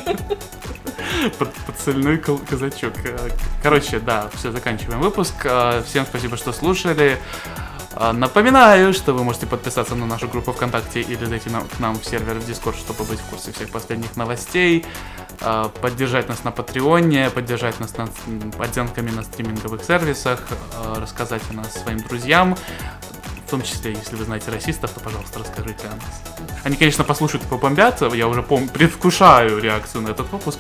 Под, 1.40 1.54
подсольной 1.66 2.18
казачок. 2.18 2.94
Короче, 3.64 4.00
да, 4.00 4.30
все, 4.36 4.52
заканчиваем 4.52 5.00
выпуск. 5.00 5.34
Всем 5.88 6.06
спасибо, 6.06 6.36
что 6.36 6.52
слушали. 6.52 7.18
А, 7.98 8.12
Напоминаю, 8.14 8.94
что 8.94 9.14
вы 9.14 9.24
можете 9.24 9.46
подписаться 9.46 9.96
на 9.96 10.06
нашу 10.06 10.28
группу 10.28 10.52
ВКонтакте 10.52 11.02
или 11.02 11.24
зайти 11.26 11.50
на- 11.50 11.62
к 11.62 11.80
нам 11.80 11.98
в 11.98 12.06
сервер 12.06 12.36
в 12.36 12.50
Discord, 12.50 12.78
чтобы 12.78 13.04
быть 13.06 13.20
в 13.20 13.24
курсе 13.30 13.52
всех 13.54 13.70
последних 13.70 14.18
новостей, 14.18 14.86
а, 15.42 15.70
поддержать 15.70 16.28
нас 16.28 16.44
на 16.44 16.52
Патреоне, 16.52 17.30
поддержать 17.30 17.80
нас 17.80 17.96
над 17.98 18.12
м, 18.28 18.52
оценками 18.60 19.12
на 19.12 19.24
стриминговых 19.24 19.84
сервисах, 19.84 20.42
а, 20.76 21.00
рассказать 21.00 21.42
о 21.50 21.54
нас 21.54 21.74
своим 21.74 22.00
друзьям, 22.00 22.58
в 23.48 23.50
том 23.50 23.62
числе, 23.62 23.94
если 23.94 24.16
вы 24.18 24.26
знаете 24.26 24.52
расистов, 24.52 24.92
то, 24.92 25.00
пожалуйста, 25.00 25.40
расскажите 25.40 25.88
о 25.88 25.92
нас. 25.96 26.50
Они, 26.66 26.76
конечно, 26.76 27.04
послушают 27.06 27.46
и 27.46 27.48
побомбятся, 27.48 28.08
я 28.08 28.28
уже 28.28 28.42
пом- 28.42 28.70
предвкушаю 28.70 29.60
реакцию 29.62 30.02
на 30.02 30.10
этот 30.10 30.30
выпуск. 30.32 30.60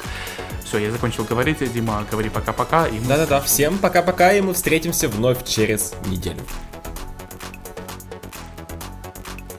Все, 0.63 0.77
я 0.77 0.91
закончил 0.91 1.25
говорить, 1.25 1.57
Дима, 1.73 2.05
говори 2.09 2.29
пока-пока, 2.29 2.87
Да-да-да, 3.07 3.41
всем 3.41 3.77
пока-пока, 3.77 4.31
и 4.33 4.41
мы 4.41 4.53
встретимся 4.53 5.09
вновь 5.09 5.43
через 5.45 5.93
неделю. 6.05 6.41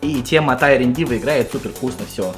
И 0.03 0.23
тема 0.23 0.57
Тайрин 0.57 0.93
Дива 0.93 1.17
играет 1.17 1.51
супер 1.51 1.71
вкусно, 1.71 2.07
все. 2.07 2.35